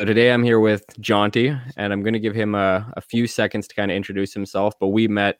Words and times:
So 0.00 0.06
today 0.06 0.32
I'm 0.32 0.42
here 0.42 0.60
with 0.60 0.86
Jonty, 0.98 1.60
and 1.76 1.92
I'm 1.92 2.02
going 2.02 2.14
to 2.14 2.18
give 2.18 2.34
him 2.34 2.54
a, 2.54 2.90
a 2.96 3.02
few 3.02 3.26
seconds 3.26 3.68
to 3.68 3.74
kind 3.74 3.90
of 3.90 3.96
introduce 3.98 4.32
himself. 4.32 4.72
But 4.80 4.88
we 4.88 5.06
met 5.08 5.38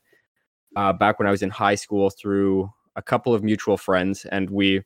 uh, 0.77 0.93
back 0.93 1.19
when 1.19 1.27
I 1.27 1.31
was 1.31 1.41
in 1.41 1.49
high 1.49 1.77
school 1.77 2.11
through 2.11 2.71
a 2.95 3.01
couple 3.01 3.33
of 3.33 3.43
mutual 3.43 3.79
friends, 3.79 4.27
and 4.27 4.51
we, 4.51 4.81
to 4.81 4.85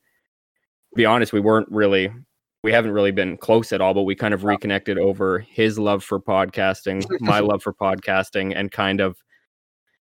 be 0.94 1.04
honest, 1.04 1.32
we 1.32 1.40
weren't 1.40 1.66
really, 1.72 2.08
we 2.62 2.70
haven't 2.70 2.92
really 2.92 3.10
been 3.10 3.36
close 3.36 3.72
at 3.72 3.80
all. 3.80 3.94
But 3.94 4.04
we 4.04 4.14
kind 4.14 4.32
of 4.32 4.44
reconnected 4.44 4.96
over 4.96 5.40
his 5.40 5.76
love 5.76 6.04
for 6.04 6.20
podcasting, 6.20 7.04
my 7.20 7.38
love 7.40 7.60
for 7.60 7.74
podcasting, 7.74 8.52
and 8.54 8.70
kind 8.70 9.00
of 9.00 9.16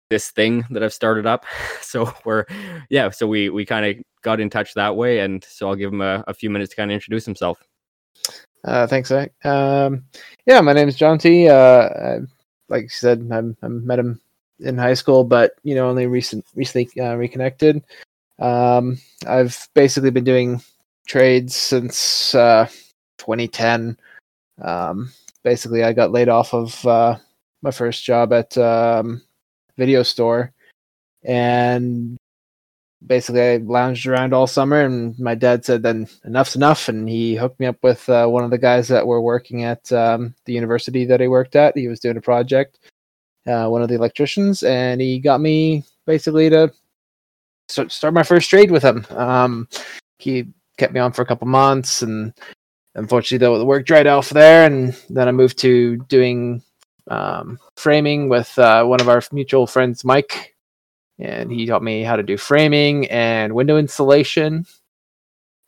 this 0.08 0.30
thing 0.30 0.66
that 0.70 0.84
I've 0.84 0.94
started 0.94 1.26
up. 1.26 1.44
So 1.80 2.12
we're, 2.24 2.44
yeah, 2.90 3.10
so 3.10 3.26
we 3.26 3.48
we 3.48 3.64
kind 3.66 3.86
of 3.86 4.04
got 4.22 4.38
in 4.38 4.50
touch 4.50 4.74
that 4.74 4.94
way, 4.94 5.18
and 5.18 5.42
so 5.42 5.68
I'll 5.68 5.74
give 5.74 5.92
him 5.92 6.00
a, 6.00 6.22
a 6.28 6.34
few 6.34 6.48
minutes 6.48 6.70
to 6.70 6.76
kind 6.76 6.92
of 6.92 6.94
introduce 6.94 7.24
himself. 7.24 7.58
Uh, 8.64 8.86
thanks, 8.86 9.08
Zach. 9.08 9.32
Um, 9.44 10.04
yeah, 10.46 10.60
my 10.60 10.72
name 10.72 10.88
is 10.88 10.96
Jonty. 10.96 11.48
Uh, 11.48 11.88
I, 11.98 12.18
like 12.68 12.82
you 12.84 12.88
said, 12.88 13.28
I'm, 13.32 13.56
I 13.62 13.68
met 13.68 13.98
him 13.98 14.20
in 14.60 14.76
high 14.76 14.94
school, 14.94 15.24
but 15.24 15.52
you 15.62 15.74
know, 15.74 15.88
only 15.88 16.06
recent 16.06 16.44
recently 16.54 17.00
uh, 17.00 17.14
reconnected. 17.14 17.82
Um, 18.38 18.98
I've 19.26 19.68
basically 19.74 20.10
been 20.10 20.24
doing 20.24 20.60
trades 21.06 21.54
since 21.54 22.34
uh, 22.34 22.68
2010. 23.18 23.96
Um, 24.60 25.12
basically, 25.42 25.84
I 25.84 25.92
got 25.92 26.12
laid 26.12 26.28
off 26.28 26.52
of 26.54 26.86
uh, 26.86 27.16
my 27.62 27.70
first 27.70 28.04
job 28.04 28.32
at 28.32 28.56
um, 28.58 29.22
video 29.76 30.02
store, 30.02 30.52
and 31.24 32.18
basically 33.06 33.42
I 33.42 33.56
lounged 33.58 34.06
around 34.06 34.32
all 34.32 34.46
summer, 34.46 34.80
and 34.80 35.18
my 35.18 35.34
dad 35.34 35.64
said, 35.64 35.82
"Then 35.82 36.08
enough's 36.24 36.56
enough," 36.56 36.88
and 36.88 37.08
he 37.08 37.36
hooked 37.36 37.60
me 37.60 37.66
up 37.66 37.76
with 37.82 38.08
uh, 38.08 38.26
one 38.26 38.44
of 38.44 38.50
the 38.50 38.58
guys 38.58 38.88
that 38.88 39.06
were 39.06 39.20
working 39.20 39.64
at 39.64 39.90
um, 39.92 40.34
the 40.44 40.52
university 40.52 41.04
that 41.06 41.22
I 41.22 41.28
worked 41.28 41.56
at. 41.56 41.76
He 41.76 41.88
was 41.88 42.00
doing 42.00 42.16
a 42.16 42.20
project, 42.20 42.78
uh, 43.46 43.68
one 43.68 43.82
of 43.82 43.88
the 43.88 43.94
electricians, 43.94 44.62
and 44.62 45.00
he 45.00 45.18
got 45.18 45.40
me 45.40 45.84
basically 46.06 46.50
to 46.50 46.72
start 47.68 48.14
my 48.14 48.22
first 48.22 48.50
trade 48.50 48.70
with 48.70 48.82
him. 48.82 49.06
Um, 49.10 49.68
he 50.18 50.48
kept 50.78 50.92
me 50.92 51.00
on 51.00 51.12
for 51.12 51.22
a 51.22 51.26
couple 51.26 51.46
months, 51.46 52.02
and 52.02 52.32
unfortunately, 52.94 53.38
though, 53.38 53.58
the 53.58 53.64
work 53.64 53.86
dried 53.86 54.06
off 54.06 54.30
there, 54.30 54.66
and 54.66 54.96
then 55.10 55.28
I 55.28 55.32
moved 55.32 55.58
to 55.58 55.96
doing 56.08 56.62
um, 57.08 57.58
framing 57.76 58.28
with 58.28 58.58
uh, 58.58 58.84
one 58.84 59.00
of 59.00 59.08
our 59.08 59.22
mutual 59.32 59.66
friends, 59.66 60.04
Mike 60.04 60.54
and 61.18 61.50
he 61.50 61.66
taught 61.66 61.82
me 61.82 62.02
how 62.02 62.16
to 62.16 62.22
do 62.22 62.36
framing 62.36 63.06
and 63.10 63.54
window 63.54 63.76
installation. 63.76 64.66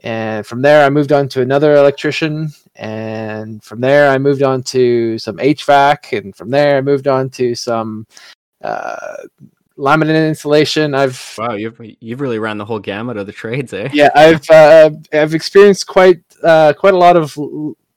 And 0.02 0.46
from 0.46 0.62
there, 0.62 0.84
I 0.84 0.90
moved 0.90 1.12
on 1.12 1.28
to 1.30 1.42
another 1.42 1.74
electrician. 1.74 2.50
And 2.76 3.62
from 3.62 3.80
there, 3.80 4.10
I 4.10 4.18
moved 4.18 4.42
on 4.42 4.62
to 4.64 5.18
some 5.18 5.36
HVAC. 5.36 6.18
And 6.18 6.34
from 6.34 6.50
there, 6.50 6.78
I 6.78 6.80
moved 6.80 7.06
on 7.06 7.28
to 7.30 7.54
some 7.54 8.06
uh, 8.62 9.16
laminate 9.76 10.28
installation. 10.28 10.94
I've 10.94 11.34
wow, 11.36 11.54
you've 11.54 11.80
you've 12.00 12.20
really 12.20 12.38
ran 12.38 12.58
the 12.58 12.64
whole 12.64 12.78
gamut 12.78 13.16
of 13.16 13.26
the 13.26 13.32
trades, 13.32 13.72
eh? 13.72 13.88
Yeah, 13.92 14.10
I've 14.14 14.48
uh, 14.48 14.90
I've 15.12 15.34
experienced 15.34 15.86
quite 15.86 16.22
uh, 16.42 16.72
quite 16.78 16.94
a 16.94 16.98
lot 16.98 17.16
of 17.16 17.36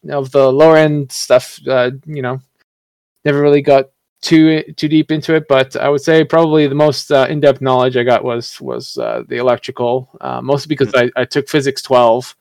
of 0.09 0.31
the 0.31 0.51
lower 0.51 0.78
end 0.78 1.11
stuff. 1.11 1.59
Uh, 1.67 1.91
you 2.05 2.22
know, 2.22 2.41
never 3.23 3.41
really 3.41 3.61
got 3.61 3.91
too 4.23 4.63
too 4.78 4.88
deep 4.88 5.11
into 5.11 5.35
it, 5.35 5.47
but 5.47 5.75
I 5.75 5.89
would 5.89 6.01
say 6.01 6.23
probably 6.23 6.66
the 6.66 6.73
most 6.75 7.11
uh, 7.11 7.28
in 7.29 7.41
depth 7.41 7.61
knowledge 7.61 7.97
I 7.97 8.03
got 8.03 8.23
was 8.23 8.59
was 8.61 8.97
uh, 8.97 9.23
the 9.28 9.38
electrical, 9.38 10.09
uh, 10.22 10.41
mostly 10.41 10.69
because 10.69 10.91
mm-hmm. 10.94 11.09
I, 11.16 11.22
I 11.22 11.25
took 11.25 11.47
physics 11.50 11.81
twelve, 11.81 12.35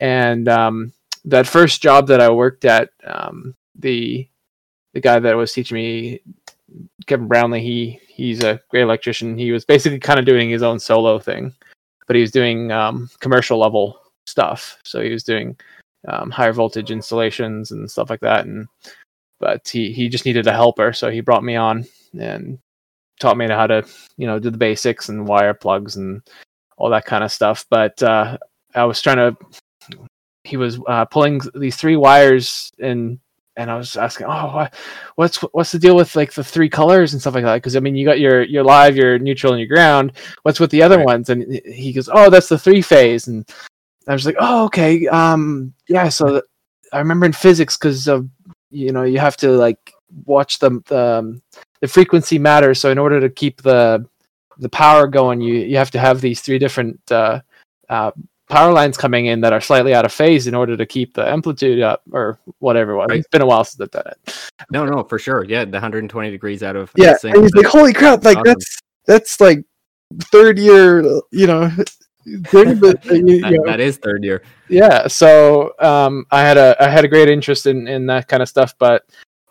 and 0.00 0.48
um, 0.48 0.92
that 1.24 1.46
first 1.46 1.82
job 1.82 2.06
that 2.08 2.20
I 2.20 2.28
worked 2.28 2.64
at, 2.66 2.90
um, 3.04 3.56
the 3.74 4.28
the 4.92 5.00
guy 5.00 5.18
that 5.18 5.36
was 5.36 5.52
teaching 5.52 5.76
me, 5.76 6.20
Kevin 7.06 7.26
Brownlee, 7.26 7.60
he 7.60 8.00
he's 8.06 8.44
a 8.44 8.60
great 8.68 8.82
electrician. 8.82 9.38
He 9.38 9.50
was 9.50 9.64
basically 9.64 9.98
kind 9.98 10.18
of 10.18 10.26
doing 10.26 10.50
his 10.50 10.62
own 10.62 10.78
solo 10.78 11.18
thing, 11.18 11.52
but 12.06 12.16
he 12.16 12.22
was 12.22 12.30
doing 12.30 12.70
um, 12.70 13.08
commercial 13.20 13.58
level 13.58 13.98
stuff. 14.26 14.78
So 14.84 15.00
he 15.00 15.10
was 15.10 15.24
doing 15.24 15.56
um, 16.06 16.30
higher 16.30 16.52
voltage 16.52 16.90
installations 16.90 17.72
and 17.72 17.90
stuff 17.90 18.10
like 18.10 18.20
that, 18.20 18.44
and 18.44 18.68
but 19.44 19.68
he 19.68 19.92
he 19.92 20.08
just 20.08 20.24
needed 20.24 20.46
a 20.46 20.52
helper, 20.54 20.94
so 20.94 21.10
he 21.10 21.20
brought 21.20 21.44
me 21.44 21.54
on 21.54 21.84
and 22.18 22.58
taught 23.20 23.36
me 23.36 23.46
how 23.46 23.66
to 23.66 23.86
you 24.16 24.26
know 24.26 24.38
do 24.38 24.48
the 24.48 24.56
basics 24.56 25.10
and 25.10 25.28
wire 25.28 25.52
plugs 25.52 25.96
and 25.96 26.22
all 26.78 26.88
that 26.88 27.04
kind 27.04 27.22
of 27.22 27.30
stuff. 27.30 27.66
But 27.68 28.02
uh, 28.02 28.38
I 28.74 28.84
was 28.84 29.02
trying 29.02 29.18
to. 29.18 29.36
He 30.44 30.56
was 30.56 30.78
uh, 30.88 31.04
pulling 31.04 31.42
these 31.54 31.76
three 31.76 31.96
wires 31.96 32.72
and 32.78 33.18
and 33.56 33.70
I 33.70 33.76
was 33.76 33.96
asking, 33.96 34.28
oh, 34.30 34.66
what's 35.16 35.36
what's 35.52 35.72
the 35.72 35.78
deal 35.78 35.94
with 35.94 36.16
like 36.16 36.32
the 36.32 36.42
three 36.42 36.70
colors 36.70 37.12
and 37.12 37.20
stuff 37.20 37.34
like 37.34 37.44
that? 37.44 37.56
Because 37.56 37.76
I 37.76 37.80
mean, 37.80 37.96
you 37.96 38.06
got 38.06 38.20
your 38.20 38.44
your 38.44 38.64
live, 38.64 38.96
your 38.96 39.18
neutral, 39.18 39.52
and 39.52 39.60
your 39.60 39.68
ground. 39.68 40.12
What's 40.42 40.58
with 40.58 40.70
the 40.70 40.82
other 40.82 40.96
right. 40.96 41.06
ones? 41.06 41.28
And 41.28 41.60
he 41.66 41.92
goes, 41.92 42.08
oh, 42.10 42.30
that's 42.30 42.48
the 42.48 42.58
three 42.58 42.80
phase. 42.80 43.28
And 43.28 43.46
I 44.08 44.14
was 44.14 44.24
like, 44.24 44.36
oh, 44.40 44.64
okay, 44.64 45.06
um, 45.08 45.74
yeah. 45.86 46.08
So 46.08 46.40
I 46.94 46.98
remember 46.98 47.26
in 47.26 47.32
physics 47.32 47.76
because 47.76 48.08
of 48.08 48.26
you 48.74 48.92
know 48.92 49.04
you 49.04 49.18
have 49.18 49.36
to 49.38 49.50
like 49.50 49.92
watch 50.26 50.58
the 50.58 50.82
the, 50.86 50.98
um, 50.98 51.42
the 51.80 51.88
frequency 51.88 52.38
matters. 52.38 52.80
So 52.80 52.90
in 52.90 52.98
order 52.98 53.20
to 53.20 53.30
keep 53.30 53.62
the 53.62 54.06
the 54.58 54.68
power 54.68 55.06
going, 55.06 55.40
you 55.40 55.54
you 55.54 55.76
have 55.76 55.90
to 55.92 55.98
have 55.98 56.20
these 56.20 56.40
three 56.40 56.58
different 56.58 57.00
uh, 57.10 57.40
uh, 57.88 58.10
power 58.48 58.72
lines 58.72 58.96
coming 58.96 59.26
in 59.26 59.40
that 59.40 59.52
are 59.52 59.60
slightly 59.60 59.94
out 59.94 60.04
of 60.04 60.12
phase 60.12 60.46
in 60.46 60.54
order 60.54 60.76
to 60.76 60.86
keep 60.86 61.14
the 61.14 61.26
amplitude 61.26 61.80
up 61.80 62.02
or 62.12 62.38
whatever. 62.58 62.94
Right. 62.94 63.18
It's 63.18 63.28
been 63.28 63.42
a 63.42 63.46
while 63.46 63.64
since 63.64 63.80
I've 63.80 63.90
done 63.90 64.06
it. 64.06 64.52
No, 64.70 64.84
no, 64.84 65.04
for 65.04 65.18
sure. 65.18 65.44
Yeah, 65.44 65.64
the 65.64 65.72
120 65.72 66.30
degrees 66.30 66.62
out 66.62 66.76
of 66.76 66.90
yeah. 66.96 67.16
And 67.22 67.42
he's 67.42 67.54
like, 67.54 67.66
holy 67.66 67.92
crap! 67.92 68.24
Like 68.24 68.38
awesome. 68.38 68.44
that's 68.46 68.78
that's 69.06 69.40
like 69.40 69.64
third 70.30 70.58
year. 70.58 71.02
You 71.30 71.46
know, 71.46 71.70
third, 72.44 72.80
but, 72.80 73.04
you, 73.04 73.26
you 73.26 73.40
know. 73.40 73.64
that 73.64 73.80
is 73.80 73.96
third 73.98 74.24
year 74.24 74.42
yeah 74.68 75.06
so 75.06 75.72
um, 75.80 76.24
i 76.30 76.40
had 76.40 76.56
a 76.56 76.76
i 76.82 76.88
had 76.88 77.04
a 77.04 77.08
great 77.08 77.28
interest 77.28 77.66
in 77.66 77.86
in 77.86 78.06
that 78.06 78.28
kind 78.28 78.42
of 78.42 78.48
stuff 78.48 78.74
but 78.78 79.04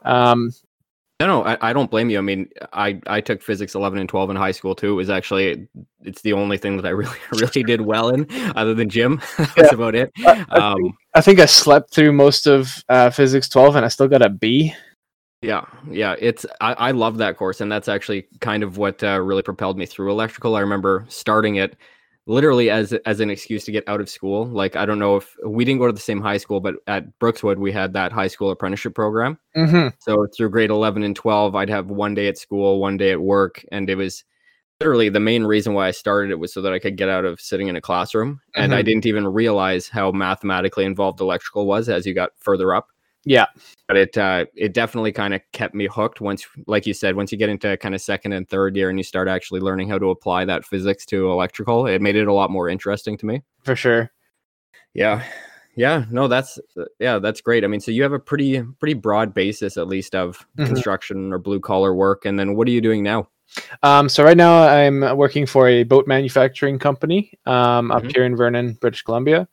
um, 0.03 0.51
no 1.19 1.27
no 1.27 1.43
I, 1.43 1.69
I 1.69 1.73
don't 1.73 1.89
blame 1.89 2.09
you 2.09 2.17
i 2.17 2.21
mean 2.21 2.49
i 2.73 2.99
i 3.07 3.21
took 3.21 3.41
physics 3.41 3.75
11 3.75 3.99
and 3.99 4.09
12 4.09 4.31
in 4.31 4.35
high 4.35 4.51
school 4.51 4.75
too 4.75 4.91
it 4.91 4.95
was 4.95 5.09
actually 5.09 5.67
it's 6.03 6.21
the 6.21 6.33
only 6.33 6.57
thing 6.57 6.75
that 6.77 6.85
i 6.85 6.89
really 7.01 7.17
really 7.31 7.63
did 7.63 7.81
well 7.81 8.09
in 8.09 8.27
other 8.55 8.73
than 8.73 8.89
gym 8.89 9.21
that's 9.37 9.57
yeah. 9.57 9.73
about 9.73 9.95
it 9.95 10.11
I, 10.19 10.45
I, 10.49 10.71
um, 10.71 10.81
think, 10.81 10.95
I, 11.15 11.21
think, 11.21 11.39
I 11.39 11.45
slept 11.45 11.93
through 11.93 12.11
most 12.13 12.47
of 12.47 12.83
uh, 12.89 13.09
physics 13.09 13.47
12 13.49 13.77
and 13.77 13.85
i 13.85 13.87
still 13.87 14.07
got 14.07 14.21
a 14.21 14.29
b 14.29 14.73
yeah, 15.43 15.65
yeah, 15.91 16.15
it's 16.19 16.45
I, 16.61 16.73
I 16.73 16.91
love 16.91 17.17
that 17.17 17.35
course, 17.35 17.59
and 17.59 17.69
that's 17.69 17.89
actually 17.89 18.27
kind 18.39 18.63
of 18.63 18.77
what 18.77 19.03
uh, 19.03 19.19
really 19.19 19.41
propelled 19.41 19.77
me 19.77 19.85
through 19.85 20.09
electrical. 20.09 20.55
I 20.55 20.61
remember 20.61 21.05
starting 21.09 21.57
it 21.57 21.75
literally 22.25 22.69
as 22.69 22.93
as 23.05 23.19
an 23.19 23.29
excuse 23.29 23.65
to 23.65 23.71
get 23.71 23.87
out 23.87 24.01
of 24.01 24.09
school. 24.09 24.45
Like 24.45 24.75
I 24.75 24.85
don't 24.85 24.99
know 24.99 25.15
if 25.15 25.35
we 25.45 25.65
didn't 25.65 25.79
go 25.79 25.87
to 25.87 25.93
the 25.93 25.99
same 25.99 26.21
high 26.21 26.37
school, 26.37 26.59
but 26.59 26.75
at 26.87 27.19
Brookswood 27.19 27.57
we 27.57 27.71
had 27.71 27.93
that 27.93 28.11
high 28.11 28.27
school 28.27 28.51
apprenticeship 28.51 28.95
program. 28.95 29.37
Mm-hmm. 29.55 29.89
So 29.99 30.27
through 30.35 30.49
grade 30.49 30.69
eleven 30.69 31.03
and 31.03 31.15
twelve, 31.15 31.55
I'd 31.55 31.69
have 31.69 31.89
one 31.89 32.13
day 32.13 32.27
at 32.27 32.37
school, 32.37 32.79
one 32.79 32.97
day 32.97 33.11
at 33.11 33.21
work, 33.21 33.63
and 33.71 33.89
it 33.89 33.95
was 33.95 34.23
literally 34.79 35.09
the 35.09 35.19
main 35.19 35.43
reason 35.43 35.73
why 35.73 35.87
I 35.87 35.91
started 35.91 36.31
it 36.31 36.39
was 36.39 36.53
so 36.53 36.61
that 36.61 36.73
I 36.73 36.79
could 36.79 36.97
get 36.97 37.07
out 37.09 37.25
of 37.25 37.39
sitting 37.39 37.67
in 37.67 37.75
a 37.75 37.81
classroom. 37.81 38.41
And 38.55 38.71
mm-hmm. 38.71 38.79
I 38.79 38.81
didn't 38.81 39.05
even 39.05 39.27
realize 39.27 39.87
how 39.87 40.11
mathematically 40.11 40.83
involved 40.83 41.21
electrical 41.21 41.65
was 41.65 41.87
as 41.89 42.05
you 42.05 42.13
got 42.13 42.31
further 42.37 42.73
up. 42.73 42.87
Yeah. 43.25 43.45
But 43.87 43.97
it 43.97 44.17
uh, 44.17 44.45
it 44.55 44.73
definitely 44.73 45.11
kind 45.11 45.33
of 45.33 45.41
kept 45.51 45.75
me 45.75 45.87
hooked 45.87 46.21
once 46.21 46.45
like 46.67 46.85
you 46.85 46.93
said, 46.93 47.15
once 47.15 47.31
you 47.31 47.37
get 47.37 47.49
into 47.49 47.75
kind 47.77 47.95
of 47.95 48.01
second 48.01 48.33
and 48.33 48.47
third 48.47 48.75
year 48.75 48.89
and 48.89 48.97
you 48.97 49.03
start 49.03 49.27
actually 49.27 49.59
learning 49.59 49.89
how 49.89 49.97
to 49.97 50.09
apply 50.09 50.45
that 50.45 50.65
physics 50.65 51.05
to 51.07 51.31
electrical, 51.31 51.87
it 51.87 52.01
made 52.01 52.15
it 52.15 52.27
a 52.27 52.33
lot 52.33 52.51
more 52.51 52.69
interesting 52.69 53.17
to 53.17 53.25
me. 53.25 53.43
For 53.63 53.75
sure. 53.75 54.11
Yeah. 54.93 55.23
Yeah, 55.75 56.05
no, 56.11 56.27
that's 56.27 56.59
yeah, 56.99 57.17
that's 57.17 57.41
great. 57.41 57.63
I 57.63 57.67
mean, 57.67 57.79
so 57.79 57.89
you 57.89 58.03
have 58.03 58.13
a 58.13 58.19
pretty 58.19 58.61
pretty 58.79 58.93
broad 58.93 59.33
basis 59.33 59.75
at 59.75 59.87
least 59.87 60.13
of 60.13 60.37
mm-hmm. 60.55 60.67
construction 60.67 61.33
or 61.33 61.39
blue 61.39 61.59
collar 61.59 61.95
work 61.95 62.25
and 62.25 62.37
then 62.37 62.55
what 62.55 62.67
are 62.67 62.71
you 62.71 62.81
doing 62.81 63.01
now? 63.01 63.27
Um, 63.81 64.07
so 64.07 64.23
right 64.23 64.37
now 64.37 64.67
I'm 64.67 65.17
working 65.17 65.45
for 65.45 65.67
a 65.67 65.83
boat 65.83 66.07
manufacturing 66.07 66.77
company 66.77 67.33
um, 67.45 67.91
up 67.91 68.03
mm-hmm. 68.03 68.09
here 68.09 68.23
in 68.23 68.35
Vernon, 68.35 68.73
British 68.73 69.01
Columbia. 69.01 69.47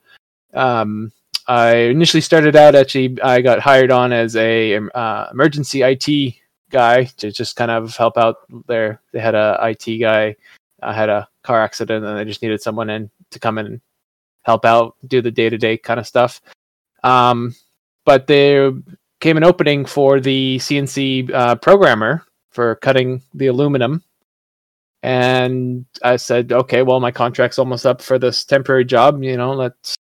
Um, 0.52 1.12
I 1.50 1.75
initially 1.91 2.20
started 2.20 2.55
out 2.55 2.76
actually. 2.76 3.20
I 3.23 3.41
got 3.41 3.58
hired 3.58 3.91
on 3.91 4.12
as 4.12 4.37
a 4.37 4.76
uh, 4.76 5.26
emergency 5.32 5.82
IT 5.82 6.37
guy 6.70 7.05
to 7.17 7.32
just 7.32 7.56
kind 7.56 7.73
of 7.73 7.97
help 7.97 8.17
out 8.17 8.37
there. 8.69 9.00
They 9.12 9.19
had 9.19 9.35
a 9.35 9.58
IT 9.61 9.99
guy 9.99 10.37
uh, 10.81 10.93
had 10.93 11.08
a 11.08 11.29
car 11.43 11.61
accident 11.61 12.05
and 12.05 12.17
they 12.17 12.25
just 12.25 12.41
needed 12.41 12.62
someone 12.62 12.88
in 12.88 13.11
to 13.32 13.41
come 13.41 13.58
in 13.58 13.67
and 13.67 13.81
help 14.43 14.64
out, 14.64 14.94
do 15.08 15.20
the 15.20 15.32
day 15.32 15.49
to 15.49 15.58
day 15.58 15.76
kind 15.76 15.99
of 15.99 16.06
stuff. 16.06 16.41
Um, 17.02 17.56
but 18.05 18.29
there 18.29 18.70
came 19.19 19.37
an 19.37 19.43
opening 19.43 19.87
for 19.87 20.20
the 20.20 20.58
CNC 20.58 21.32
uh, 21.32 21.56
programmer 21.56 22.25
for 22.53 22.76
cutting 22.76 23.23
the 23.35 23.49
aluminum. 23.49 24.05
And 25.03 25.85
I 26.00 26.14
said, 26.14 26.53
okay, 26.53 26.82
well, 26.82 27.00
my 27.00 27.11
contract's 27.11 27.58
almost 27.58 27.87
up 27.87 28.00
for 28.00 28.20
this 28.20 28.44
temporary 28.44 28.85
job. 28.85 29.20
You 29.25 29.37
know, 29.37 29.53
let's 29.53 29.96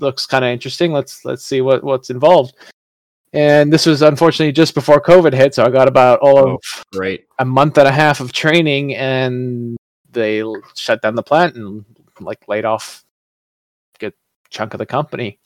looks 0.00 0.26
kind 0.26 0.44
of 0.44 0.50
interesting. 0.50 0.92
Let's 0.92 1.24
let's 1.24 1.44
see 1.44 1.60
what 1.60 1.84
what's 1.84 2.10
involved. 2.10 2.54
And 3.32 3.72
this 3.72 3.86
was 3.86 4.02
unfortunately 4.02 4.52
just 4.52 4.74
before 4.74 5.00
COVID 5.00 5.34
hit, 5.34 5.54
so 5.54 5.64
I 5.64 5.70
got 5.70 5.88
about 5.88 6.20
all 6.20 6.38
oh, 6.38 6.54
of 6.54 6.84
great 6.92 7.26
a 7.38 7.44
month 7.44 7.76
and 7.76 7.88
a 7.88 7.92
half 7.92 8.20
of 8.20 8.32
training, 8.32 8.94
and 8.94 9.76
they 10.10 10.42
shut 10.74 11.02
down 11.02 11.14
the 11.14 11.22
plant 11.22 11.56
and 11.56 11.84
like 12.20 12.48
laid 12.48 12.64
off 12.64 13.04
a 13.96 13.98
good 13.98 14.14
chunk 14.50 14.74
of 14.74 14.78
the 14.78 14.86
company. 14.86 15.38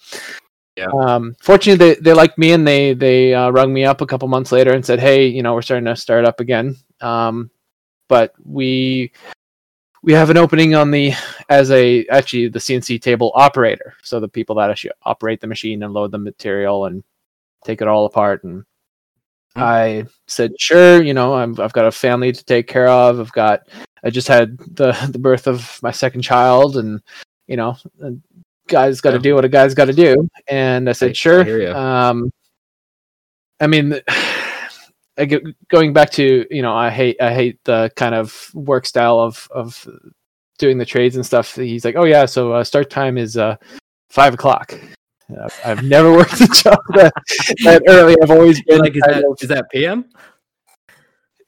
Yeah. 0.76 0.86
Um, 0.98 1.34
fortunately, 1.42 1.94
they, 1.94 2.00
they 2.00 2.12
liked 2.12 2.38
me 2.38 2.52
and 2.52 2.66
they 2.66 2.94
they 2.94 3.34
uh, 3.34 3.50
rung 3.50 3.72
me 3.72 3.84
up 3.84 4.00
a 4.00 4.06
couple 4.06 4.28
months 4.28 4.52
later 4.52 4.72
and 4.72 4.84
said, 4.84 5.00
"Hey, 5.00 5.26
you 5.26 5.42
know, 5.42 5.54
we're 5.54 5.62
starting 5.62 5.86
to 5.86 5.96
start 5.96 6.24
up 6.24 6.40
again, 6.40 6.76
um, 7.00 7.50
but 8.08 8.34
we 8.44 9.12
we 10.02 10.12
have 10.12 10.30
an 10.30 10.36
opening 10.36 10.74
on 10.74 10.90
the 10.90 11.12
as 11.48 11.70
a 11.70 12.06
actually 12.06 12.48
the 12.48 12.58
CNC 12.58 13.00
table 13.02 13.32
operator, 13.34 13.94
so 14.02 14.20
the 14.20 14.28
people 14.28 14.56
that 14.56 14.70
actually 14.70 14.92
operate 15.02 15.40
the 15.40 15.46
machine 15.46 15.82
and 15.82 15.92
load 15.92 16.10
the 16.10 16.18
material 16.18 16.86
and 16.86 17.04
take 17.64 17.82
it 17.82 17.88
all 17.88 18.06
apart 18.06 18.44
and 18.44 18.64
Mm-hmm. 19.56 19.62
I 19.62 20.06
said, 20.28 20.52
sure, 20.60 21.02
you 21.02 21.12
know, 21.12 21.34
I'm, 21.34 21.58
I've 21.60 21.72
got 21.72 21.86
a 21.86 21.90
family 21.90 22.30
to 22.30 22.44
take 22.44 22.68
care 22.68 22.86
of. 22.86 23.18
I've 23.18 23.32
got, 23.32 23.68
I 24.04 24.10
just 24.10 24.28
had 24.28 24.56
the, 24.58 24.92
the 25.10 25.18
birth 25.18 25.48
of 25.48 25.80
my 25.82 25.90
second 25.90 26.22
child 26.22 26.76
and, 26.76 27.00
you 27.48 27.56
know, 27.56 27.76
guy's 28.68 29.00
got 29.00 29.10
to 29.10 29.16
yeah. 29.16 29.22
do 29.22 29.34
what 29.34 29.44
a 29.44 29.48
guy's 29.48 29.74
got 29.74 29.86
to 29.86 29.92
do. 29.92 30.28
And 30.46 30.88
I 30.88 30.92
said, 30.92 31.10
I, 31.10 31.12
sure. 31.14 31.68
I 31.68 32.08
um, 32.08 32.30
I 33.58 33.66
mean, 33.66 33.94
I 34.08 34.29
going 35.68 35.92
back 35.92 36.10
to, 36.10 36.46
you 36.50 36.62
know, 36.62 36.74
I 36.74 36.90
hate, 36.90 37.20
I 37.20 37.34
hate 37.34 37.58
the 37.64 37.90
kind 37.96 38.14
of 38.14 38.50
work 38.54 38.86
style 38.86 39.18
of, 39.18 39.48
of 39.50 39.88
doing 40.58 40.78
the 40.78 40.84
trades 40.84 41.16
and 41.16 41.24
stuff. 41.24 41.54
He's 41.54 41.84
like, 41.84 41.96
oh 41.96 42.04
yeah, 42.04 42.26
so 42.26 42.52
uh, 42.52 42.64
start 42.64 42.90
time 42.90 43.18
is 43.18 43.36
uh, 43.36 43.56
five 44.10 44.34
o'clock. 44.34 44.72
I've 45.64 45.82
never 45.84 46.12
worked 46.16 46.40
a 46.40 46.46
job 46.46 46.80
that, 46.94 47.12
that 47.64 47.82
early. 47.88 48.16
I've 48.22 48.30
always 48.30 48.62
been 48.62 48.80
like, 48.80 48.96
is 48.96 49.02
that, 49.06 49.24
of, 49.24 49.38
is 49.40 49.48
that 49.48 49.70
PM? 49.70 50.06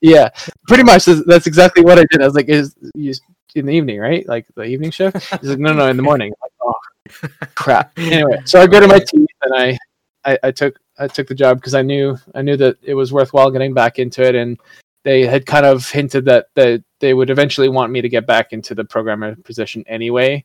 Yeah, 0.00 0.30
pretty 0.66 0.82
much. 0.82 1.04
That's 1.04 1.46
exactly 1.46 1.84
what 1.84 1.98
I 1.98 2.04
did. 2.10 2.22
I 2.22 2.24
was 2.24 2.34
like, 2.34 2.48
is 2.48 2.74
you 2.94 3.14
in 3.54 3.66
the 3.66 3.72
evening, 3.72 4.00
right? 4.00 4.26
Like 4.26 4.46
the 4.54 4.64
evening 4.64 4.90
shift. 4.90 5.16
He's 5.40 5.50
like, 5.50 5.58
no, 5.58 5.72
no, 5.72 5.88
in 5.88 5.96
the 5.96 6.02
morning. 6.02 6.32
Like, 6.42 6.52
oh, 6.62 7.46
crap. 7.54 7.92
Anyway, 7.96 8.40
so 8.44 8.60
I 8.60 8.66
go 8.66 8.80
to 8.80 8.88
my 8.88 8.98
teeth 8.98 9.28
and 9.42 9.54
I, 9.54 9.78
I, 10.24 10.38
I 10.42 10.50
took, 10.50 10.78
I 10.98 11.08
took 11.08 11.28
the 11.28 11.34
job 11.34 11.58
because 11.58 11.74
I 11.74 11.82
knew, 11.82 12.16
I 12.34 12.42
knew 12.42 12.56
that 12.56 12.76
it 12.82 12.94
was 12.94 13.12
worthwhile 13.12 13.50
getting 13.50 13.74
back 13.74 13.98
into 13.98 14.22
it, 14.22 14.34
and 14.34 14.58
they 15.04 15.26
had 15.26 15.46
kind 15.46 15.66
of 15.66 15.88
hinted 15.88 16.24
that 16.26 16.46
that 16.54 16.82
they 17.00 17.14
would 17.14 17.30
eventually 17.30 17.68
want 17.68 17.92
me 17.92 18.00
to 18.00 18.08
get 18.08 18.26
back 18.26 18.52
into 18.52 18.74
the 18.74 18.84
programmer 18.84 19.34
position 19.36 19.84
anyway. 19.86 20.44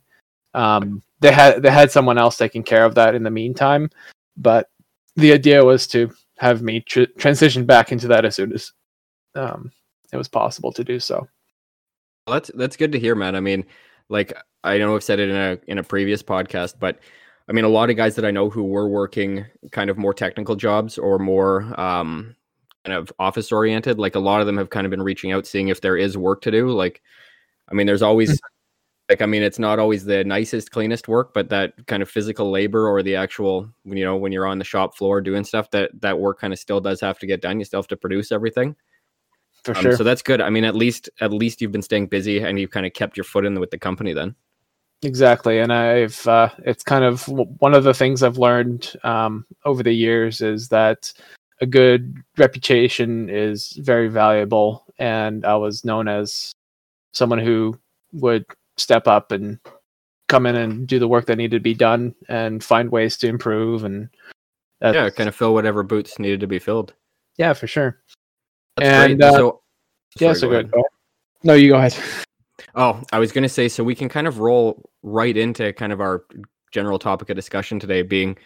Um, 0.54 1.04
they 1.20 1.32
had 1.32 1.62
they 1.62 1.70
had 1.70 1.92
someone 1.92 2.18
else 2.18 2.38
taking 2.38 2.64
care 2.64 2.86
of 2.86 2.96
that 2.96 3.16
in 3.16 3.24
the 3.24 3.30
meantime, 3.30 3.90
but 4.36 4.70
the 5.16 5.34
idea 5.34 5.64
was 5.64 5.88
to 5.88 6.12
have 6.38 6.62
me 6.62 6.82
tr- 6.82 7.04
transition 7.18 7.66
back 7.66 7.92
into 7.92 8.08
that 8.08 8.26
as 8.26 8.36
soon 8.36 8.54
as 8.54 8.72
um, 9.36 9.72
it 10.12 10.18
was 10.18 10.28
possible 10.28 10.72
to 10.72 10.84
do 10.84 11.00
so. 11.00 11.28
Well, 12.26 12.36
that's 12.36 12.52
that's 12.56 12.78
good 12.78 12.92
to 12.92 13.00
hear, 13.00 13.16
man. 13.16 13.36
I 13.36 13.40
mean, 13.40 13.66
like 14.10 14.34
I 14.64 14.78
know 14.78 14.96
I've 14.96 15.04
said 15.04 15.20
it 15.20 15.30
in 15.30 15.36
a 15.36 15.60
in 15.68 15.78
a 15.78 15.84
previous 15.84 16.24
podcast, 16.24 16.76
but 16.80 17.00
I 17.50 17.54
mean, 17.54 17.64
a 17.64 17.70
lot 17.70 17.90
of 17.90 17.96
guys 17.96 18.16
that 18.16 18.26
I 18.26 18.32
know 18.32 18.50
who 18.50 18.64
were 18.64 18.90
working 18.90 19.46
kind 19.72 19.90
of 19.90 19.98
more 19.98 20.14
technical 20.14 20.56
jobs 20.56 20.98
or 20.98 21.18
more 21.18 21.62
um, 21.80 22.36
kind 22.86 22.98
of 22.98 23.12
office 23.20 23.52
oriented, 23.52 24.00
like 24.00 24.16
a 24.16 24.20
lot 24.20 24.42
of 24.42 24.48
them 24.48 24.58
have 24.58 24.70
kind 24.70 24.86
of 24.86 24.92
been 24.92 25.02
reaching 25.02 25.32
out, 25.32 25.48
seeing 25.48 25.70
if 25.70 25.82
there 25.82 25.96
is 25.96 26.18
work 26.18 26.42
to 26.42 26.52
do. 26.52 26.70
Like, 26.70 27.02
I 27.70 27.74
mean, 27.74 27.88
there's 27.88 28.02
always 28.02 28.32
mm. 28.32 28.40
like 29.10 29.22
i 29.22 29.26
mean 29.26 29.42
it's 29.42 29.60
not 29.60 29.80
always 29.80 30.04
the 30.06 30.24
nicest 30.24 30.72
cleanest 30.72 31.08
work 31.08 31.34
but 31.34 31.50
that 31.50 31.74
kind 31.88 32.04
of 32.04 32.10
physical 32.10 32.52
labor 32.52 32.88
or 32.88 33.02
the 33.02 33.16
actual 33.16 33.70
you 33.86 34.04
know 34.04 34.18
when 34.18 34.32
you're 34.32 34.46
on 34.46 34.58
the 34.58 34.66
shop 34.66 34.98
floor 34.98 35.22
doing 35.22 35.44
stuff 35.44 35.72
that 35.72 35.90
that 36.02 36.20
work 36.20 36.40
kind 36.40 36.52
of 36.54 36.60
still 36.60 36.82
does 36.82 37.00
have 37.02 37.20
to 37.20 37.26
get 37.26 37.42
done. 37.42 37.60
You 37.60 37.66
still 37.66 37.80
have 37.80 37.88
to 37.88 37.98
produce 37.98 38.32
everything. 38.32 38.76
For 39.64 39.76
um, 39.76 39.82
sure. 39.82 39.96
so 39.98 40.04
that's 40.04 40.22
good. 40.22 40.42
I 40.42 40.50
mean 40.50 40.64
at 40.64 40.76
least 40.76 41.10
at 41.22 41.32
least 41.32 41.62
you've 41.62 41.72
been 41.72 41.82
staying 41.82 42.08
busy 42.08 42.40
and 42.40 42.60
you've 42.60 42.72
kind 42.72 42.86
of 42.86 42.94
kept 42.94 43.18
your 43.18 43.24
foot 43.24 43.46
in 43.46 43.60
with 43.60 43.72
the 43.72 43.80
company 43.80 44.14
then 44.14 44.36
exactly 45.04 45.60
and 45.60 45.72
i've 45.72 46.26
uh, 46.28 46.50
it's 46.66 46.84
kind 46.84 47.04
of 47.04 47.28
one 47.28 47.74
of 47.74 47.84
the 47.84 47.94
things 47.94 48.24
i've 48.24 48.38
learned 48.38 48.94
um, 49.04 49.46
over 49.66 49.84
the 49.84 49.94
years 49.94 50.42
is 50.42 50.70
that 50.70 51.12
a 51.62 51.66
good 51.66 52.16
reputation 52.38 53.30
is 53.30 53.74
very 53.82 54.08
valuable 54.08 54.86
and 55.00 55.46
i 55.46 55.56
was 55.56 55.86
known 55.86 56.08
as 56.08 56.52
someone 57.14 57.40
who 57.40 57.78
would 58.14 58.46
step 58.78 59.08
up 59.08 59.32
and 59.32 59.60
come 60.28 60.46
in 60.46 60.56
and 60.56 60.88
do 60.88 61.00
the 61.00 61.08
work 61.08 61.26
that 61.26 61.38
needed 61.38 61.58
to 61.58 61.62
be 61.62 61.74
done 61.74 62.14
and 62.28 62.64
find 62.64 62.92
ways 62.92 63.18
to 63.18 63.28
improve 63.28 63.84
and 63.84 64.10
yeah, 64.82 65.10
kind 65.10 65.28
of 65.28 65.36
fill 65.36 65.54
whatever 65.54 65.84
boots 65.84 66.20
needed 66.20 66.40
to 66.42 66.48
be 66.48 66.60
filled. 66.60 66.94
Yeah, 67.38 67.54
for 67.54 67.68
sure. 67.68 68.00
That's 68.76 68.90
and 69.12 69.24
uh, 69.24 69.32
so, 69.32 69.62
yeah, 70.20 70.34
so 70.34 70.48
go 70.48 70.62
good. 70.62 70.72
Go 70.72 70.84
no, 71.44 71.54
you 71.54 71.70
go 71.70 71.78
ahead. 71.78 71.98
Oh, 72.78 73.02
I 73.12 73.18
was 73.18 73.32
going 73.32 73.44
to 73.44 73.50
say, 73.50 73.68
so 73.68 73.84
we 73.84 73.96
can 73.96 74.08
kind 74.08 74.28
of 74.28 74.40
roll 74.40 74.90
right 75.02 75.36
into 75.36 75.74
kind 75.74 75.92
of 75.92 76.00
our 76.00 76.24
general 76.72 77.00
topic 77.00 77.30
of 77.30 77.36
discussion 77.36 77.80
today, 77.80 78.04
being 78.04 78.38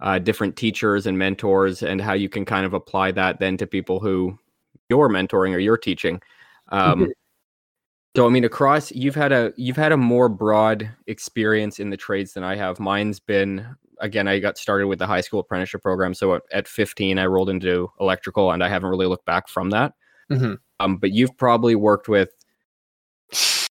uh, 0.00 0.20
different 0.20 0.56
teachers 0.56 1.06
and 1.06 1.18
mentors, 1.18 1.82
and 1.82 2.00
how 2.00 2.12
you 2.12 2.28
can 2.28 2.44
kind 2.44 2.64
of 2.64 2.72
apply 2.72 3.10
that 3.12 3.40
then 3.40 3.56
to 3.56 3.66
people 3.66 3.98
who 3.98 4.38
you're 4.88 5.08
mentoring 5.08 5.54
or 5.54 5.58
you're 5.58 5.76
teaching. 5.76 6.22
Um, 6.68 7.00
mm-hmm. 7.00 7.10
So 8.16 8.26
I 8.26 8.30
mean, 8.30 8.44
across 8.44 8.90
you've 8.92 9.14
had 9.14 9.32
a 9.32 9.52
you've 9.56 9.76
had 9.76 9.92
a 9.92 9.96
more 9.96 10.28
broad 10.28 10.88
experience 11.06 11.78
in 11.78 11.90
the 11.90 11.96
trades 11.96 12.32
than 12.32 12.42
I 12.42 12.56
have. 12.56 12.80
Mine's 12.80 13.20
been 13.20 13.66
again. 14.00 14.26
I 14.26 14.40
got 14.40 14.58
started 14.58 14.88
with 14.88 14.98
the 14.98 15.06
high 15.06 15.20
school 15.20 15.40
apprenticeship 15.40 15.82
program, 15.82 16.14
so 16.14 16.34
at, 16.34 16.42
at 16.52 16.68
15 16.68 17.18
I 17.18 17.26
rolled 17.26 17.50
into 17.50 17.90
electrical, 18.00 18.50
and 18.50 18.64
I 18.64 18.68
haven't 18.68 18.90
really 18.90 19.06
looked 19.06 19.26
back 19.26 19.48
from 19.48 19.70
that. 19.70 19.94
Mm-hmm. 20.30 20.54
Um, 20.80 20.96
but 20.96 21.12
you've 21.12 21.36
probably 21.36 21.76
worked 21.76 22.08
with 22.08 22.30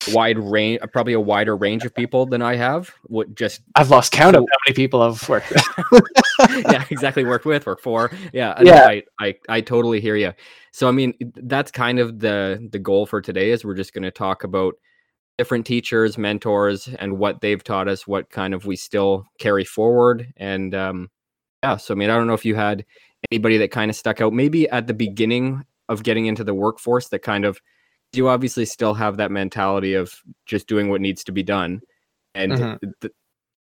wide 0.09 0.39
range, 0.39 0.81
probably 0.93 1.13
a 1.13 1.21
wider 1.21 1.57
range 1.57 1.85
of 1.85 1.95
people 1.95 2.27
than 2.27 2.43
I 2.43 2.57
have. 2.57 2.93
Would 3.09 3.37
just 3.37 3.61
I've 3.75 3.91
lost 3.91 4.13
count 4.13 4.35
so, 4.35 4.43
of 4.43 4.49
how 4.51 4.59
many 4.67 4.75
people 4.75 5.03
I've 5.03 5.29
worked 5.29 5.51
with. 5.51 6.03
yeah, 6.71 6.85
exactly. 6.91 7.25
Worked 7.25 7.47
with, 7.47 7.67
worked 7.67 7.83
for. 7.83 8.11
Yeah, 8.33 8.61
yeah. 8.63 8.87
I, 8.87 9.03
I, 9.21 9.35
I 9.49 9.61
totally 9.61 10.01
hear 10.01 10.17
you. 10.17 10.33
So 10.73 10.89
I 10.89 10.91
mean, 10.91 11.15
that's 11.35 11.71
kind 11.71 11.99
of 11.99 12.19
the 12.19 12.69
the 12.71 12.79
goal 12.79 13.07
for 13.07 13.21
today. 13.21 13.51
Is 13.51 13.65
we're 13.65 13.75
just 13.75 13.93
going 13.93 14.05
to 14.05 14.11
talk 14.11 14.45
about 14.45 14.75
different 15.39 15.67
teachers, 15.67 16.17
mentors, 16.17 16.89
and 16.89 17.19
what 17.19 17.41
they've 17.41 17.63
taught 17.63 17.89
us. 17.89 18.07
What 18.07 18.31
kind 18.31 18.55
of 18.55 18.67
we 18.67 18.77
still 18.77 19.27
carry 19.39 19.65
forward, 19.65 20.33
and 20.37 20.75
um, 20.75 21.11
yeah. 21.63 21.77
So 21.77 21.95
I 21.95 21.97
mean, 21.97 22.11
I 22.11 22.17
don't 22.17 22.27
know 22.27 22.35
if 22.35 22.45
you 22.45 22.55
had 22.55 22.85
anybody 23.31 23.59
that 23.59 23.71
kind 23.71 23.91
of 23.91 23.97
stuck 23.97 24.21
out, 24.21 24.33
maybe 24.33 24.69
at 24.69 24.87
the 24.87 24.95
beginning 24.95 25.65
of 25.89 26.03
getting 26.03 26.27
into 26.27 26.45
the 26.45 26.55
workforce 26.55 27.09
that 27.09 27.21
kind 27.21 27.45
of 27.45 27.61
you 28.17 28.29
obviously 28.29 28.65
still 28.65 28.95
have 28.95 29.17
that 29.17 29.31
mentality 29.31 29.95
of 29.95 30.15
just 30.47 30.67
doing 30.67 30.89
what 30.89 31.01
needs 31.01 31.25
to 31.25 31.33
be 31.33 31.43
done 31.43 31.81
and 32.35 32.53
mm-hmm. 32.53 32.91
th- 33.01 33.13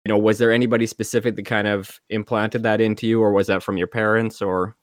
you 0.06 0.10
know 0.10 0.18
was 0.18 0.38
there 0.38 0.52
anybody 0.52 0.86
specific 0.86 1.36
that 1.36 1.46
kind 1.46 1.68
of 1.68 2.00
implanted 2.10 2.64
that 2.64 2.82
into 2.82 3.08
you 3.08 3.22
or 3.22 3.32
was 3.32 3.48
that 3.48 3.64
from 3.64 3.78
your 3.78 3.88
parents 3.88 4.42
or 4.42 4.76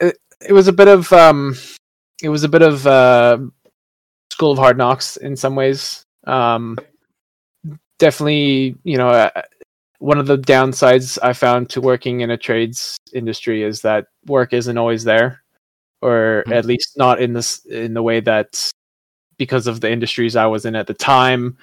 it, 0.00 0.18
it 0.46 0.52
was 0.52 0.68
a 0.68 0.72
bit 0.72 0.88
of 0.88 1.12
um 1.12 1.56
it 2.22 2.28
was 2.28 2.44
a 2.44 2.48
bit 2.48 2.62
of 2.62 2.86
uh 2.86 3.38
school 4.30 4.52
of 4.52 4.58
hard 4.58 4.76
knocks 4.76 5.16
in 5.16 5.36
some 5.36 5.54
ways 5.54 6.02
um 6.26 6.76
definitely 7.98 8.76
you 8.84 8.98
know 8.98 9.08
uh, 9.08 9.42
one 9.98 10.18
of 10.18 10.26
the 10.26 10.38
downsides 10.38 11.18
i 11.22 11.32
found 11.32 11.70
to 11.70 11.80
working 11.80 12.20
in 12.20 12.30
a 12.30 12.36
trades 12.36 12.96
industry 13.14 13.62
is 13.62 13.80
that 13.80 14.06
work 14.26 14.52
isn't 14.52 14.76
always 14.76 15.04
there 15.04 15.42
or 16.02 16.42
mm-hmm. 16.46 16.52
at 16.52 16.66
least 16.66 16.98
not 16.98 17.20
in 17.20 17.32
this 17.32 17.64
in 17.66 17.94
the 17.94 18.02
way 18.02 18.20
that 18.20 18.70
because 19.36 19.66
of 19.66 19.80
the 19.80 19.90
industries 19.90 20.36
I 20.36 20.46
was 20.46 20.64
in 20.64 20.76
at 20.76 20.86
the 20.86 20.94
time. 20.94 21.56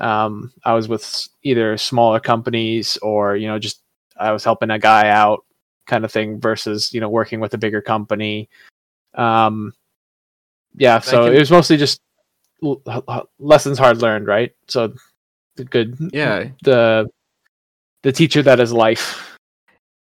Um, 0.00 0.52
I 0.64 0.74
was 0.74 0.88
with 0.88 1.28
either 1.42 1.76
smaller 1.76 2.20
companies 2.20 2.96
or 2.98 3.36
you 3.36 3.48
know 3.48 3.58
just 3.58 3.82
I 4.18 4.32
was 4.32 4.44
helping 4.44 4.70
a 4.70 4.78
guy 4.78 5.08
out 5.08 5.44
kind 5.86 6.04
of 6.04 6.12
thing 6.12 6.40
versus 6.40 6.92
you 6.92 7.00
know 7.00 7.08
working 7.08 7.40
with 7.40 7.54
a 7.54 7.58
bigger 7.58 7.80
company. 7.80 8.48
Um, 9.14 9.74
yeah, 10.76 11.00
so 11.00 11.24
can... 11.24 11.34
it 11.34 11.38
was 11.38 11.50
mostly 11.50 11.76
just 11.76 12.00
l- 12.62 12.82
lessons 13.38 13.78
hard 13.78 14.00
learned, 14.02 14.26
right? 14.26 14.52
So 14.68 14.94
the 15.56 15.64
good, 15.64 15.96
yeah, 16.12 16.48
the 16.62 17.08
the 18.02 18.12
teacher 18.12 18.42
that 18.42 18.60
is 18.60 18.72
life 18.72 19.37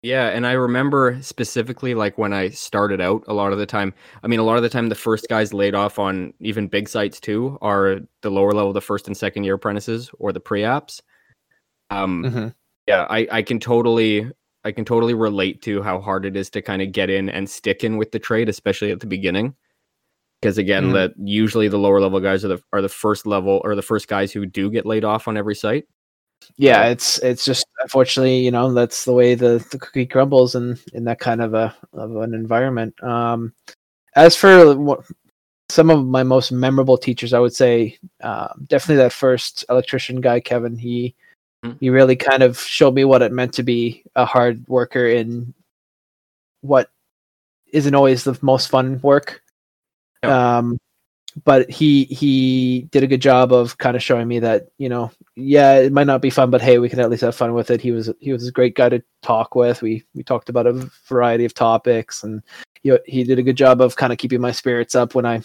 Yeah, 0.04 0.28
and 0.28 0.46
I 0.46 0.52
remember 0.52 1.16
specifically 1.22 1.94
like 1.94 2.18
when 2.18 2.34
I 2.34 2.50
started 2.50 3.00
out 3.00 3.24
a 3.26 3.32
lot 3.32 3.52
of 3.54 3.58
the 3.58 3.64
time. 3.64 3.94
I 4.22 4.26
mean, 4.26 4.38
a 4.38 4.42
lot 4.42 4.58
of 4.58 4.62
the 4.62 4.68
time 4.68 4.90
the 4.90 4.94
first 4.94 5.26
guys 5.30 5.54
laid 5.54 5.74
off 5.74 5.98
on 5.98 6.34
even 6.40 6.68
big 6.68 6.90
sites 6.90 7.18
too 7.18 7.56
are 7.62 8.00
the 8.20 8.30
lower 8.30 8.52
level, 8.52 8.74
the 8.74 8.82
first 8.82 9.06
and 9.06 9.16
second 9.16 9.44
year 9.44 9.54
apprentices 9.54 10.10
or 10.18 10.30
the 10.30 10.40
pre-apps. 10.40 11.00
Um 11.90 12.22
Mm-hmm. 12.24 12.48
yeah, 12.86 13.06
I 13.08 13.26
I 13.32 13.42
can 13.42 13.58
totally 13.58 14.30
I 14.64 14.72
can 14.72 14.84
totally 14.84 15.14
relate 15.14 15.62
to 15.62 15.82
how 15.82 16.00
hard 16.00 16.26
it 16.26 16.36
is 16.36 16.50
to 16.50 16.60
kind 16.62 16.82
of 16.82 16.92
get 16.92 17.08
in 17.08 17.30
and 17.30 17.48
stick 17.48 17.82
in 17.82 17.96
with 17.96 18.12
the 18.12 18.18
trade, 18.18 18.48
especially 18.50 18.90
at 18.90 19.00
the 19.00 19.06
beginning. 19.06 19.54
Because 20.42 20.58
again, 20.58 20.90
Mhm. 20.90 20.92
that 20.94 21.12
usually 21.18 21.68
the 21.68 21.78
lower 21.78 22.00
level 22.00 22.20
guys 22.20 22.44
are 22.44 22.48
the 22.48 22.60
are 22.74 22.82
the 22.82 22.90
first 22.90 23.26
level 23.26 23.62
or 23.64 23.74
the 23.74 23.82
first 23.82 24.08
guys 24.08 24.32
who 24.32 24.44
do 24.46 24.70
get 24.70 24.84
laid 24.86 25.04
off 25.04 25.28
on 25.28 25.36
every 25.38 25.54
site. 25.54 25.86
Yeah, 26.56 26.86
it's 26.86 27.18
it's 27.18 27.44
just 27.44 27.66
unfortunately, 27.82 28.38
you 28.38 28.50
know, 28.50 28.72
that's 28.72 29.04
the 29.04 29.12
way 29.12 29.34
the, 29.34 29.64
the 29.70 29.78
cookie 29.78 30.06
crumbles 30.06 30.54
in 30.54 30.78
in 30.92 31.04
that 31.04 31.18
kind 31.18 31.40
of 31.42 31.54
a 31.54 31.74
of 31.92 32.16
an 32.16 32.34
environment. 32.34 32.94
Um, 33.02 33.52
as 34.16 34.36
for 34.36 34.76
what, 34.76 35.04
some 35.68 35.90
of 35.90 36.06
my 36.06 36.22
most 36.22 36.52
memorable 36.52 36.98
teachers, 36.98 37.32
I 37.32 37.38
would 37.40 37.54
say 37.54 37.98
uh, 38.22 38.48
definitely 38.66 39.02
that 39.02 39.12
first 39.12 39.64
electrician 39.68 40.20
guy, 40.20 40.40
Kevin. 40.40 40.76
He 40.76 41.14
Mm. 41.64 41.78
he 41.80 41.90
really 41.90 42.16
kind 42.16 42.42
of 42.42 42.58
showed 42.58 42.94
me 42.94 43.04
what 43.04 43.22
it 43.22 43.32
meant 43.32 43.54
to 43.54 43.62
be 43.62 44.04
a 44.16 44.24
hard 44.24 44.66
worker 44.68 45.06
in 45.06 45.54
what 46.60 46.90
isn't 47.72 47.94
always 47.94 48.24
the 48.24 48.38
most 48.42 48.68
fun 48.68 49.00
work. 49.02 49.42
Yep. 50.22 50.32
Um, 50.32 50.78
but 51.42 51.68
he 51.68 52.04
he 52.04 52.82
did 52.92 53.02
a 53.02 53.08
good 53.08 53.20
job 53.20 53.52
of 53.52 53.76
kind 53.78 53.96
of 53.96 54.02
showing 54.02 54.28
me 54.28 54.38
that 54.38 54.68
you 54.78 54.88
know 54.88 55.10
yeah 55.34 55.74
it 55.78 55.92
might 55.92 56.06
not 56.06 56.22
be 56.22 56.30
fun 56.30 56.50
but 56.50 56.62
hey 56.62 56.78
we 56.78 56.88
can 56.88 57.00
at 57.00 57.10
least 57.10 57.22
have 57.22 57.34
fun 57.34 57.54
with 57.54 57.70
it. 57.70 57.80
He 57.80 57.90
was 57.90 58.12
he 58.20 58.32
was 58.32 58.46
a 58.46 58.52
great 58.52 58.76
guy 58.76 58.88
to 58.88 59.02
talk 59.22 59.54
with. 59.54 59.82
We 59.82 60.04
we 60.14 60.22
talked 60.22 60.48
about 60.48 60.66
a 60.66 60.88
variety 61.06 61.44
of 61.44 61.54
topics 61.54 62.22
and 62.22 62.42
he, 62.82 62.96
he 63.06 63.24
did 63.24 63.38
a 63.38 63.42
good 63.42 63.56
job 63.56 63.80
of 63.80 63.96
kind 63.96 64.12
of 64.12 64.18
keeping 64.18 64.40
my 64.40 64.52
spirits 64.52 64.94
up 64.94 65.14
when 65.14 65.24
i 65.24 65.40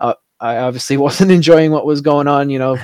uh, 0.00 0.14
i 0.40 0.58
obviously 0.58 0.96
wasn't 0.98 1.30
enjoying 1.30 1.70
what 1.70 1.86
was 1.86 2.00
going 2.00 2.28
on 2.28 2.50
you 2.50 2.58
know. 2.58 2.78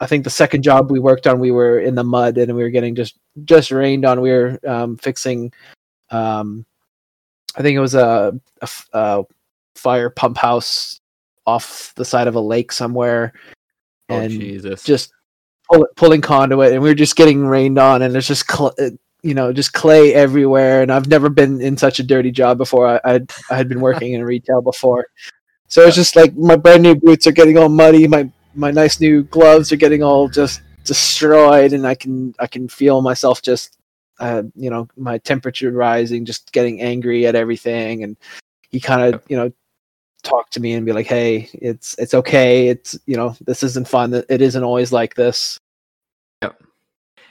I 0.00 0.06
think 0.06 0.24
the 0.24 0.30
second 0.30 0.62
job 0.62 0.90
we 0.90 0.98
worked 0.98 1.26
on 1.26 1.38
we 1.38 1.52
were 1.52 1.78
in 1.78 1.94
the 1.94 2.04
mud 2.04 2.36
and 2.36 2.54
we 2.54 2.62
were 2.62 2.70
getting 2.70 2.94
just 2.94 3.16
just 3.44 3.70
rained 3.70 4.04
on. 4.04 4.20
We 4.20 4.30
were 4.30 4.58
um, 4.66 4.96
fixing 4.98 5.52
um 6.10 6.64
i 7.56 7.62
think 7.62 7.76
it 7.76 7.80
was 7.80 7.94
a 7.94 8.38
a 8.92 9.24
fire 9.74 10.10
pump 10.10 10.36
house 10.36 11.00
off 11.46 11.92
the 11.96 12.04
side 12.04 12.26
of 12.26 12.34
a 12.34 12.40
lake 12.40 12.72
somewhere 12.72 13.32
Oh 14.10 14.18
and 14.18 14.30
Jesus. 14.30 14.84
just 14.84 15.12
pull, 15.70 15.86
pulling 15.96 16.20
conduit 16.20 16.72
and 16.72 16.82
we 16.82 16.88
were 16.88 16.94
just 16.94 17.16
getting 17.16 17.46
rained 17.46 17.78
on 17.78 18.02
and 18.02 18.14
there's 18.14 18.28
just 18.28 18.50
cl- 18.50 18.74
uh, 18.78 18.90
you 19.22 19.34
know 19.34 19.52
just 19.52 19.72
clay 19.72 20.12
everywhere 20.12 20.82
and 20.82 20.92
i've 20.92 21.08
never 21.08 21.30
been 21.30 21.60
in 21.60 21.76
such 21.76 21.98
a 21.98 22.02
dirty 22.02 22.30
job 22.30 22.58
before. 22.58 22.86
I 22.86 23.00
I'd, 23.04 23.32
i 23.50 23.56
had 23.56 23.68
been 23.68 23.80
working 23.88 24.12
in 24.12 24.22
retail 24.22 24.60
before. 24.60 25.06
So 25.68 25.86
it's 25.86 25.96
just 25.96 26.14
like 26.14 26.36
my 26.36 26.56
brand 26.56 26.82
new 26.82 26.94
boots 26.94 27.26
are 27.26 27.32
getting 27.32 27.56
all 27.56 27.70
muddy 27.70 28.06
my 28.06 28.30
my 28.54 28.70
nice 28.70 29.00
new 29.00 29.24
gloves 29.24 29.72
are 29.72 29.76
getting 29.76 30.02
all 30.02 30.28
just 30.28 30.60
destroyed 30.84 31.72
and 31.72 31.86
i 31.86 31.94
can 31.94 32.34
i 32.38 32.46
can 32.46 32.68
feel 32.68 33.00
myself 33.00 33.40
just 33.42 33.78
uh, 34.20 34.42
you 34.54 34.70
know 34.70 34.86
my 34.96 35.18
temperature 35.18 35.72
rising 35.72 36.24
just 36.24 36.52
getting 36.52 36.80
angry 36.80 37.26
at 37.26 37.34
everything 37.34 38.04
and 38.04 38.16
he 38.70 38.78
kind 38.78 39.14
of 39.14 39.22
you 39.28 39.36
know 39.36 39.50
talk 40.24 40.50
to 40.50 40.58
me 40.60 40.72
and 40.72 40.84
be 40.84 40.92
like 40.92 41.06
hey 41.06 41.48
it's 41.54 41.94
it's 41.98 42.14
okay 42.14 42.68
it's 42.68 42.98
you 43.06 43.16
know 43.16 43.36
this 43.46 43.62
isn't 43.62 43.86
fun 43.86 44.12
it 44.14 44.40
isn't 44.42 44.64
always 44.64 44.92
like 44.92 45.14
this 45.14 45.60
Yep. 46.42 46.62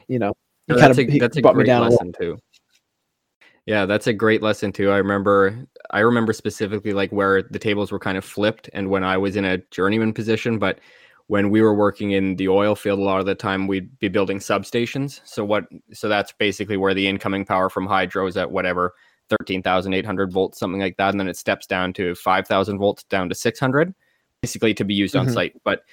you 0.07 0.19
know 0.19 0.33
No, 0.67 0.77
kind 0.77 0.91
of 0.91 0.99
a, 0.99 1.19
that's 1.19 1.37
a 1.37 1.41
great 1.41 1.67
lesson 1.67 2.13
too. 2.13 2.37
Yeah, 3.65 3.85
that's 3.85 4.07
a 4.07 4.13
great 4.13 4.41
lesson 4.41 4.73
too. 4.73 4.91
I 4.91 4.97
remember 4.97 5.65
I 5.91 5.99
remember 5.99 6.33
specifically 6.33 6.93
like 6.93 7.11
where 7.11 7.43
the 7.43 7.59
tables 7.59 7.91
were 7.91 7.99
kind 7.99 8.17
of 8.17 8.25
flipped 8.25 8.69
and 8.73 8.89
when 8.89 9.03
I 9.03 9.17
was 9.17 9.35
in 9.35 9.45
a 9.45 9.57
journeyman 9.71 10.13
position, 10.13 10.59
but 10.59 10.79
when 11.27 11.49
we 11.49 11.61
were 11.61 11.73
working 11.73 12.11
in 12.11 12.35
the 12.35 12.49
oil 12.49 12.75
field 12.75 12.99
a 12.99 13.01
lot 13.01 13.21
of 13.21 13.25
the 13.25 13.35
time 13.35 13.67
we'd 13.67 13.97
be 13.99 14.09
building 14.09 14.39
substations. 14.39 15.21
So 15.23 15.45
what 15.45 15.65
so 15.93 16.09
that's 16.09 16.33
basically 16.33 16.77
where 16.77 16.93
the 16.93 17.07
incoming 17.07 17.45
power 17.45 17.69
from 17.69 17.85
hydro 17.85 18.27
is 18.27 18.37
at 18.37 18.51
whatever 18.51 18.93
13,800 19.29 20.31
volts 20.31 20.59
something 20.59 20.81
like 20.81 20.97
that 20.97 21.09
and 21.09 21.19
then 21.19 21.27
it 21.27 21.37
steps 21.37 21.65
down 21.65 21.93
to 21.93 22.13
5,000 22.15 22.77
volts 22.77 23.03
down 23.05 23.29
to 23.29 23.35
600 23.35 23.93
basically 24.41 24.73
to 24.73 24.83
be 24.83 24.93
used 24.93 25.15
on 25.15 25.27
Mhm. 25.27 25.33
site. 25.33 25.53
But 25.63 25.83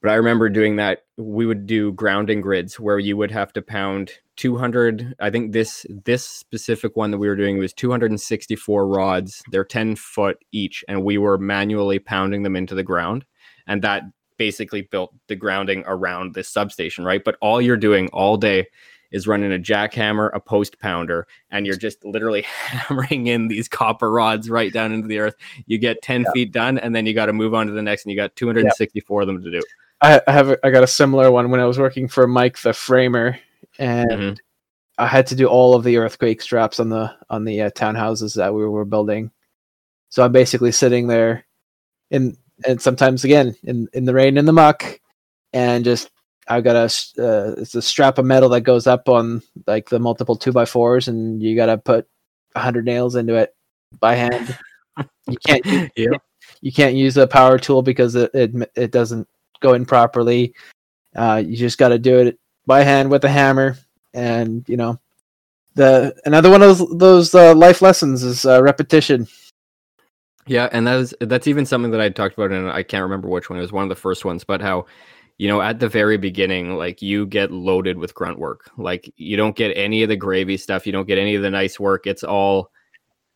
but 0.00 0.12
I 0.12 0.14
remember 0.14 0.48
doing 0.48 0.76
that. 0.76 1.04
We 1.16 1.44
would 1.44 1.66
do 1.66 1.92
grounding 1.92 2.40
grids 2.40 2.78
where 2.78 3.00
you 3.00 3.16
would 3.16 3.32
have 3.32 3.52
to 3.54 3.62
pound 3.62 4.12
200. 4.36 5.14
I 5.18 5.28
think 5.28 5.52
this 5.52 5.84
this 6.04 6.24
specific 6.24 6.94
one 6.96 7.10
that 7.10 7.18
we 7.18 7.26
were 7.26 7.34
doing 7.34 7.58
was 7.58 7.72
264 7.72 8.86
rods. 8.86 9.42
They're 9.50 9.64
10 9.64 9.96
foot 9.96 10.38
each, 10.52 10.84
and 10.86 11.02
we 11.02 11.18
were 11.18 11.36
manually 11.36 11.98
pounding 11.98 12.44
them 12.44 12.54
into 12.54 12.76
the 12.76 12.84
ground, 12.84 13.24
and 13.66 13.82
that 13.82 14.04
basically 14.36 14.82
built 14.82 15.12
the 15.26 15.34
grounding 15.34 15.82
around 15.86 16.34
this 16.34 16.48
substation, 16.48 17.04
right? 17.04 17.24
But 17.24 17.36
all 17.40 17.60
you're 17.60 17.76
doing 17.76 18.08
all 18.12 18.36
day 18.36 18.66
is 19.10 19.26
running 19.26 19.52
a 19.52 19.58
jackhammer, 19.58 20.30
a 20.34 20.40
post 20.40 20.78
pounder, 20.78 21.26
and 21.50 21.66
you're 21.66 21.76
just 21.76 22.04
literally 22.04 22.42
hammering 22.42 23.26
in 23.26 23.48
these 23.48 23.68
copper 23.68 24.10
rods 24.10 24.50
right 24.50 24.72
down 24.72 24.92
into 24.92 25.08
the 25.08 25.18
earth. 25.18 25.34
You 25.66 25.78
get 25.78 26.02
10 26.02 26.26
feet 26.32 26.52
done, 26.52 26.78
and 26.78 26.94
then 26.94 27.06
you 27.06 27.14
got 27.14 27.26
to 27.26 27.32
move 27.32 27.54
on 27.54 27.66
to 27.66 27.72
the 27.72 27.82
next, 27.82 28.04
and 28.04 28.10
you 28.12 28.16
got 28.16 28.36
264 28.36 29.22
of 29.22 29.26
them 29.26 29.42
to 29.42 29.50
do. 29.50 29.62
I, 30.00 30.20
I 30.26 30.32
have 30.32 30.50
a, 30.50 30.66
I 30.66 30.70
got 30.70 30.84
a 30.84 30.88
similar 30.88 31.30
one 31.30 31.50
when 31.50 31.60
I 31.60 31.64
was 31.64 31.78
working 31.78 32.08
for 32.08 32.26
Mike 32.26 32.58
the 32.58 32.72
framer, 32.72 33.38
and 33.78 34.10
Mhm. 34.10 34.38
I 34.98 35.06
had 35.06 35.28
to 35.28 35.36
do 35.36 35.46
all 35.46 35.74
of 35.74 35.84
the 35.84 35.96
earthquake 35.96 36.42
straps 36.42 36.80
on 36.80 36.88
the 36.88 37.14
on 37.30 37.44
the 37.44 37.62
uh, 37.62 37.70
townhouses 37.70 38.34
that 38.34 38.52
we 38.52 38.66
were 38.66 38.84
building. 38.84 39.30
So 40.08 40.24
I'm 40.24 40.32
basically 40.32 40.72
sitting 40.72 41.06
there, 41.06 41.46
in 42.10 42.36
and 42.66 42.80
sometimes 42.82 43.24
again 43.24 43.54
in 43.64 43.88
in 43.92 44.04
the 44.04 44.14
rain 44.14 44.38
and 44.38 44.46
the 44.48 44.52
muck, 44.52 45.00
and 45.52 45.84
just 45.84 46.10
I've 46.48 46.64
got 46.64 46.76
a 46.76 47.22
uh, 47.22 47.54
it's 47.58 47.74
a 47.74 47.82
strap 47.82 48.18
of 48.18 48.24
metal 48.24 48.48
that 48.50 48.62
goes 48.62 48.86
up 48.86 49.08
on 49.08 49.42
like 49.66 49.88
the 49.88 49.98
multiple 49.98 50.36
two 50.36 50.52
by 50.52 50.64
fours, 50.64 51.08
and 51.08 51.42
you 51.42 51.54
got 51.54 51.66
to 51.66 51.78
put 51.78 52.08
hundred 52.56 52.84
nails 52.84 53.14
into 53.14 53.34
it 53.34 53.54
by 54.00 54.14
hand. 54.14 54.58
You 55.28 55.36
can't 55.46 55.64
use 55.66 55.90
yeah. 55.96 56.18
you 56.60 56.72
can't 56.72 56.94
use 56.94 57.16
a 57.16 57.26
power 57.26 57.58
tool 57.58 57.82
because 57.82 58.14
it 58.14 58.30
it, 58.34 58.70
it 58.74 58.90
doesn't 58.90 59.28
go 59.60 59.74
in 59.74 59.84
properly. 59.84 60.54
Uh, 61.14 61.42
you 61.44 61.56
just 61.56 61.78
got 61.78 61.88
to 61.88 61.98
do 61.98 62.18
it 62.18 62.38
by 62.66 62.82
hand 62.82 63.10
with 63.10 63.24
a 63.24 63.28
hammer, 63.28 63.76
and 64.14 64.64
you 64.68 64.76
know, 64.76 64.98
the 65.74 66.14
another 66.24 66.50
one 66.50 66.62
of 66.62 66.78
those, 66.78 66.98
those 66.98 67.34
uh, 67.34 67.54
life 67.54 67.82
lessons 67.82 68.22
is 68.22 68.44
uh, 68.44 68.62
repetition. 68.62 69.26
Yeah, 70.46 70.68
and 70.72 70.86
that 70.86 70.96
was 70.96 71.14
that's 71.20 71.46
even 71.46 71.66
something 71.66 71.90
that 71.90 72.00
I 72.00 72.08
talked 72.08 72.36
about, 72.36 72.52
and 72.52 72.70
I 72.70 72.82
can't 72.82 73.02
remember 73.02 73.28
which 73.28 73.50
one. 73.50 73.58
It 73.58 73.62
was 73.62 73.72
one 73.72 73.82
of 73.82 73.90
the 73.90 73.94
first 73.94 74.24
ones, 74.24 74.44
but 74.44 74.62
how, 74.62 74.86
you 75.38 75.46
know, 75.46 75.62
at 75.62 75.78
the 75.78 75.88
very 75.88 76.18
beginning, 76.18 76.74
like 76.76 77.00
you 77.00 77.24
get 77.24 77.52
loaded 77.52 77.98
with 77.98 78.14
grunt 78.14 78.38
work. 78.38 78.70
Like 78.76 79.12
you 79.16 79.36
don't 79.36 79.56
get 79.56 79.76
any 79.76 80.02
of 80.02 80.08
the 80.08 80.16
gravy 80.16 80.56
stuff. 80.56 80.84
You 80.84 80.92
don't 80.92 81.06
get 81.06 81.18
any 81.18 81.36
of 81.36 81.42
the 81.42 81.50
nice 81.50 81.78
work. 81.78 82.06
It's 82.06 82.24
all 82.24 82.70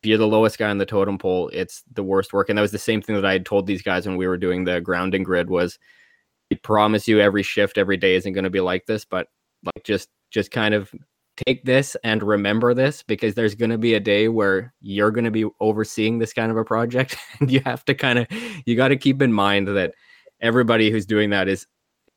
if 0.01 0.07
you're 0.07 0.17
the 0.17 0.27
lowest 0.27 0.57
guy 0.57 0.69
on 0.69 0.79
the 0.79 0.85
totem 0.85 1.17
pole, 1.17 1.49
it's 1.53 1.81
the 1.93 2.03
worst 2.03 2.33
work. 2.33 2.49
And 2.49 2.57
that 2.57 2.61
was 2.61 2.73
the 2.73 2.77
same 2.77 3.01
thing 3.01 3.15
that 3.15 3.25
I 3.25 3.31
had 3.31 3.45
told 3.45 3.65
these 3.65 3.81
guys 3.81 4.05
when 4.05 4.17
we 4.17 4.27
were 4.27 4.37
doing 4.37 4.65
the 4.65 4.81
grounding 4.81 5.23
grid 5.23 5.49
was 5.49 5.79
we 6.49 6.57
promise 6.57 7.07
you 7.07 7.21
every 7.21 7.41
shift, 7.41 7.77
every 7.77 7.95
day 7.95 8.15
isn't 8.15 8.33
going 8.33 8.43
to 8.43 8.49
be 8.49 8.59
like 8.59 8.85
this, 8.85 9.05
but 9.05 9.27
like 9.63 9.85
just 9.85 10.09
just 10.29 10.51
kind 10.51 10.73
of 10.73 10.93
take 11.47 11.63
this 11.63 11.95
and 12.03 12.21
remember 12.21 12.73
this 12.73 13.01
because 13.01 13.33
there's 13.33 13.55
going 13.55 13.71
to 13.71 13.77
be 13.77 13.93
a 13.93 13.99
day 13.99 14.27
where 14.27 14.73
you're 14.81 15.09
going 15.09 15.23
to 15.23 15.31
be 15.31 15.45
overseeing 15.61 16.19
this 16.19 16.33
kind 16.33 16.51
of 16.51 16.57
a 16.57 16.65
project 16.65 17.15
and 17.39 17.49
you 17.49 17.61
have 17.65 17.85
to 17.85 17.95
kind 17.95 18.19
of 18.19 18.27
you 18.65 18.75
got 18.75 18.89
to 18.89 18.97
keep 18.97 19.21
in 19.21 19.31
mind 19.31 19.69
that 19.69 19.93
everybody 20.41 20.91
who's 20.91 21.05
doing 21.05 21.29
that 21.29 21.47
is 21.47 21.65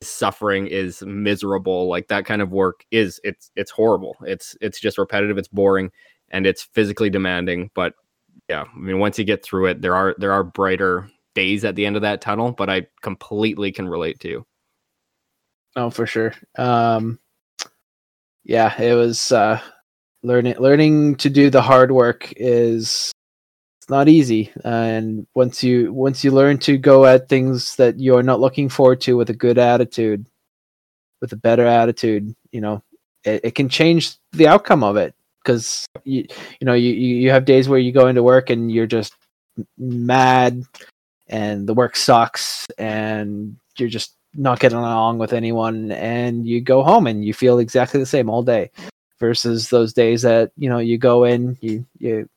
suffering 0.03 0.67
is 0.67 1.03
miserable 1.03 1.89
like 1.89 2.09
that 2.09 2.27
kind 2.27 2.43
of 2.43 2.53
work 2.53 2.85
is 2.91 3.19
it's 3.25 3.51
it's 3.57 3.71
horrible 3.71 4.17
it's 4.23 4.55
it's 4.61 4.79
just 4.79 4.99
repetitive 4.99 5.39
it's 5.39 5.49
boring 5.49 5.91
and 6.31 6.47
it's 6.47 6.63
physically 6.63 7.09
demanding 7.09 7.71
but 7.75 7.95
yeah 8.49 8.65
i 8.75 8.79
mean 8.79 8.99
once 8.99 9.19
you 9.19 9.25
get 9.25 9.43
through 9.43 9.67
it 9.67 9.81
there 9.81 9.97
are 9.97 10.15
there 10.19 10.33
are 10.33 10.45
brighter 10.45 11.09
days 11.35 11.65
at 11.65 11.75
the 11.77 11.87
end 11.87 11.97
of 11.97 12.03
that 12.03 12.21
tunnel 12.21 12.53
but 12.53 12.69
i 12.69 12.87
completely 13.01 13.73
can 13.73 13.89
relate 13.89 14.21
to 14.21 14.29
you 14.29 14.47
Oh, 15.77 15.91
for 15.91 16.07
sure. 16.07 16.33
Um, 16.57 17.21
yeah, 18.45 18.81
it 18.81 18.95
was 18.95 19.31
uh, 19.31 19.61
learning 20.23 20.57
learning 20.59 21.17
to 21.17 21.29
do 21.29 21.51
the 21.51 21.61
hard 21.61 21.93
work 21.93 22.33
is 22.37 23.13
it's 23.87 23.93
not 23.93 24.09
easy, 24.09 24.51
and 24.65 25.29
once 25.35 25.63
you 25.63 25.93
once 25.93 26.25
you 26.25 26.33
learn 26.33 26.59
to 26.59 26.77
go 26.77 27.07
at 27.07 27.29
things 27.29 27.77
that 27.77 28.01
you're 28.01 28.25
not 28.25 28.41
looking 28.41 28.69
forward 28.69 29.01
to 29.03 29.17
with 29.17 29.31
a 29.31 29.33
good 29.33 29.59
attitude, 29.59 30.27
with 31.21 31.33
a 31.33 31.37
better 31.37 31.65
attitude, 31.65 32.35
you 32.51 32.61
know, 32.61 32.83
it, 33.23 33.43
it 33.45 33.55
can 33.55 33.69
change 33.69 34.17
the 34.33 34.49
outcome 34.49 34.83
of 34.83 34.97
it. 34.97 35.15
Because 35.41 35.87
you 36.03 36.27
you 36.59 36.65
know 36.65 36.75
you 36.75 36.93
you 36.95 37.31
have 37.31 37.45
days 37.45 37.69
where 37.69 37.79
you 37.79 37.93
go 37.93 38.09
into 38.09 38.25
work 38.25 38.51
and 38.51 38.73
you're 38.73 38.89
just 38.89 39.15
mad, 39.79 40.65
and 41.29 41.69
the 41.69 41.75
work 41.75 41.95
sucks, 41.95 42.67
and 42.79 43.57
you're 43.79 43.89
just 43.89 44.17
not 44.35 44.59
getting 44.59 44.79
along 44.79 45.19
with 45.19 45.33
anyone 45.33 45.93
and 45.93 46.45
you 46.45 46.61
go 46.61 46.83
home 46.83 47.07
and 47.07 47.25
you 47.25 47.33
feel 47.33 47.61
exactly 47.61 48.01
the 48.01 48.05
same 48.05 48.29
all 48.29 48.43
day 48.43 48.69
versus 49.21 49.71
those 49.71 49.93
days 49.93 50.23
that 50.23 50.51
you 50.57 50.69
know 50.69 50.79
you 50.79 50.99
go 50.99 51.23
in, 51.23 51.57
you 51.61 51.87
you 52.01 52.29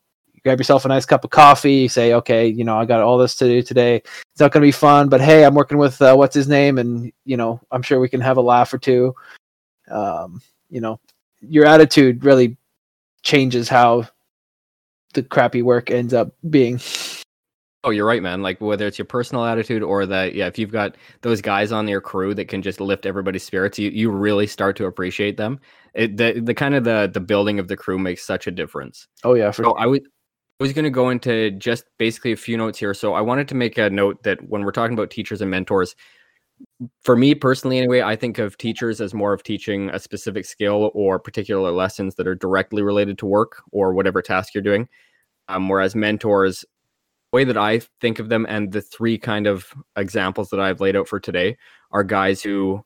grab 0.44 0.60
yourself 0.60 0.86
a 0.86 0.88
nice 0.88 1.06
cup 1.06 1.24
of 1.24 1.30
coffee, 1.30 1.74
you 1.74 1.90
say, 1.90 2.14
okay, 2.14 2.48
you 2.48 2.64
know, 2.64 2.78
I 2.78 2.86
got 2.86 3.02
all 3.02 3.18
this 3.18 3.36
to 3.36 3.46
do 3.46 3.62
today. 3.62 3.98
It's 3.98 4.40
not 4.40 4.52
going 4.52 4.62
to 4.62 4.68
be 4.68 4.72
fun, 4.72 5.10
but 5.10 5.22
hey, 5.22 5.44
I'm 5.44 5.56
working 5.56 5.78
with 5.78 6.02
uh, 6.02 6.16
what's 6.16 6.36
his 6.36 6.48
name, 6.48 6.78
and 6.78 7.12
you 7.26 7.38
know, 7.38 7.60
I'm 7.72 7.82
sure 7.82 8.00
we 8.00 8.10
can 8.10 8.22
have 8.22 8.38
a 8.38 8.42
laugh 8.42 8.74
or 8.74 8.78
two. 8.78 9.14
Um, 9.90 10.42
you 10.70 10.82
know, 10.82 11.00
your 11.42 11.66
attitude 11.66 12.24
really 12.24 12.58
changes 13.24 13.70
how 13.70 14.08
the 15.14 15.24
crappy 15.24 15.62
work 15.62 15.90
ends 15.90 16.14
up 16.14 16.34
being. 16.50 16.80
Oh, 17.86 17.92
you're 17.92 18.06
right, 18.06 18.22
man. 18.22 18.42
Like 18.42 18.60
whether 18.60 18.86
it's 18.86 18.98
your 18.98 19.06
personal 19.06 19.46
attitude 19.46 19.84
or 19.84 20.06
that, 20.06 20.36
yeah, 20.36 20.48
if 20.48 20.60
you've 20.60 20.72
got 20.72 20.98
those 21.22 21.42
guys 21.42 21.72
on 21.72 21.88
your 21.88 22.02
crew 22.02 22.34
that 22.34 22.50
can 22.50 22.62
just 22.62 22.82
lift 22.82 23.06
everybody's 23.06 23.44
spirits, 23.44 23.80
you 23.80 23.90
you 23.90 24.12
really 24.12 24.48
start 24.48 24.76
to 24.78 24.86
appreciate 24.86 25.38
them. 25.38 25.60
It 25.94 26.18
the 26.18 26.42
the 26.42 26.54
kind 26.54 26.76
of 26.76 26.84
the 26.84 27.10
the 27.12 27.22
building 27.22 27.58
of 27.58 27.70
the 27.70 27.78
crew 27.78 27.98
makes 27.98 28.26
such 28.26 28.48
a 28.48 28.52
difference. 28.52 29.08
Oh 29.24 29.34
yeah, 29.34 29.52
for 29.52 29.64
so 29.64 29.72
I 29.74 29.86
would 29.86 30.04
I 30.60 30.64
was 30.64 30.74
going 30.74 30.84
to 30.84 30.90
go 30.90 31.10
into 31.10 31.52
just 31.52 31.86
basically 31.98 32.34
a 32.34 32.38
few 32.38 32.58
notes 32.58 32.78
here. 32.78 32.94
So 32.94 33.14
I 33.14 33.22
wanted 33.22 33.48
to 33.48 33.56
make 33.56 33.78
a 33.78 33.90
note 33.90 34.24
that 34.24 34.42
when 34.50 34.64
we're 34.64 34.74
talking 34.74 34.94
about 34.94 35.10
teachers 35.10 35.40
and 35.40 35.50
mentors, 35.50 35.96
for 37.02 37.16
me 37.16 37.34
personally, 37.34 37.78
anyway, 37.78 38.02
I 38.02 38.18
think 38.18 38.40
of 38.40 38.58
teachers 38.58 39.00
as 39.00 39.14
more 39.14 39.32
of 39.32 39.42
teaching 39.42 39.90
a 39.92 40.00
specific 40.00 40.46
skill 40.46 40.92
or 40.94 41.18
particular 41.18 41.72
lessons 41.72 42.16
that 42.16 42.28
are 42.28 42.36
directly 42.36 42.82
related 42.82 43.18
to 43.20 43.26
work 43.26 43.62
or 43.72 43.94
whatever 43.94 44.22
task 44.22 44.54
you're 44.54 44.62
doing. 44.62 44.90
Um, 45.48 45.70
whereas 45.70 45.96
mentors, 45.96 46.66
the 47.32 47.38
way 47.38 47.46
that 47.46 47.58
I 47.58 47.80
think 48.02 48.20
of 48.20 48.28
them 48.28 48.46
and 48.50 48.74
the 48.74 48.82
three 48.82 49.18
kind 49.18 49.48
of 49.48 49.74
examples 49.96 50.50
that 50.50 50.60
I've 50.60 50.82
laid 50.82 50.98
out 50.98 51.08
for 51.08 51.22
today 51.22 51.58
are 51.92 52.04
guys 52.04 52.42
who 52.42 52.84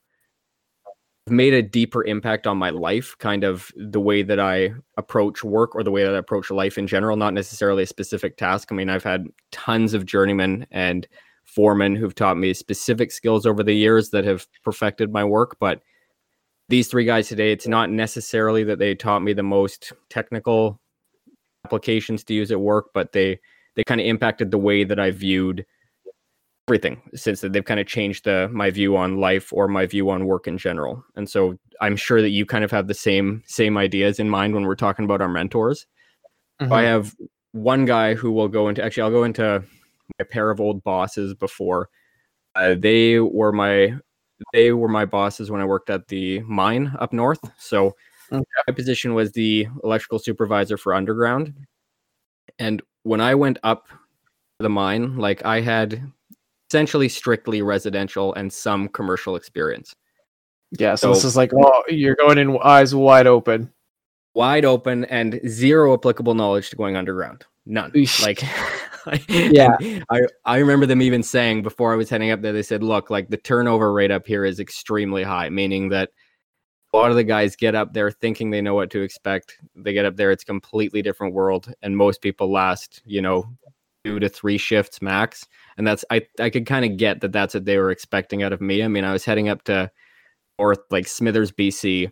made 1.27 1.53
a 1.53 1.61
deeper 1.61 2.03
impact 2.03 2.47
on 2.47 2.57
my 2.57 2.69
life, 2.69 3.15
kind 3.19 3.43
of 3.43 3.71
the 3.75 3.99
way 3.99 4.23
that 4.23 4.39
I 4.39 4.73
approach 4.97 5.43
work 5.43 5.73
or 5.75 5.83
the 5.83 5.91
way 5.91 6.03
that 6.03 6.13
I 6.13 6.17
approach 6.17 6.51
life 6.51 6.77
in 6.77 6.85
general, 6.85 7.15
not 7.15 7.33
necessarily 7.33 7.83
a 7.83 7.87
specific 7.87 8.35
task. 8.35 8.69
I 8.71 8.75
mean, 8.75 8.89
I've 8.89 9.03
had 9.03 9.27
tons 9.51 9.93
of 9.93 10.05
journeymen 10.05 10.67
and 10.71 11.07
foremen 11.45 11.95
who've 11.95 12.15
taught 12.15 12.37
me 12.37 12.53
specific 12.53 13.11
skills 13.11 13.45
over 13.45 13.63
the 13.63 13.75
years 13.75 14.09
that 14.09 14.25
have 14.25 14.47
perfected 14.63 15.11
my 15.11 15.23
work, 15.23 15.57
but 15.59 15.81
these 16.69 16.87
three 16.87 17.05
guys 17.05 17.27
today, 17.27 17.51
it's 17.51 17.67
not 17.67 17.89
necessarily 17.89 18.63
that 18.63 18.79
they 18.79 18.95
taught 18.95 19.21
me 19.21 19.33
the 19.33 19.43
most 19.43 19.93
technical 20.09 20.79
applications 21.65 22.23
to 22.25 22.33
use 22.33 22.51
at 22.51 22.59
work, 22.59 22.87
but 22.93 23.11
they 23.11 23.39
they 23.75 23.83
kind 23.83 23.99
of 23.99 24.07
impacted 24.07 24.51
the 24.51 24.57
way 24.57 24.83
that 24.83 24.99
I 24.99 25.11
viewed 25.11 25.65
everything 26.67 27.01
since 27.13 27.41
that 27.41 27.51
they've 27.51 27.65
kind 27.65 27.79
of 27.79 27.87
changed 27.87 28.23
the 28.23 28.49
my 28.51 28.69
view 28.69 28.95
on 28.95 29.17
life 29.17 29.51
or 29.51 29.67
my 29.67 29.85
view 29.85 30.09
on 30.09 30.25
work 30.25 30.47
in 30.47 30.57
general. 30.57 31.03
And 31.15 31.29
so 31.29 31.57
I'm 31.81 31.95
sure 31.95 32.21
that 32.21 32.29
you 32.29 32.45
kind 32.45 32.63
of 32.63 32.71
have 32.71 32.87
the 32.87 32.93
same 32.93 33.43
same 33.45 33.77
ideas 33.77 34.19
in 34.19 34.29
mind 34.29 34.53
when 34.53 34.63
we're 34.63 34.75
talking 34.75 35.05
about 35.05 35.21
our 35.21 35.27
mentors. 35.27 35.85
Mm-hmm. 36.61 36.71
I 36.71 36.83
have 36.83 37.15
one 37.51 37.85
guy 37.85 38.13
who 38.13 38.31
will 38.31 38.47
go 38.47 38.69
into 38.69 38.83
actually 38.83 39.03
I'll 39.03 39.11
go 39.11 39.23
into 39.23 39.63
my 40.19 40.25
pair 40.25 40.49
of 40.51 40.61
old 40.61 40.83
bosses 40.83 41.33
before. 41.33 41.89
Uh, 42.55 42.75
they 42.77 43.19
were 43.19 43.51
my 43.51 43.95
they 44.53 44.71
were 44.71 44.87
my 44.87 45.05
bosses 45.05 45.51
when 45.51 45.61
I 45.61 45.65
worked 45.65 45.89
at 45.89 46.07
the 46.07 46.39
mine 46.41 46.95
up 46.99 47.13
north. 47.13 47.39
So 47.57 47.93
okay. 48.31 48.43
my 48.67 48.73
position 48.73 49.13
was 49.13 49.31
the 49.31 49.67
electrical 49.83 50.19
supervisor 50.19 50.77
for 50.77 50.93
underground. 50.93 51.53
And 52.59 52.81
when 53.03 53.21
I 53.21 53.35
went 53.35 53.59
up 53.63 53.87
the 54.59 54.69
mine, 54.69 55.17
like 55.17 55.43
I 55.45 55.61
had 55.61 56.01
essentially 56.73 57.07
strictly 57.07 57.61
residential 57.61 58.33
and 58.33 58.51
some 58.51 58.87
commercial 58.87 59.35
experience. 59.35 59.95
Yeah, 60.71 60.95
so, 60.95 61.09
so 61.09 61.13
this 61.13 61.23
is 61.23 61.37
like, 61.37 61.51
oh, 61.53 61.83
you're 61.87 62.15
going 62.15 62.39
in 62.39 62.57
eyes 62.63 62.95
wide 62.95 63.27
open, 63.27 63.71
wide 64.33 64.65
open, 64.65 65.05
and 65.05 65.39
zero 65.47 65.93
applicable 65.93 66.33
knowledge 66.33 66.71
to 66.71 66.75
going 66.75 66.95
underground. 66.95 67.45
None. 67.67 67.91
like, 68.23 68.41
yeah, 69.29 69.77
I 70.09 70.21
I 70.45 70.57
remember 70.57 70.87
them 70.87 71.03
even 71.03 71.21
saying 71.21 71.61
before 71.61 71.93
I 71.93 71.95
was 71.95 72.09
heading 72.09 72.31
up 72.31 72.41
there, 72.41 72.53
they 72.53 72.63
said, 72.63 72.81
look, 72.81 73.11
like 73.11 73.29
the 73.29 73.37
turnover 73.37 73.93
rate 73.93 74.09
up 74.09 74.25
here 74.25 74.43
is 74.43 74.59
extremely 74.59 75.21
high, 75.21 75.49
meaning 75.49 75.89
that 75.89 76.09
a 76.91 76.97
lot 76.97 77.11
of 77.11 77.17
the 77.17 77.23
guys 77.23 77.55
get 77.55 77.75
up 77.75 77.93
there 77.93 78.09
thinking 78.09 78.49
they 78.49 78.61
know 78.61 78.73
what 78.73 78.89
to 78.91 79.01
expect. 79.01 79.59
They 79.75 79.93
get 79.93 80.05
up 80.05 80.15
there, 80.15 80.31
it's 80.31 80.43
a 80.43 80.47
completely 80.47 81.03
different 81.03 81.35
world, 81.35 81.71
and 81.83 81.95
most 81.95 82.23
people 82.23 82.51
last, 82.51 83.03
you 83.05 83.21
know, 83.21 83.45
two 84.03 84.19
to 84.19 84.27
three 84.27 84.57
shifts 84.57 85.03
max 85.03 85.45
and 85.77 85.85
that's 85.87 86.05
i 86.09 86.21
i 86.39 86.49
could 86.49 86.65
kind 86.65 86.85
of 86.85 86.97
get 86.97 87.21
that 87.21 87.31
that's 87.31 87.53
what 87.53 87.65
they 87.65 87.77
were 87.77 87.91
expecting 87.91 88.43
out 88.43 88.53
of 88.53 88.61
me 88.61 88.83
i 88.83 88.87
mean 88.87 89.03
i 89.03 89.13
was 89.13 89.25
heading 89.25 89.49
up 89.49 89.63
to 89.63 89.89
north 90.59 90.79
like 90.91 91.07
smithers 91.07 91.51
bc 91.51 92.11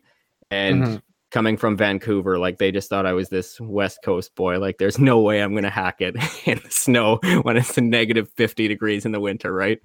and 0.49 0.83
mm-hmm. 0.83 0.95
coming 1.31 1.57
from 1.57 1.77
vancouver 1.77 2.37
like 2.37 2.57
they 2.57 2.71
just 2.71 2.89
thought 2.89 3.05
i 3.05 3.13
was 3.13 3.29
this 3.29 3.59
west 3.61 3.99
coast 4.03 4.33
boy 4.35 4.59
like 4.59 4.77
there's 4.77 4.99
no 4.99 5.19
way 5.19 5.41
i'm 5.41 5.53
gonna 5.55 5.69
hack 5.69 6.01
it 6.01 6.15
in 6.47 6.59
the 6.63 6.71
snow 6.71 7.19
when 7.43 7.57
it's 7.57 7.77
a 7.77 7.81
negative 7.81 8.29
50 8.35 8.67
degrees 8.67 9.05
in 9.05 9.11
the 9.11 9.19
winter 9.19 9.53
right 9.53 9.79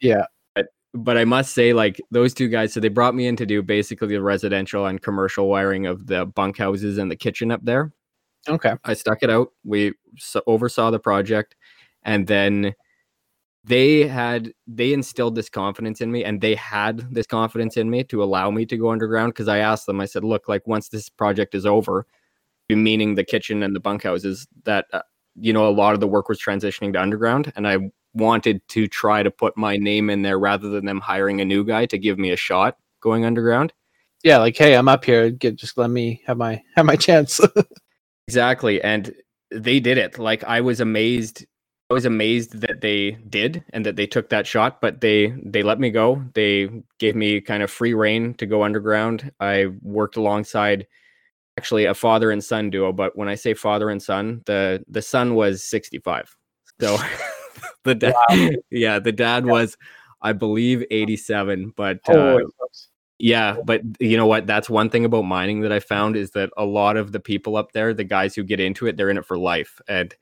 yeah 0.00 0.24
but, 0.54 0.66
but 0.94 1.18
i 1.18 1.24
must 1.24 1.52
say 1.52 1.72
like 1.72 2.00
those 2.10 2.32
two 2.32 2.48
guys 2.48 2.72
so 2.72 2.80
they 2.80 2.88
brought 2.88 3.14
me 3.14 3.26
in 3.26 3.36
to 3.36 3.46
do 3.46 3.62
basically 3.62 4.08
the 4.08 4.22
residential 4.22 4.86
and 4.86 5.02
commercial 5.02 5.48
wiring 5.48 5.86
of 5.86 6.06
the 6.06 6.26
bunkhouses 6.26 6.98
and 6.98 7.10
the 7.10 7.16
kitchen 7.16 7.50
up 7.50 7.60
there 7.64 7.92
Okay. 8.48 8.74
I 8.84 8.94
stuck 8.94 9.22
it 9.22 9.30
out. 9.30 9.52
We 9.64 9.92
oversaw 10.46 10.90
the 10.90 10.98
project, 10.98 11.56
and 12.02 12.26
then 12.26 12.74
they 13.64 14.06
had 14.06 14.52
they 14.66 14.92
instilled 14.92 15.34
this 15.34 15.48
confidence 15.48 16.00
in 16.00 16.10
me, 16.10 16.24
and 16.24 16.40
they 16.40 16.54
had 16.54 17.14
this 17.14 17.26
confidence 17.26 17.76
in 17.76 17.90
me 17.90 18.04
to 18.04 18.22
allow 18.22 18.50
me 18.50 18.66
to 18.66 18.76
go 18.76 18.90
underground. 18.90 19.32
Because 19.32 19.48
I 19.48 19.58
asked 19.58 19.86
them, 19.86 20.00
I 20.00 20.06
said, 20.06 20.24
"Look, 20.24 20.48
like 20.48 20.66
once 20.66 20.88
this 20.88 21.08
project 21.08 21.54
is 21.54 21.66
over, 21.66 22.06
meaning 22.68 23.14
the 23.14 23.24
kitchen 23.24 23.62
and 23.62 23.74
the 23.74 23.80
bunkhouses, 23.80 24.46
that 24.64 24.86
uh, 24.92 25.02
you 25.36 25.52
know 25.52 25.68
a 25.68 25.70
lot 25.70 25.94
of 25.94 26.00
the 26.00 26.08
work 26.08 26.28
was 26.28 26.40
transitioning 26.40 26.92
to 26.94 27.00
underground, 27.00 27.52
and 27.56 27.68
I 27.68 27.78
wanted 28.14 28.66
to 28.68 28.88
try 28.88 29.22
to 29.22 29.30
put 29.30 29.56
my 29.56 29.76
name 29.76 30.10
in 30.10 30.22
there 30.22 30.38
rather 30.38 30.68
than 30.68 30.86
them 30.86 31.00
hiring 31.00 31.40
a 31.40 31.44
new 31.44 31.64
guy 31.64 31.86
to 31.86 31.98
give 31.98 32.18
me 32.18 32.30
a 32.30 32.36
shot 32.36 32.76
going 33.00 33.24
underground." 33.24 33.72
Yeah, 34.24 34.38
like 34.38 34.56
hey, 34.56 34.74
I'm 34.74 34.88
up 34.88 35.04
here. 35.04 35.30
Get 35.30 35.56
just 35.56 35.78
let 35.78 35.90
me 35.90 36.22
have 36.26 36.36
my 36.36 36.62
have 36.76 36.86
my 36.86 36.96
chance. 36.96 37.40
Exactly. 38.30 38.80
And 38.80 39.12
they 39.50 39.80
did 39.80 39.98
it. 39.98 40.16
Like 40.16 40.44
I 40.44 40.60
was 40.60 40.78
amazed. 40.78 41.46
I 41.90 41.94
was 41.94 42.04
amazed 42.04 42.60
that 42.60 42.80
they 42.80 43.12
did 43.28 43.64
and 43.72 43.84
that 43.84 43.96
they 43.96 44.06
took 44.06 44.28
that 44.28 44.46
shot, 44.46 44.80
but 44.80 45.00
they 45.00 45.34
they 45.44 45.64
let 45.64 45.80
me 45.80 45.90
go. 45.90 46.22
They 46.34 46.68
gave 46.98 47.16
me 47.16 47.40
kind 47.40 47.64
of 47.64 47.70
free 47.70 47.94
reign 47.94 48.34
to 48.34 48.46
go 48.46 48.62
underground. 48.62 49.32
I 49.40 49.66
worked 49.82 50.16
alongside 50.16 50.86
actually 51.58 51.86
a 51.86 51.94
father 51.94 52.30
and 52.30 52.42
son 52.44 52.70
duo, 52.70 52.92
but 52.92 53.16
when 53.16 53.28
I 53.28 53.34
say 53.34 53.54
father 53.54 53.90
and 53.90 54.00
son, 54.00 54.42
the 54.46 54.84
the 54.88 55.02
son 55.02 55.34
was 55.34 55.64
65. 55.64 56.36
So 56.80 56.96
the 57.84 57.94
dad 57.94 58.14
wow. 58.28 58.50
yeah, 58.70 58.98
the 58.98 59.12
dad 59.12 59.44
yeah. 59.44 59.52
was 59.52 59.76
I 60.22 60.32
believe 60.32 60.84
87, 60.90 61.72
but 61.76 61.98
uh, 62.08 62.38
yeah, 63.18 63.56
but 63.64 63.82
you 63.98 64.16
know 64.16 64.26
what? 64.26 64.46
That's 64.46 64.70
one 64.70 64.90
thing 64.90 65.04
about 65.04 65.22
mining 65.22 65.62
that 65.62 65.72
I 65.72 65.80
found 65.80 66.16
is 66.16 66.30
that 66.32 66.50
a 66.56 66.64
lot 66.64 66.96
of 66.96 67.12
the 67.12 67.20
people 67.20 67.56
up 67.56 67.72
there, 67.72 67.94
the 67.94 68.04
guys 68.04 68.34
who 68.34 68.44
get 68.44 68.60
into 68.60 68.86
it, 68.86 68.96
they're 68.96 69.10
in 69.10 69.18
it 69.18 69.26
for 69.26 69.38
life. 69.38 69.80
And 69.88 70.14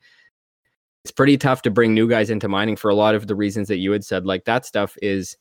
it's 1.03 1.11
pretty 1.11 1.37
tough 1.37 1.61
to 1.63 1.71
bring 1.71 1.93
new 1.93 2.09
guys 2.09 2.29
into 2.29 2.47
mining 2.47 2.75
for 2.75 2.89
a 2.89 2.95
lot 2.95 3.15
of 3.15 3.27
the 3.27 3.35
reasons 3.35 3.67
that 3.69 3.77
you 3.77 3.91
had 3.91 4.03
said. 4.03 4.25
Like 4.25 4.45
that 4.45 4.65
stuff 4.65 4.97
is 5.01 5.37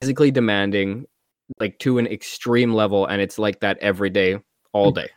physically 0.00 0.30
demanding, 0.30 1.06
like 1.60 1.78
to 1.80 1.98
an 1.98 2.06
extreme 2.06 2.74
level, 2.74 3.06
and 3.06 3.22
it's 3.22 3.38
like 3.38 3.60
that 3.60 3.78
every 3.78 4.10
day, 4.10 4.38
all 4.72 4.92
mm. 4.92 4.96
day. 4.96 5.10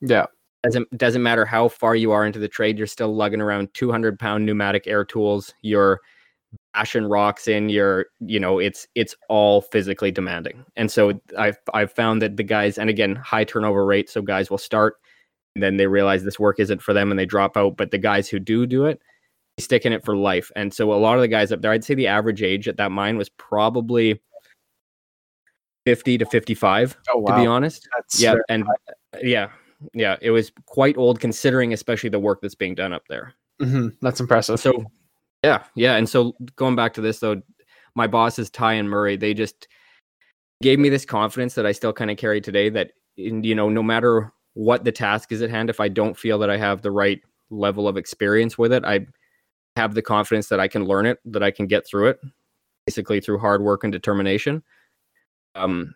Yeah. 0.00 0.26
Doesn't 0.64 0.98
doesn't 0.98 1.22
matter 1.22 1.44
how 1.44 1.68
far 1.68 1.94
you 1.94 2.10
are 2.10 2.26
into 2.26 2.40
the 2.40 2.48
trade, 2.48 2.76
you're 2.76 2.88
still 2.88 3.14
lugging 3.14 3.40
around 3.40 3.72
200 3.74 4.18
pound 4.18 4.44
pneumatic 4.44 4.86
air 4.88 5.04
tools. 5.04 5.54
You're 5.62 6.00
bashing 6.74 7.04
rocks 7.04 7.48
in 7.48 7.68
your 7.68 8.06
you 8.20 8.38
know 8.38 8.58
it's 8.58 8.86
it's 8.94 9.14
all 9.28 9.62
physically 9.62 10.10
demanding 10.10 10.64
and 10.76 10.90
so 10.90 11.12
i've 11.38 11.58
i've 11.74 11.92
found 11.92 12.22
that 12.22 12.36
the 12.36 12.42
guys 12.42 12.78
and 12.78 12.88
again 12.88 13.16
high 13.16 13.44
turnover 13.44 13.84
rate 13.84 14.08
so 14.08 14.22
guys 14.22 14.50
will 14.50 14.58
start 14.58 14.94
then 15.62 15.76
they 15.76 15.86
realize 15.86 16.24
this 16.24 16.38
work 16.38 16.58
isn't 16.58 16.82
for 16.82 16.92
them 16.92 17.10
and 17.10 17.18
they 17.18 17.26
drop 17.26 17.56
out 17.56 17.76
but 17.76 17.90
the 17.90 17.98
guys 17.98 18.28
who 18.28 18.38
do 18.38 18.66
do 18.66 18.84
it 18.84 19.00
stick 19.58 19.86
in 19.86 19.92
it 19.92 20.04
for 20.04 20.16
life 20.16 20.50
and 20.56 20.72
so 20.72 20.92
a 20.92 20.94
lot 20.94 21.14
of 21.14 21.20
the 21.20 21.28
guys 21.28 21.50
up 21.50 21.62
there 21.62 21.72
i'd 21.72 21.84
say 21.84 21.94
the 21.94 22.06
average 22.06 22.42
age 22.42 22.68
at 22.68 22.76
that 22.76 22.92
mine 22.92 23.16
was 23.16 23.28
probably 23.30 24.20
50 25.86 26.18
to 26.18 26.26
55 26.26 26.96
oh, 27.14 27.18
wow. 27.18 27.36
to 27.36 27.40
be 27.42 27.46
honest 27.46 27.88
that's 27.96 28.20
yeah 28.20 28.34
and 28.48 28.64
high. 28.64 28.92
yeah 29.22 29.48
yeah 29.94 30.16
it 30.20 30.30
was 30.30 30.52
quite 30.66 30.96
old 30.98 31.20
considering 31.20 31.72
especially 31.72 32.10
the 32.10 32.18
work 32.18 32.40
that's 32.42 32.54
being 32.54 32.74
done 32.74 32.92
up 32.92 33.04
there 33.08 33.32
mm-hmm. 33.60 33.88
that's 34.02 34.20
impressive 34.20 34.60
so 34.60 34.84
yeah, 35.46 35.62
yeah. 35.76 35.94
And 35.96 36.08
so 36.08 36.34
going 36.56 36.74
back 36.76 36.94
to 36.94 37.00
this 37.00 37.20
though, 37.20 37.40
my 37.94 38.06
bosses 38.06 38.50
Ty 38.50 38.74
and 38.74 38.90
Murray, 38.90 39.16
they 39.16 39.34
just 39.34 39.68
gave 40.60 40.78
me 40.78 40.88
this 40.88 41.04
confidence 41.04 41.54
that 41.54 41.66
I 41.66 41.72
still 41.72 41.92
kind 41.92 42.10
of 42.10 42.16
carry 42.16 42.40
today. 42.40 42.68
That 42.68 42.92
in, 43.16 43.44
you 43.44 43.54
know, 43.54 43.68
no 43.68 43.82
matter 43.82 44.32
what 44.56 44.84
the 44.84 44.92
task 44.92 45.32
is 45.32 45.42
at 45.42 45.50
hand, 45.50 45.68
if 45.68 45.80
I 45.80 45.88
don't 45.88 46.16
feel 46.16 46.38
that 46.38 46.48
I 46.48 46.56
have 46.56 46.80
the 46.80 46.90
right 46.90 47.20
level 47.50 47.86
of 47.86 47.98
experience 47.98 48.56
with 48.56 48.72
it, 48.72 48.86
I 48.86 49.06
have 49.76 49.92
the 49.92 50.00
confidence 50.00 50.48
that 50.48 50.60
I 50.60 50.66
can 50.66 50.86
learn 50.86 51.04
it, 51.04 51.18
that 51.26 51.42
I 51.42 51.50
can 51.50 51.66
get 51.66 51.86
through 51.86 52.08
it, 52.08 52.20
basically 52.86 53.20
through 53.20 53.38
hard 53.38 53.60
work 53.60 53.84
and 53.84 53.92
determination. 53.92 54.62
Um, 55.54 55.94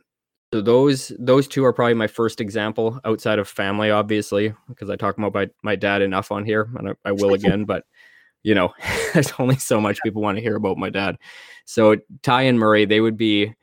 So 0.53 0.61
those 0.61 1.11
those 1.19 1.49
two 1.49 1.65
are 1.65 1.73
probably 1.73 1.95
my 1.95 2.07
first 2.07 2.39
example 2.39 3.01
outside 3.07 3.39
of 3.39 3.49
family, 3.49 3.91
obviously, 3.91 4.53
because 4.69 4.91
I 4.91 4.97
talk 4.97 5.17
about 5.17 5.33
my, 5.33 5.49
my 5.63 5.75
dad 5.75 6.03
enough 6.03 6.31
on 6.31 6.45
here, 6.45 6.69
and 6.79 6.91
I, 6.91 6.93
I 7.07 7.13
will 7.13 7.33
again. 7.33 7.65
but 7.65 7.85
you 8.43 8.55
know, 8.55 8.75
there's 9.15 9.33
only 9.39 9.57
so 9.57 9.81
much 9.81 10.03
people 10.03 10.21
want 10.21 10.37
to 10.37 10.43
hear 10.43 10.57
about 10.57 10.77
my 10.77 10.91
dad. 10.91 11.17
So 11.65 11.97
Ty 12.23 12.43
and 12.43 12.59
Murray, 12.59 12.85
they 12.85 13.01
would 13.01 13.17
be 13.17 13.55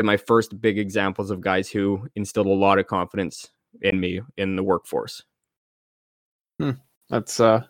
my 0.00 0.16
first 0.16 0.60
big 0.60 0.78
examples 0.78 1.32
of 1.32 1.40
guys 1.40 1.68
who 1.68 2.08
instilled 2.14 2.46
a 2.46 2.50
lot 2.50 2.78
of 2.78 2.86
confidence 2.86 3.50
in 3.82 4.00
me 4.00 4.20
in 4.36 4.56
the 4.56 4.62
workforce. 4.62 5.22
Hmm. 6.58 6.72
That's 7.08 7.40
uh 7.40 7.64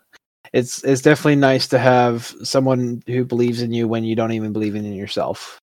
it's 0.53 0.83
it's 0.83 1.01
definitely 1.01 1.37
nice 1.37 1.67
to 1.69 1.79
have 1.79 2.33
someone 2.43 3.01
who 3.07 3.23
believes 3.23 3.61
in 3.61 3.71
you 3.71 3.87
when 3.87 4.03
you 4.03 4.15
don't 4.15 4.33
even 4.33 4.51
believe 4.51 4.75
in 4.75 4.85
yourself. 4.93 5.59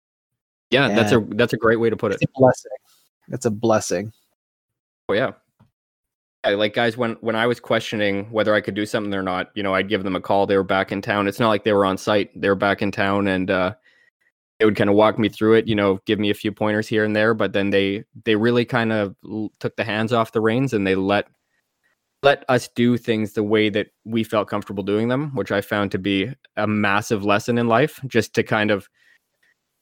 Yeah, 0.71 0.89
and 0.89 0.99
that's 0.99 1.13
a 1.13 1.21
that's 1.31 1.53
a 1.53 1.59
great 1.59 1.81
way 1.81 1.91
to 1.91 1.97
put 1.97 2.13
it. 2.13 2.19
It's 2.21 2.31
a 2.31 2.39
blessing. 2.41 2.71
It's 3.29 3.47
a 3.47 3.51
blessing. 3.51 4.13
Oh 5.09 5.15
yeah. 5.15 5.33
yeah. 6.45 6.51
Like 6.53 6.75
guys, 6.75 6.97
when 6.97 7.13
when 7.21 7.37
I 7.37 7.47
was 7.47 7.61
questioning 7.61 8.31
whether 8.31 8.55
I 8.55 8.61
could 8.61 8.75
do 8.75 8.87
something 8.87 9.15
or 9.15 9.23
not, 9.23 9.51
you 9.55 9.63
know, 9.63 9.75
I'd 9.75 9.89
give 9.89 10.05
them 10.05 10.17
a 10.17 10.21
call. 10.21 10.47
They 10.47 10.57
were 10.57 10.63
back 10.63 10.93
in 10.93 11.03
town. 11.03 11.29
It's 11.29 11.41
not 11.41 11.49
like 11.49 11.65
they 11.65 11.73
were 11.73 11.85
on 11.85 11.99
site. 11.99 12.39
They 12.39 12.49
were 12.49 12.55
back 12.55 12.83
in 12.83 12.91
town, 12.91 13.29
and 13.29 13.51
uh, 13.51 13.75
they 14.59 14.65
would 14.65 14.77
kind 14.77 14.91
of 14.91 14.97
walk 14.97 15.19
me 15.19 15.29
through 15.29 15.55
it. 15.55 15.69
You 15.69 15.75
know, 15.75 16.01
give 16.07 16.19
me 16.19 16.31
a 16.31 16.35
few 16.35 16.53
pointers 16.53 16.89
here 16.89 17.05
and 17.05 17.15
there. 17.15 17.35
But 17.35 17.53
then 17.53 17.71
they 17.71 18.05
they 18.25 18.37
really 18.37 18.65
kind 18.65 18.93
of 18.93 19.15
took 19.61 19.77
the 19.77 19.85
hands 19.85 20.13
off 20.13 20.33
the 20.33 20.41
reins 20.41 20.73
and 20.73 20.87
they 20.87 20.95
let 20.95 21.29
let 22.23 22.45
us 22.49 22.69
do 22.75 22.97
things 22.97 23.33
the 23.33 23.45
way 23.45 23.69
that 23.71 23.89
we 24.05 24.25
felt 24.25 24.49
comfortable 24.49 24.83
doing 24.83 25.09
them, 25.09 25.35
which 25.35 25.53
I 25.53 25.61
found 25.61 25.93
to 25.93 25.99
be 25.99 26.33
a 26.57 26.67
massive 26.67 27.25
lesson 27.25 27.59
in 27.59 27.69
life. 27.69 28.01
Just 28.09 28.35
to 28.35 28.43
kind 28.43 28.73
of, 28.73 28.89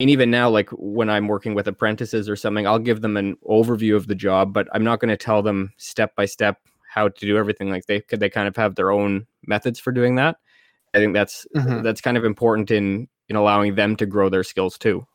and 0.01 0.11
even 0.11 0.31
now, 0.31 0.51
like 0.51 0.69
when 0.73 1.09
I'm 1.09 1.29
working 1.29 1.55
with 1.55 1.67
apprentices 1.67 2.29
or 2.29 2.37
something, 2.37 2.67
I'll 2.67 2.79
give 2.79 3.01
them 3.01 3.17
an 3.17 3.37
overview 3.49 3.97
of 3.97 4.07
the 4.07 4.15
job, 4.15 4.53
but 4.53 4.69
I'm 4.75 4.85
not 4.85 5.01
going 5.01 5.09
to 5.09 5.17
tell 5.17 5.43
them 5.43 5.73
step 5.79 6.15
by 6.15 6.27
step 6.27 6.59
how 6.87 7.09
to 7.09 7.27
do 7.27 7.39
everything. 7.39 7.71
Like 7.71 7.87
they 7.87 8.03
could, 8.03 8.21
they 8.21 8.29
kind 8.29 8.49
of 8.49 8.57
have 8.57 8.75
their 8.75 8.91
own 8.91 9.27
methods 9.47 9.81
for 9.81 9.91
doing 9.91 10.17
that. 10.17 10.37
I 10.95 10.99
think 10.99 11.15
that's 11.15 11.47
mm-hmm. 11.55 11.83
that's 11.83 12.01
kind 12.01 12.17
of 12.17 12.25
important 12.25 12.71
in 12.71 13.09
in 13.29 13.37
allowing 13.37 13.75
them 13.75 13.97
to 13.97 14.07
grow 14.07 14.29
their 14.29 14.45
skills 14.45 14.79
too. 14.79 15.07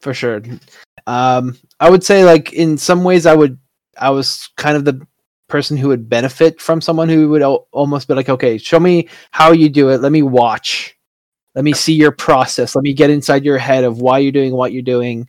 For 0.00 0.14
sure. 0.14 0.42
Um, 1.06 1.56
I 1.80 1.90
would 1.90 2.04
say 2.04 2.24
like 2.24 2.52
in 2.52 2.76
some 2.76 3.04
ways 3.04 3.26
I 3.26 3.34
would 3.34 3.58
I 3.98 4.10
was 4.10 4.48
kind 4.56 4.76
of 4.76 4.84
the 4.84 5.06
person 5.48 5.76
who 5.76 5.88
would 5.88 6.08
benefit 6.08 6.60
from 6.60 6.80
someone 6.80 7.08
who 7.08 7.28
would 7.30 7.42
almost 7.42 8.08
be 8.08 8.14
like, 8.14 8.28
okay, 8.28 8.58
show 8.58 8.80
me 8.80 9.08
how 9.30 9.52
you 9.52 9.68
do 9.68 9.90
it. 9.90 10.00
Let 10.00 10.12
me 10.12 10.22
watch. 10.22 10.96
Let 11.54 11.64
me 11.64 11.72
see 11.72 11.94
your 11.94 12.12
process. 12.12 12.74
Let 12.74 12.82
me 12.82 12.92
get 12.92 13.10
inside 13.10 13.44
your 13.44 13.58
head 13.58 13.84
of 13.84 14.00
why 14.00 14.18
you're 14.18 14.32
doing 14.32 14.52
what 14.52 14.72
you're 14.72 14.82
doing. 14.82 15.28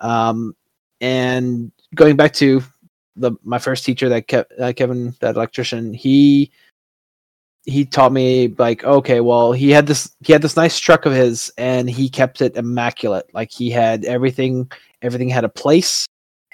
Um, 0.00 0.54
and 1.00 1.72
going 1.94 2.16
back 2.16 2.32
to 2.34 2.62
the 3.16 3.32
my 3.42 3.58
first 3.58 3.84
teacher 3.84 4.08
that 4.10 4.28
kept 4.28 4.52
uh, 4.60 4.72
Kevin, 4.74 5.14
that 5.20 5.36
electrician, 5.36 5.92
he 5.92 6.52
he 7.66 7.84
taught 7.84 8.12
me 8.12 8.54
like, 8.58 8.84
okay, 8.84 9.20
well, 9.20 9.52
he 9.52 9.70
had 9.70 9.86
this 9.86 10.14
he 10.24 10.32
had 10.32 10.40
this 10.40 10.56
nice 10.56 10.78
truck 10.78 11.04
of 11.04 11.12
his, 11.12 11.52
and 11.58 11.90
he 11.90 12.08
kept 12.08 12.40
it 12.40 12.56
immaculate. 12.56 13.28
Like 13.34 13.50
he 13.50 13.70
had 13.70 14.04
everything, 14.04 14.70
everything 15.02 15.28
had 15.28 15.44
a 15.44 15.48
place. 15.48 16.06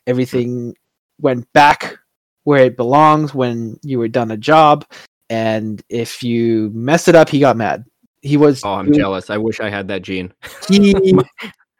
Everything 0.07 0.75
went 1.21 1.51
back 1.53 1.99
where 2.45 2.65
it 2.65 2.77
belongs 2.77 3.35
when 3.35 3.79
you 3.83 3.99
were 3.99 4.09
done 4.09 4.33
a 4.33 4.37
job. 4.37 4.85
And 5.31 5.83
if 5.89 6.23
you 6.23 6.71
mess 6.75 7.09
it 7.09 7.15
up, 7.15 7.29
he 7.29 7.39
got 7.41 7.57
mad. 7.57 7.85
He 8.23 8.37
was. 8.37 8.65
Oh, 8.65 8.75
I'm 8.75 8.93
he, 8.93 8.99
jealous. 8.99 9.31
I 9.31 9.37
wish 9.37 9.61
I 9.61 9.69
had 9.69 9.89
that 9.89 10.03
gene. 10.03 10.33
he 10.69 10.95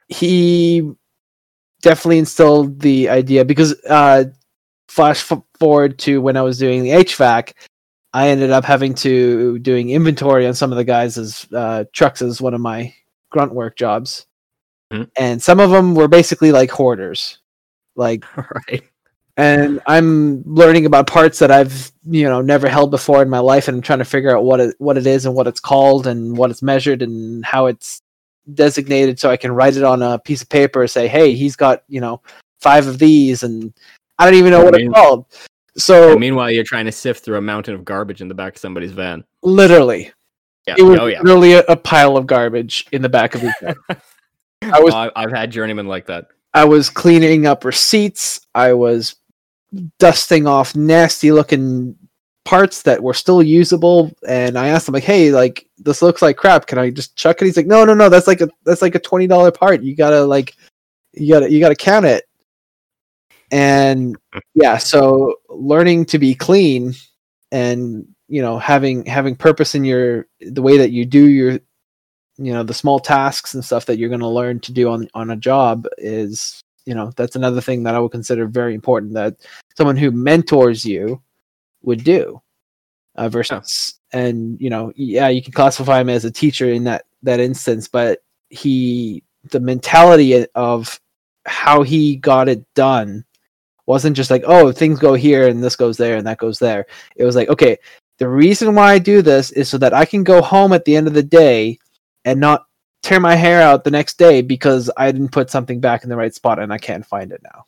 he 0.09 0.91
definitely 1.81 2.19
instilled 2.19 2.79
the 2.79 3.09
idea 3.09 3.43
because 3.43 3.73
uh, 3.89 4.25
flash 4.87 5.21
forward 5.59 5.97
to 5.99 6.21
when 6.21 6.37
I 6.37 6.41
was 6.41 6.57
doing 6.57 6.83
the 6.83 6.91
HVAC, 6.91 7.53
I 8.13 8.29
ended 8.29 8.51
up 8.51 8.63
having 8.63 8.93
to 8.95 9.59
doing 9.59 9.89
inventory 9.89 10.45
on 10.45 10.53
some 10.53 10.71
of 10.71 10.77
the 10.77 10.83
guys' 10.83 11.47
uh, 11.51 11.85
trucks 11.93 12.21
as 12.21 12.41
one 12.41 12.53
of 12.53 12.61
my 12.61 12.93
grunt 13.31 13.53
work 13.53 13.75
jobs, 13.75 14.27
mm-hmm. 14.91 15.03
and 15.17 15.41
some 15.41 15.59
of 15.59 15.71
them 15.71 15.95
were 15.95 16.07
basically 16.07 16.51
like 16.51 16.69
hoarders, 16.69 17.39
like 17.95 18.25
right 18.69 18.83
and 19.35 19.81
I'm 19.87 20.43
learning 20.45 20.85
about 20.85 21.07
parts 21.07 21.39
that 21.39 21.51
I've 21.51 21.91
you 22.05 22.23
know 22.23 22.41
never 22.41 22.69
held 22.69 22.91
before 22.91 23.21
in 23.21 23.29
my 23.29 23.39
life, 23.39 23.67
and 23.67 23.77
I'm 23.77 23.81
trying 23.81 23.99
to 23.99 24.05
figure 24.05 24.35
out 24.35 24.43
what 24.43 24.59
it 24.59 24.75
what 24.77 24.97
it 24.97 25.07
is 25.07 25.25
and 25.25 25.33
what 25.33 25.47
it's 25.47 25.59
called 25.59 26.07
and 26.07 26.37
what 26.37 26.51
it's 26.51 26.61
measured 26.61 27.01
and 27.01 27.43
how 27.43 27.65
it's 27.65 28.01
designated, 28.53 29.19
so 29.19 29.31
I 29.31 29.37
can 29.37 29.51
write 29.51 29.75
it 29.75 29.83
on 29.83 30.01
a 30.01 30.19
piece 30.19 30.41
of 30.41 30.49
paper. 30.49 30.81
And 30.81 30.91
say, 30.91 31.07
hey, 31.07 31.33
he's 31.33 31.55
got 31.55 31.83
you 31.87 31.99
know 31.99 32.21
five 32.61 32.87
of 32.87 32.99
these, 32.99 33.41
and 33.43 33.73
I 34.19 34.25
don't 34.25 34.35
even 34.35 34.51
know 34.51 34.63
what 34.63 34.75
it's 34.75 34.93
called. 34.93 35.25
So 35.77 36.11
and 36.11 36.19
meanwhile, 36.19 36.51
you're 36.51 36.63
trying 36.63 36.85
to 36.85 36.91
sift 36.91 37.25
through 37.25 37.37
a 37.37 37.41
mountain 37.41 37.73
of 37.73 37.83
garbage 37.83 38.21
in 38.21 38.27
the 38.27 38.33
back 38.33 38.53
of 38.53 38.59
somebody's 38.59 38.91
van. 38.91 39.23
Literally, 39.41 40.11
yeah. 40.67 40.75
it 40.77 40.83
was 40.83 40.99
oh, 40.99 41.07
yeah. 41.07 41.21
literally 41.21 41.53
a, 41.53 41.63
a, 41.63 41.75
pile 41.75 42.15
of 42.15 42.27
garbage 42.27 42.85
in 42.91 43.01
the 43.01 43.09
back 43.09 43.33
of 43.35 43.41
his 43.41 43.53
van. 43.61 43.75
I 44.61 44.79
was. 44.79 44.93
Oh, 44.93 45.11
I've 45.15 45.31
had 45.31 45.51
journeymen 45.51 45.87
like 45.87 46.05
that. 46.07 46.27
I 46.53 46.65
was 46.65 46.89
cleaning 46.89 47.47
up 47.47 47.65
receipts. 47.65 48.41
I 48.53 48.73
was 48.73 49.15
dusting 49.97 50.45
off 50.45 50.75
nasty 50.75 51.31
looking 51.31 51.95
parts 52.45 52.81
that 52.83 53.01
were 53.01 53.13
still 53.13 53.41
usable 53.41 54.11
and 54.27 54.57
i 54.57 54.67
asked 54.67 54.87
him 54.87 54.93
like 54.93 55.03
hey 55.03 55.31
like 55.31 55.65
this 55.77 56.01
looks 56.01 56.21
like 56.21 56.35
crap 56.35 56.67
can 56.67 56.77
i 56.77 56.89
just 56.89 57.15
chuck 57.15 57.41
it 57.41 57.45
he's 57.45 57.55
like 57.55 57.65
no 57.65 57.85
no 57.85 57.93
no 57.93 58.09
that's 58.09 58.27
like 58.27 58.41
a 58.41 58.49
that's 58.65 58.81
like 58.81 58.95
a 58.95 58.99
$20 58.99 59.57
part 59.57 59.81
you 59.81 59.95
gotta 59.95 60.23
like 60.23 60.55
you 61.13 61.33
gotta 61.33 61.49
you 61.49 61.59
gotta 61.59 61.75
count 61.75 62.05
it 62.05 62.25
and 63.53 64.17
yeah 64.55 64.77
so 64.77 65.35
learning 65.47 66.03
to 66.03 66.17
be 66.17 66.33
clean 66.33 66.91
and 67.51 68.07
you 68.27 68.41
know 68.41 68.57
having 68.57 69.05
having 69.05 69.35
purpose 69.35 69.75
in 69.75 69.85
your 69.85 70.27
the 70.41 70.61
way 70.61 70.75
that 70.75 70.91
you 70.91 71.05
do 71.05 71.29
your 71.29 71.51
you 72.37 72.51
know 72.51 72.63
the 72.63 72.73
small 72.73 72.99
tasks 72.99 73.53
and 73.53 73.63
stuff 73.63 73.85
that 73.85 73.99
you're 73.99 74.09
going 74.09 74.19
to 74.19 74.27
learn 74.27 74.59
to 74.59 74.71
do 74.71 74.89
on 74.89 75.07
on 75.13 75.29
a 75.29 75.35
job 75.35 75.85
is 75.99 76.63
you 76.85 76.95
know 76.95 77.11
that's 77.15 77.35
another 77.35 77.61
thing 77.61 77.83
that 77.83 77.93
i 77.93 77.99
would 77.99 78.11
consider 78.11 78.47
very 78.47 78.73
important 78.73 79.13
that 79.13 79.35
someone 79.77 79.95
who 79.97 80.09
mentors 80.09 80.83
you 80.83 81.21
would 81.83 82.03
do 82.03 82.41
uh, 83.17 83.29
versus 83.29 83.99
yeah. 84.13 84.21
and 84.21 84.59
you 84.59 84.71
know 84.71 84.91
yeah 84.95 85.27
you 85.27 85.43
can 85.43 85.53
classify 85.53 86.01
him 86.01 86.09
as 86.09 86.25
a 86.25 86.31
teacher 86.31 86.71
in 86.71 86.85
that 86.85 87.05
that 87.21 87.39
instance 87.39 87.87
but 87.87 88.23
he 88.49 89.23
the 89.51 89.59
mentality 89.59 90.43
of 90.55 90.99
how 91.45 91.83
he 91.83 92.15
got 92.15 92.49
it 92.49 92.65
done 92.73 93.23
wasn't 93.85 94.15
just 94.15 94.31
like 94.31 94.43
oh 94.45 94.71
things 94.71 94.99
go 94.99 95.13
here 95.13 95.47
and 95.47 95.63
this 95.63 95.75
goes 95.75 95.97
there 95.97 96.17
and 96.17 96.25
that 96.25 96.37
goes 96.37 96.59
there 96.59 96.85
it 97.15 97.25
was 97.25 97.35
like 97.35 97.49
okay 97.49 97.77
the 98.19 98.27
reason 98.27 98.75
why 98.75 98.93
i 98.93 98.99
do 98.99 99.21
this 99.21 99.51
is 99.51 99.67
so 99.67 99.77
that 99.77 99.93
i 99.93 100.05
can 100.05 100.23
go 100.23 100.41
home 100.41 100.73
at 100.73 100.85
the 100.85 100.95
end 100.95 101.07
of 101.07 101.13
the 101.13 101.23
day 101.23 101.77
and 102.25 102.39
not 102.39 102.65
tear 103.03 103.19
my 103.19 103.35
hair 103.35 103.61
out 103.61 103.83
the 103.83 103.91
next 103.91 104.17
day 104.17 104.41
because 104.41 104.89
I 104.97 105.11
didn't 105.11 105.31
put 105.31 105.49
something 105.49 105.79
back 105.79 106.03
in 106.03 106.09
the 106.09 106.15
right 106.15 106.33
spot 106.33 106.57
and 106.57 106.73
I 106.73 106.77
can't 106.77 107.05
find 107.05 107.31
it 107.31 107.41
now. 107.43 107.65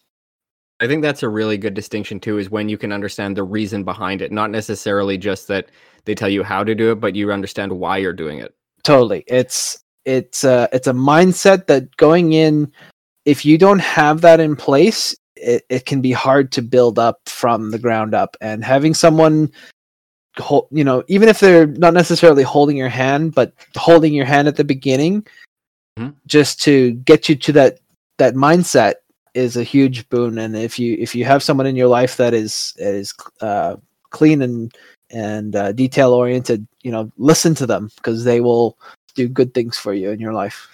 I 0.80 0.88
think 0.88 1.02
that's 1.02 1.24
a 1.24 1.30
really 1.30 1.58
good 1.58 1.74
distinction 1.74 2.20
too 2.20 2.38
is 2.38 2.50
when 2.50 2.68
you 2.68 2.78
can 2.78 2.92
understand 2.92 3.38
the 3.38 3.44
reason 3.44 3.84
behind 3.84 4.22
it, 4.22 4.32
not 4.32 4.50
necessarily 4.50 5.18
just 5.18 5.48
that 5.50 5.70
they 6.06 6.16
tell 6.16 6.30
you 6.30 6.44
how 6.44 6.64
to 6.64 6.76
do 6.76 6.92
it, 6.92 6.96
but 6.96 7.16
you 7.16 7.32
understand 7.32 7.72
why 7.72 7.98
you're 7.98 8.14
doing 8.14 8.40
it. 8.40 8.54
Totally. 8.84 9.24
It's 9.28 9.84
it's 10.06 10.44
a 10.44 10.70
it's 10.72 10.88
a 10.88 10.94
mindset 10.94 11.68
that 11.68 11.96
going 11.98 12.34
in 12.34 12.72
if 13.26 13.46
you 13.46 13.58
don't 13.58 13.80
have 13.80 14.22
that 14.22 14.40
in 14.40 14.56
place, 14.56 15.16
it, 15.36 15.66
it 15.70 15.86
can 15.86 16.02
be 16.02 16.12
hard 16.12 16.52
to 16.54 16.62
build 16.62 17.00
up 17.00 17.28
from 17.28 17.72
the 17.72 17.80
ground 17.80 18.14
up 18.14 18.38
and 18.42 18.64
having 18.64 18.94
someone 18.94 19.52
hold, 20.38 20.68
you 20.72 20.84
know, 20.84 21.04
even 21.08 21.30
if 21.30 21.40
they're 21.40 21.68
not 21.68 21.94
necessarily 21.94 22.44
holding 22.44 22.78
your 22.78 22.90
hand, 22.90 23.34
but 23.34 23.54
holding 23.76 24.14
your 24.14 24.26
hand 24.26 24.48
at 24.48 24.56
the 24.56 24.64
beginning, 24.64 25.26
mm-hmm. 25.98 26.12
just 26.28 26.62
to 26.64 26.92
get 26.92 27.30
you 27.30 27.36
to 27.36 27.52
that 27.54 27.80
that 28.18 28.36
mindset 28.36 28.96
is 29.34 29.58
a 29.58 29.64
huge 29.64 30.08
boon. 30.10 30.38
And 30.38 30.56
if 30.56 30.80
you 30.80 30.96
if 31.00 31.16
you 31.16 31.26
have 31.26 31.44
someone 31.44 31.68
in 31.68 31.76
your 31.76 31.88
life 31.88 32.18
that 32.18 32.34
is 32.34 32.74
is 32.78 33.14
uh, 33.42 33.76
clean 34.10 34.42
and 34.42 34.74
and 35.12 35.56
uh, 35.56 35.72
detail 35.72 36.14
oriented, 36.14 36.68
you 36.82 36.92
know, 36.92 37.12
listen 37.18 37.56
to 37.56 37.66
them 37.66 37.92
because 37.98 38.24
they 38.24 38.42
will 38.42 38.78
do 39.14 39.28
good 39.28 39.54
things 39.54 39.78
for 39.78 39.94
you 39.94 40.10
in 40.10 40.20
your 40.20 40.34
life. 40.34 40.68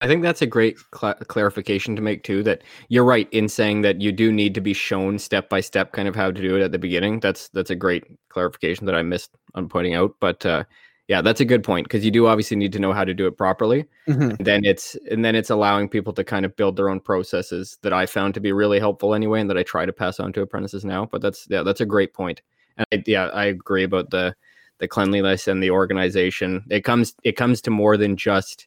I 0.00 0.06
think 0.06 0.22
that's 0.22 0.42
a 0.42 0.46
great 0.46 0.76
cl- 0.94 1.14
clarification 1.14 1.96
to 1.96 2.02
make 2.02 2.22
too. 2.22 2.42
That 2.42 2.62
you're 2.88 3.04
right 3.04 3.28
in 3.32 3.48
saying 3.48 3.82
that 3.82 4.00
you 4.00 4.12
do 4.12 4.30
need 4.30 4.54
to 4.54 4.60
be 4.60 4.74
shown 4.74 5.18
step 5.18 5.48
by 5.48 5.60
step, 5.60 5.92
kind 5.92 6.06
of 6.06 6.14
how 6.14 6.30
to 6.30 6.40
do 6.40 6.56
it 6.56 6.62
at 6.62 6.72
the 6.72 6.78
beginning. 6.78 7.20
That's 7.20 7.48
that's 7.48 7.70
a 7.70 7.76
great 7.76 8.04
clarification 8.28 8.86
that 8.86 8.94
I 8.94 9.02
missed 9.02 9.30
on 9.54 9.68
pointing 9.68 9.94
out. 9.94 10.14
But 10.20 10.44
uh, 10.44 10.64
yeah, 11.08 11.22
that's 11.22 11.40
a 11.40 11.46
good 11.46 11.64
point 11.64 11.86
because 11.86 12.04
you 12.04 12.10
do 12.10 12.26
obviously 12.26 12.56
need 12.56 12.72
to 12.72 12.78
know 12.78 12.92
how 12.92 13.04
to 13.04 13.14
do 13.14 13.26
it 13.26 13.38
properly. 13.38 13.86
Mm-hmm. 14.08 14.42
then 14.42 14.64
it's 14.64 14.96
and 15.10 15.24
then 15.24 15.34
it's 15.34 15.50
allowing 15.50 15.88
people 15.88 16.12
to 16.12 16.24
kind 16.24 16.44
of 16.44 16.54
build 16.56 16.76
their 16.76 16.90
own 16.90 17.00
processes 17.00 17.78
that 17.82 17.92
I 17.92 18.06
found 18.06 18.34
to 18.34 18.40
be 18.40 18.52
really 18.52 18.78
helpful 18.78 19.14
anyway, 19.14 19.40
and 19.40 19.48
that 19.48 19.58
I 19.58 19.62
try 19.62 19.86
to 19.86 19.92
pass 19.92 20.20
on 20.20 20.32
to 20.34 20.42
apprentices 20.42 20.84
now. 20.84 21.06
But 21.06 21.22
that's 21.22 21.46
yeah, 21.48 21.62
that's 21.62 21.80
a 21.80 21.86
great 21.86 22.12
point. 22.12 22.42
And 22.76 22.86
I, 22.92 23.02
yeah, 23.06 23.28
I 23.28 23.46
agree 23.46 23.84
about 23.84 24.10
the 24.10 24.34
the 24.78 24.88
cleanliness 24.88 25.48
and 25.48 25.62
the 25.62 25.70
organization. 25.70 26.64
It 26.68 26.82
comes 26.82 27.14
it 27.22 27.32
comes 27.32 27.62
to 27.62 27.70
more 27.70 27.96
than 27.96 28.16
just 28.16 28.66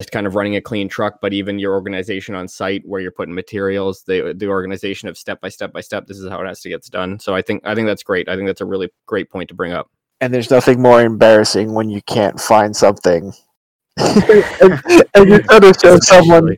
just 0.00 0.10
kind 0.10 0.26
of 0.26 0.34
running 0.34 0.56
a 0.56 0.60
clean 0.60 0.88
truck, 0.88 1.20
but 1.20 1.32
even 1.32 1.58
your 1.58 1.74
organization 1.74 2.34
on 2.34 2.48
site 2.48 2.82
where 2.84 3.00
you're 3.00 3.12
putting 3.12 3.34
materials, 3.34 4.02
the 4.06 4.34
the 4.36 4.48
organization 4.48 5.08
of 5.08 5.16
step 5.16 5.40
by 5.40 5.48
step 5.48 5.72
by 5.72 5.80
step, 5.80 6.06
this 6.06 6.18
is 6.18 6.28
how 6.28 6.40
it 6.40 6.46
has 6.46 6.60
to 6.62 6.68
get 6.68 6.84
done. 6.90 7.18
So 7.20 7.34
I 7.34 7.42
think 7.42 7.62
I 7.64 7.74
think 7.74 7.86
that's 7.86 8.02
great. 8.02 8.28
I 8.28 8.34
think 8.36 8.48
that's 8.48 8.60
a 8.60 8.66
really 8.66 8.90
great 9.06 9.30
point 9.30 9.48
to 9.50 9.54
bring 9.54 9.72
up. 9.72 9.90
And 10.20 10.32
there's 10.32 10.50
nothing 10.50 10.80
more 10.80 11.02
embarrassing 11.02 11.74
when 11.74 11.90
you 11.90 12.02
can't 12.02 12.40
find 12.40 12.74
something. 12.74 13.32
and, 13.96 15.04
and 15.14 15.28
you're 15.28 15.42
trying 15.42 15.60
to 15.60 15.74
show 15.80 15.98
someone, 15.98 16.56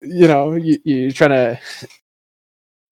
you 0.00 0.26
know, 0.26 0.54
you, 0.54 0.78
you're 0.84 1.12
trying 1.12 1.30
to 1.30 1.60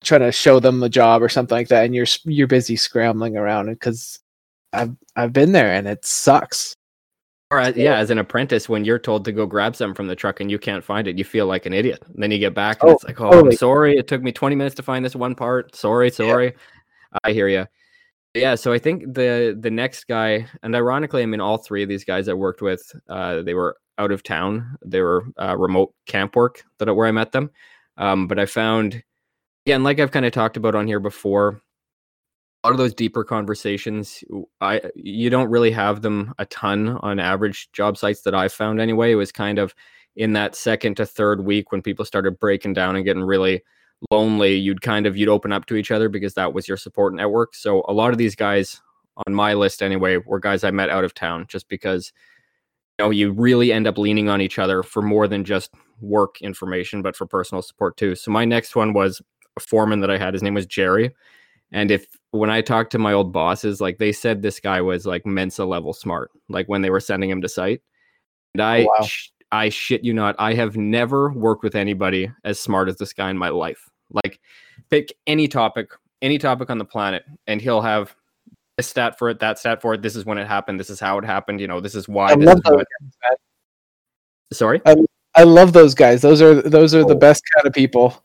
trying 0.05 0.21
to 0.21 0.33
show 0.33 0.61
them 0.61 0.83
a 0.83 0.89
job 0.89 1.23
or 1.23 1.29
something 1.29 1.57
like 1.57 1.69
that, 1.69 1.85
and 1.85 1.95
you're 1.95 2.07
you're 2.25 2.47
busy 2.47 2.77
scrambling 2.77 3.37
around 3.37 3.67
because 3.67 4.21
I've 4.73 4.95
I've 5.17 5.33
been 5.33 5.53
there 5.53 5.73
and 5.73 5.89
it 5.89 6.05
sucks. 6.05 6.77
Or 7.51 7.59
as, 7.59 7.77
yeah, 7.77 7.97
as 7.97 8.11
an 8.11 8.19
apprentice, 8.19 8.69
when 8.69 8.85
you're 8.85 8.99
told 8.99 9.25
to 9.25 9.33
go 9.33 9.45
grab 9.45 9.75
something 9.75 9.95
from 9.95 10.07
the 10.07 10.15
truck 10.15 10.41
and 10.41 10.51
you 10.51 10.59
can't 10.59 10.85
find 10.85 11.09
it, 11.09 11.19
you 11.19 11.25
feel 11.25 11.47
like 11.47 11.67
an 11.67 11.73
idiot. 11.73 12.01
And 12.07 12.23
then 12.23 12.31
you 12.31 12.39
get 12.39 12.55
back 12.55 12.81
and 12.83 12.91
Oh, 12.91 12.95
it's 12.95 13.05
like, 13.05 13.21
oh, 13.21 13.31
totally. 13.31 13.51
I'm 13.51 13.57
sorry, 13.57 13.97
it 13.97 14.07
took 14.07 14.23
me 14.23 14.31
20 14.31 14.55
minutes 14.55 14.77
to 14.77 14.83
find 14.85 15.05
this 15.05 15.17
one 15.17 15.35
part. 15.35 15.75
Sorry, 15.75 16.11
sorry. 16.11 16.55
I 17.25 17.33
hear 17.33 17.49
you. 17.49 17.67
Yeah, 18.35 18.55
so 18.55 18.73
I 18.73 18.79
think 18.79 19.15
the 19.15 19.59
the 19.59 19.73
next 19.73 20.05
guy, 20.05 20.47
and 20.63 20.77
ironically, 20.77 21.23
I 21.23 21.27
mean, 21.27 21.41
all 21.41 21.59
three 21.59 21.83
of 21.83 21.89
these 21.89 22.05
guys 22.05 22.29
I 22.29 22.33
worked 22.35 22.63
with, 22.63 22.81
uh, 23.09 23.43
they 23.43 23.55
were 23.55 23.77
out 23.99 24.13
of 24.13 24.23
town. 24.23 24.79
They 24.87 25.01
were 25.01 25.25
uh, 25.37 25.57
remote 25.57 25.93
camp 26.07 26.37
work 26.37 26.63
that 26.79 26.95
where 26.95 27.09
I 27.09 27.13
met 27.13 27.33
them. 27.33 27.51
Um, 27.97 28.29
but 28.29 28.39
I 28.39 28.47
found, 28.47 29.03
again, 29.67 29.83
like 29.83 29.99
I've 29.99 30.13
kind 30.13 30.25
of 30.25 30.33
talked 30.33 30.57
about 30.57 30.77
on 30.77 30.87
here 30.87 31.01
before, 31.01 31.61
lot 32.65 32.73
of 32.73 32.79
those 32.79 32.95
deeper 32.95 33.25
conversations 33.25 34.23
i 34.61 34.81
you 34.95 35.31
don't 35.31 35.49
really 35.49 35.71
have 35.71 36.03
them 36.03 36.35
a 36.39 36.45
ton 36.47 36.89
on 37.01 37.19
average 37.19 37.71
job 37.73 37.97
sites 37.97 38.23
that 38.23 38.35
i 38.35 38.49
found 38.49 38.81
anyway. 38.81 39.13
It 39.13 39.17
was 39.17 39.33
kind 39.33 39.59
of 39.59 39.75
in 40.17 40.33
that 40.35 40.55
second 40.55 40.97
to 40.97 41.07
third 41.07 41.45
week 41.45 41.73
when 41.73 41.83
people 41.83 42.05
started 42.05 42.39
breaking 42.39 42.75
down 42.75 42.97
and 42.97 43.05
getting 43.05 43.23
really 43.23 43.63
lonely 44.11 44.55
you'd 44.55 44.83
kind 44.83 45.07
of 45.07 45.17
you'd 45.17 45.29
open 45.29 45.53
up 45.53 45.67
to 45.67 45.77
each 45.77 45.91
other 45.91 46.09
because 46.09 46.35
that 46.35 46.53
was 46.53 46.67
your 46.67 46.77
support 46.77 47.15
network. 47.15 47.55
So 47.55 47.85
a 47.89 47.93
lot 47.93 48.13
of 48.13 48.19
these 48.19 48.35
guys 48.35 48.81
on 49.27 49.35
my 49.35 49.55
list 49.55 49.83
anyway 49.83 50.17
were 50.17 50.41
guys 50.41 50.65
i 50.65 50.71
met 50.71 50.89
out 50.89 51.05
of 51.05 51.13
town 51.13 51.45
just 51.49 51.69
because 51.69 52.13
you 52.99 53.05
know 53.05 53.11
you 53.11 53.33
really 53.33 53.73
end 53.73 53.87
up 53.87 53.99
leaning 53.99 54.29
on 54.29 54.41
each 54.41 54.59
other 54.59 54.83
for 54.83 55.03
more 55.03 55.29
than 55.29 55.45
just 55.45 55.71
work 56.01 56.41
information 56.41 57.03
but 57.03 57.15
for 57.17 57.27
personal 57.27 57.63
support 57.63 57.97
too. 57.97 58.15
So 58.15 58.31
my 58.31 58.45
next 58.45 58.75
one 58.75 58.93
was 58.93 59.21
a 59.57 59.61
foreman 59.61 60.01
that 60.01 60.11
i 60.11 60.19
had. 60.19 60.35
His 60.35 60.43
name 60.43 60.55
was 60.55 60.67
jerry. 60.67 61.15
And 61.73 61.91
if 61.91 62.07
when 62.33 62.51
I 62.51 62.61
talked 62.61 62.93
to 62.93 62.99
my 62.99 63.13
old 63.13 63.33
bosses, 63.33 63.81
like 63.81 63.99
they 63.99 64.13
said 64.13 64.41
this 64.43 64.61
guy 64.61 64.81
was 64.81 65.07
like 65.07 65.27
Mensa 65.27 65.65
level 65.65 65.93
smart, 65.93 66.31
like 66.49 66.67
when 66.69 66.83
they 66.83 66.91
were 66.91 67.01
sending 67.01 67.31
him 67.31 67.43
to 67.43 67.49
site. 67.49 67.83
And 68.55 68.63
I, 68.63 68.83
oh, 68.83 68.87
wow. 68.99 69.05
sh- 69.07 69.31
I 69.53 69.69
shit 69.69 70.05
you 70.05 70.15
not, 70.15 70.37
I 70.39 70.55
have 70.55 70.77
never 70.77 71.33
worked 71.33 71.65
with 71.65 71.75
anybody 71.75 72.31
as 72.45 72.61
smart 72.61 72.89
as 72.89 72.97
this 72.97 73.13
guy 73.13 73.31
in 73.31 73.39
my 73.39 73.49
life. 73.49 73.89
Like, 74.25 74.41
pick 74.91 75.13
any 75.27 75.49
topic, 75.49 75.91
any 76.23 76.39
topic 76.39 76.71
on 76.71 76.79
the 76.79 76.85
planet, 76.85 77.25
and 77.47 77.61
he'll 77.61 77.81
have 77.83 78.15
this 78.77 78.89
stat 78.89 79.19
for 79.19 79.31
it, 79.31 79.41
that 79.41 79.59
stat 79.59 79.83
for 79.83 79.95
it. 79.95 80.03
This 80.03 80.15
is 80.17 80.25
when 80.25 80.39
it 80.39 80.47
happened. 80.47 80.79
This 80.79 80.91
is 80.91 81.01
how 81.01 81.19
it 81.19 81.25
happened. 81.25 81.61
You 81.61 81.69
know, 81.69 81.81
this 81.81 81.95
is 81.95 82.09
why. 82.09 82.31
I 82.31 82.37
this 82.37 82.47
love 82.47 82.59
is 82.59 82.63
those. 82.65 82.85
Sorry. 84.53 84.81
I 85.37 85.45
love 85.45 85.73
those 85.73 85.95
guys. 85.95 86.23
Those 86.23 86.43
are 86.43 86.61
those 86.63 86.95
are 86.95 87.05
the 87.05 87.15
Oh. 87.15 87.19
best 87.19 87.43
kind 87.55 87.67
of 87.67 87.73
people. 87.73 88.25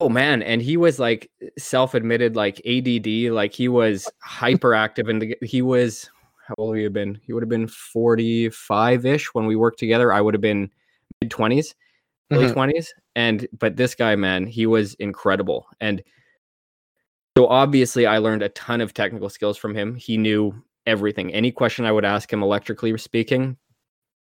Oh 0.00 0.08
man, 0.08 0.42
and 0.42 0.60
he 0.60 0.76
was 0.76 0.98
like 0.98 1.30
self-admitted 1.56 2.36
like 2.36 2.60
ADD, 2.66 3.30
like 3.30 3.52
he 3.54 3.68
was 3.68 4.10
hyperactive 4.26 5.08
and 5.08 5.22
the- 5.22 5.38
he 5.42 5.62
was 5.62 6.10
how 6.46 6.54
old 6.58 6.70
would 6.70 6.78
he 6.78 6.84
have 6.84 6.92
been? 6.92 7.18
He 7.24 7.32
would 7.32 7.42
have 7.42 7.48
been 7.48 7.66
45-ish 7.68 9.32
when 9.32 9.46
we 9.46 9.56
worked 9.56 9.78
together. 9.78 10.12
I 10.12 10.20
would 10.20 10.34
have 10.34 10.42
been 10.42 10.70
mid 11.22 11.30
20s, 11.30 11.74
early 12.30 12.48
Mhm. 12.48 12.52
20s. 12.52 12.92
And 13.16 13.48
but 13.58 13.76
this 13.76 13.94
guy, 13.94 14.14
man, 14.16 14.46
he 14.46 14.66
was 14.66 14.92
incredible. 14.94 15.66
And 15.80 16.02
so 17.38 17.46
obviously 17.46 18.04
I 18.06 18.18
learned 18.18 18.42
a 18.42 18.50
ton 18.50 18.80
of 18.82 18.92
technical 18.92 19.30
skills 19.30 19.56
from 19.56 19.74
him. 19.74 19.94
He 19.94 20.18
knew 20.18 20.54
everything. 20.86 21.32
Any 21.32 21.50
question 21.50 21.86
I 21.86 21.92
would 21.92 22.04
ask 22.04 22.30
him 22.30 22.42
electrically 22.42 22.96
speaking, 22.98 23.56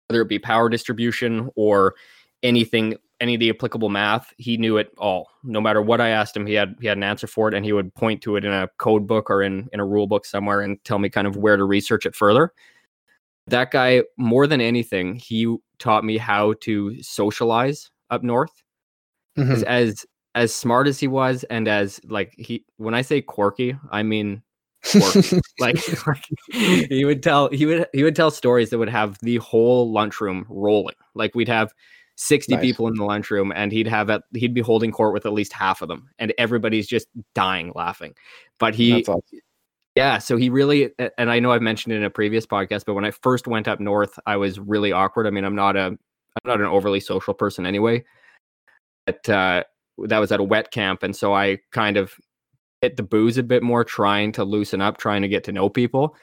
whether 0.08 0.20
it 0.20 0.28
be 0.28 0.38
power 0.38 0.68
distribution 0.68 1.48
or 1.56 1.94
anything 2.42 2.96
any 3.22 3.34
of 3.34 3.40
the 3.40 3.50
applicable 3.50 3.88
math 3.90 4.34
he 4.38 4.56
knew 4.58 4.76
it 4.78 4.90
all. 4.98 5.28
No 5.44 5.60
matter 5.62 5.80
what 5.82 6.00
i 6.02 6.10
asked 6.10 6.36
him 6.36 6.46
he 6.46 6.54
had 6.54 6.74
he 6.82 6.88
had 6.88 6.98
an 6.98 7.04
answer 7.04 7.26
for 7.28 7.48
it 7.48 7.54
and 7.54 7.64
he 7.64 7.72
would 7.72 7.94
point 7.94 8.22
to 8.22 8.36
it 8.36 8.44
in 8.44 8.52
a 8.52 8.68
code 8.78 9.06
book 9.06 9.30
or 9.30 9.42
in 9.42 9.68
in 9.72 9.80
a 9.80 9.86
rule 9.86 10.06
book 10.08 10.26
somewhere 10.26 10.60
and 10.62 10.82
tell 10.84 10.98
me 10.98 11.08
kind 11.10 11.26
of 11.28 11.36
where 11.36 11.56
to 11.56 11.64
research 11.64 12.06
it 12.06 12.14
further. 12.16 12.52
That 13.48 13.70
guy 13.72 14.02
more 14.18 14.46
than 14.46 14.60
anything 14.60 15.16
he 15.16 15.56
taught 15.78 16.04
me 16.04 16.18
how 16.18 16.54
to 16.62 17.02
socialize 17.02 17.90
up 18.10 18.22
north. 18.22 18.62
Mhm. 19.38 19.48
'Cause 19.48 19.62
as 19.64 20.06
as 20.34 20.54
smart 20.54 20.88
as 20.88 20.98
he 21.00 21.08
was 21.08 21.44
and 21.44 21.68
as 21.68 22.00
like 22.08 22.34
he 22.38 22.64
when 22.78 22.94
i 22.94 23.02
say 23.02 23.20
quirky 23.22 23.76
i 23.90 24.02
mean 24.02 24.42
like 25.60 25.76
he 26.48 27.04
would 27.04 27.22
tell 27.22 27.48
he 27.50 27.66
would 27.66 27.86
he 27.92 28.02
would 28.02 28.16
tell 28.16 28.30
stories 28.30 28.70
that 28.70 28.78
would 28.78 28.88
have 28.88 29.18
the 29.22 29.36
whole 29.38 29.92
lunchroom 29.92 30.46
rolling. 30.48 30.96
Like 31.14 31.34
we'd 31.36 31.48
have 31.48 31.72
60 32.16 32.54
Nice. 32.54 32.62
people 32.62 32.86
in 32.88 32.94
the 32.94 33.04
lunchroom 33.04 33.52
and 33.56 33.72
he'd 33.72 33.86
have 33.88 34.10
at 34.10 34.22
he'd 34.34 34.54
be 34.54 34.60
holding 34.60 34.92
court 34.92 35.12
with 35.14 35.26
at 35.26 35.32
least 35.32 35.52
half 35.52 35.82
of 35.82 35.88
them 35.88 36.08
and 36.18 36.32
everybody's 36.38 36.86
just 36.86 37.08
dying 37.34 37.72
laughing 37.74 38.14
but 38.58 38.74
he 38.74 39.02
awesome. 39.02 39.20
yeah 39.96 40.18
so 40.18 40.36
he 40.36 40.50
really 40.50 40.90
and 41.18 41.30
i 41.30 41.38
know 41.40 41.50
i've 41.52 41.62
mentioned 41.62 41.92
it 41.94 41.96
in 41.96 42.04
a 42.04 42.10
previous 42.10 42.46
podcast 42.46 42.84
but 42.86 42.94
when 42.94 43.04
i 43.04 43.10
first 43.10 43.46
went 43.46 43.66
up 43.66 43.80
north 43.80 44.18
i 44.26 44.36
was 44.36 44.58
really 44.60 44.92
awkward 44.92 45.26
i 45.26 45.30
mean 45.30 45.44
i'm 45.44 45.54
not 45.56 45.74
a 45.76 45.86
i'm 45.86 45.98
not 46.44 46.60
an 46.60 46.66
overly 46.66 47.00
social 47.00 47.32
person 47.34 47.64
anyway 47.66 48.02
but 49.06 49.26
uh 49.28 49.62
that 50.06 50.18
was 50.18 50.30
at 50.32 50.40
a 50.40 50.44
wet 50.44 50.70
camp 50.70 51.02
and 51.02 51.16
so 51.16 51.34
i 51.34 51.56
kind 51.72 51.96
of 51.96 52.14
hit 52.82 52.96
the 52.96 53.02
booze 53.02 53.38
a 53.38 53.42
bit 53.42 53.62
more 53.62 53.84
trying 53.84 54.32
to 54.32 54.44
loosen 54.44 54.80
up 54.80 54.98
trying 54.98 55.22
to 55.22 55.28
get 55.28 55.44
to 55.44 55.52
know 55.52 55.68
people 55.68 56.14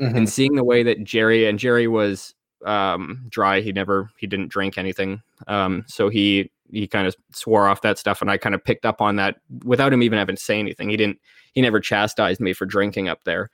Mhm. 0.00 0.14
and 0.16 0.28
seeing 0.28 0.56
the 0.56 0.64
way 0.64 0.82
that 0.82 1.04
jerry 1.04 1.46
and 1.46 1.58
jerry 1.58 1.86
was 1.88 2.34
um 2.64 3.24
dry 3.28 3.60
he 3.60 3.70
never 3.72 4.10
he 4.16 4.26
didn't 4.26 4.48
drink 4.48 4.78
anything 4.78 5.20
um 5.48 5.84
so 5.86 6.08
he 6.08 6.50
he 6.72 6.86
kind 6.86 7.06
of 7.06 7.14
swore 7.32 7.68
off 7.68 7.82
that 7.82 7.98
stuff 7.98 8.22
and 8.22 8.30
i 8.30 8.36
kind 8.38 8.54
of 8.54 8.64
picked 8.64 8.86
up 8.86 9.00
on 9.00 9.16
that 9.16 9.36
without 9.64 9.92
him 9.92 10.02
even 10.02 10.18
having 10.18 10.36
to 10.36 10.42
say 10.42 10.58
anything 10.58 10.88
he 10.88 10.96
didn't 10.96 11.18
he 11.52 11.60
never 11.60 11.78
chastised 11.80 12.40
me 12.40 12.52
for 12.54 12.64
drinking 12.64 13.08
up 13.08 13.22
there 13.24 13.50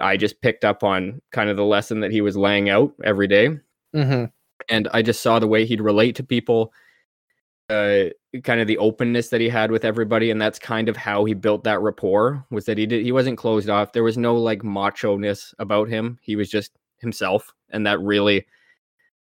i 0.00 0.16
just 0.16 0.40
picked 0.40 0.64
up 0.64 0.82
on 0.82 1.20
kind 1.32 1.50
of 1.50 1.56
the 1.56 1.64
lesson 1.64 2.00
that 2.00 2.10
he 2.10 2.22
was 2.22 2.36
laying 2.36 2.70
out 2.70 2.92
every 3.04 3.26
day 3.26 3.50
Mhm. 3.94 4.30
and 4.68 4.88
I 4.92 5.02
just 5.02 5.20
saw 5.22 5.38
the 5.38 5.48
way 5.48 5.64
he'd 5.66 5.80
relate 5.80 6.14
to 6.16 6.22
people, 6.22 6.72
uh, 7.68 8.04
kind 8.44 8.60
of 8.60 8.66
the 8.66 8.78
openness 8.78 9.28
that 9.28 9.40
he 9.40 9.48
had 9.48 9.70
with 9.70 9.84
everybody, 9.84 10.30
and 10.30 10.40
that's 10.40 10.58
kind 10.58 10.88
of 10.88 10.96
how 10.96 11.24
he 11.24 11.34
built 11.34 11.64
that 11.64 11.80
rapport. 11.80 12.44
Was 12.50 12.64
that 12.66 12.78
he 12.78 12.86
did 12.86 13.04
he 13.04 13.12
wasn't 13.12 13.38
closed 13.38 13.68
off. 13.68 13.92
There 13.92 14.02
was 14.04 14.18
no 14.18 14.36
like 14.36 14.64
macho 14.64 15.16
ness 15.16 15.54
about 15.58 15.88
him. 15.88 16.18
He 16.22 16.36
was 16.36 16.48
just 16.50 16.72
himself, 17.00 17.52
and 17.70 17.86
that 17.86 18.00
really 18.00 18.46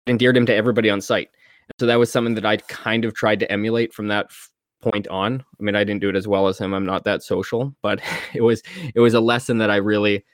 endeared 0.06 0.36
him 0.36 0.46
to 0.46 0.54
everybody 0.54 0.90
on 0.90 1.00
site. 1.00 1.30
So 1.78 1.86
that 1.86 1.98
was 1.98 2.10
something 2.10 2.34
that 2.34 2.46
I 2.46 2.56
kind 2.56 3.04
of 3.04 3.14
tried 3.14 3.40
to 3.40 3.52
emulate 3.52 3.92
from 3.92 4.08
that 4.08 4.26
f- 4.26 4.50
point 4.80 5.06
on. 5.08 5.44
I 5.60 5.62
mean, 5.62 5.76
I 5.76 5.84
didn't 5.84 6.00
do 6.00 6.08
it 6.08 6.16
as 6.16 6.26
well 6.26 6.48
as 6.48 6.58
him. 6.58 6.72
I'm 6.72 6.86
not 6.86 7.04
that 7.04 7.22
social, 7.22 7.74
but 7.82 8.00
it 8.34 8.42
was 8.42 8.62
it 8.94 9.00
was 9.00 9.14
a 9.14 9.20
lesson 9.20 9.58
that 9.58 9.70
I 9.70 9.76
really 9.76 10.24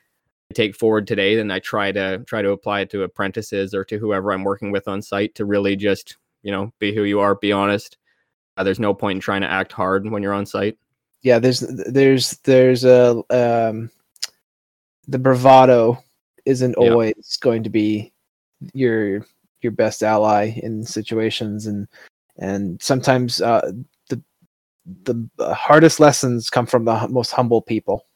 take 0.53 0.77
forward 0.77 1.07
today 1.07 1.41
and 1.41 1.53
i 1.53 1.59
try 1.59 1.91
to 1.91 2.19
try 2.27 2.43
to 2.43 2.51
apply 2.51 2.81
it 2.81 2.91
to 2.91 3.03
apprentices 3.03 3.75
or 3.75 3.83
to 3.83 3.99
whoever 3.99 4.31
i'm 4.31 4.45
working 4.45 4.71
with 4.71 4.87
on 4.87 5.01
site 5.01 5.35
to 5.35 5.45
really 5.45 5.75
just 5.75 6.17
you 6.43 6.53
know 6.53 6.71
be 6.79 6.95
who 6.95 7.05
you 7.05 7.19
are 7.19 7.35
be 7.35 7.51
honest 7.51 7.97
uh, 8.57 8.63
there's 8.63 8.79
no 8.79 8.95
point 8.95 9.17
in 9.17 9.21
trying 9.21 9.41
to 9.41 9.51
act 9.51 9.73
hard 9.73 10.09
when 10.09 10.23
you're 10.23 10.35
on 10.35 10.47
site 10.47 10.79
Yeah, 11.25 11.39
there's 11.39 11.61
there's 11.61 12.39
there's 12.45 12.85
a 12.85 13.23
um 13.31 13.91
the 15.09 15.19
bravado 15.19 15.99
isn't 16.47 16.77
Yeah. 16.79 16.91
always 16.91 17.37
going 17.41 17.63
to 17.63 17.71
be 17.71 18.13
your 18.73 19.27
your 19.63 19.73
best 19.73 20.03
ally 20.03 20.53
in 20.63 20.85
situations 20.85 21.67
and 21.67 21.89
and 22.39 22.81
sometimes 22.83 23.41
uh 23.41 23.73
the 24.09 24.23
the 25.05 25.55
hardest 25.55 25.99
lessons 25.99 26.51
come 26.51 26.67
from 26.67 26.85
the 26.85 27.09
most 27.09 27.31
humble 27.31 27.63
people 27.63 28.07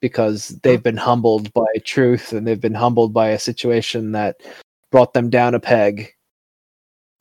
because 0.00 0.48
they've 0.62 0.82
been 0.82 0.96
humbled 0.96 1.52
by 1.52 1.66
truth 1.84 2.32
and 2.32 2.46
they've 2.46 2.60
been 2.60 2.74
humbled 2.74 3.12
by 3.12 3.28
a 3.28 3.38
situation 3.38 4.12
that 4.12 4.40
brought 4.90 5.12
them 5.14 5.30
down 5.30 5.54
a 5.54 5.60
peg 5.60 6.12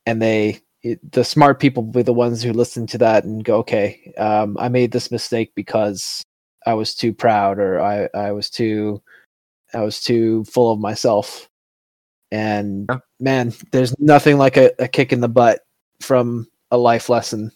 and 0.05 0.21
they 0.21 0.59
it, 0.81 0.99
the 1.11 1.23
smart 1.23 1.59
people 1.59 1.83
will 1.83 1.91
be 1.91 2.01
the 2.01 2.13
ones 2.13 2.41
who 2.41 2.53
listen 2.53 2.87
to 2.87 2.97
that 2.97 3.23
and 3.23 3.43
go 3.43 3.57
okay 3.57 4.13
um, 4.17 4.57
i 4.59 4.67
made 4.67 4.91
this 4.91 5.11
mistake 5.11 5.51
because 5.55 6.23
i 6.65 6.73
was 6.73 6.95
too 6.95 7.13
proud 7.13 7.59
or 7.59 7.79
i 7.81 8.09
i 8.15 8.31
was 8.31 8.49
too 8.49 9.01
i 9.73 9.81
was 9.81 10.01
too 10.01 10.43
full 10.45 10.71
of 10.71 10.79
myself 10.79 11.49
and 12.31 12.85
Yeah. 12.89 12.99
man 13.19 13.53
there's 13.71 13.97
nothing 13.99 14.37
like 14.37 14.57
a, 14.57 14.71
a 14.79 14.87
kick 14.87 15.11
in 15.13 15.21
the 15.21 15.29
butt 15.29 15.61
from 16.01 16.47
a 16.71 16.77
life 16.77 17.09
lesson 17.09 17.51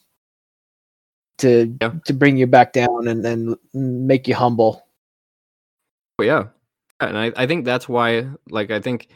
to 1.40 1.76
Yeah. 1.82 1.94
to 2.06 2.14
bring 2.14 2.38
you 2.38 2.48
back 2.48 2.74
down 2.74 3.08
and 3.08 3.26
and 3.26 3.56
make 3.74 4.28
you 4.28 4.36
humble 4.36 4.86
but 6.18 6.26
yeah 6.26 6.46
and 7.00 7.18
I, 7.18 7.32
I 7.36 7.48
think 7.48 7.66
that's 7.66 7.90
why 7.90 8.28
like 8.50 8.72
i 8.72 8.80
think 8.80 9.10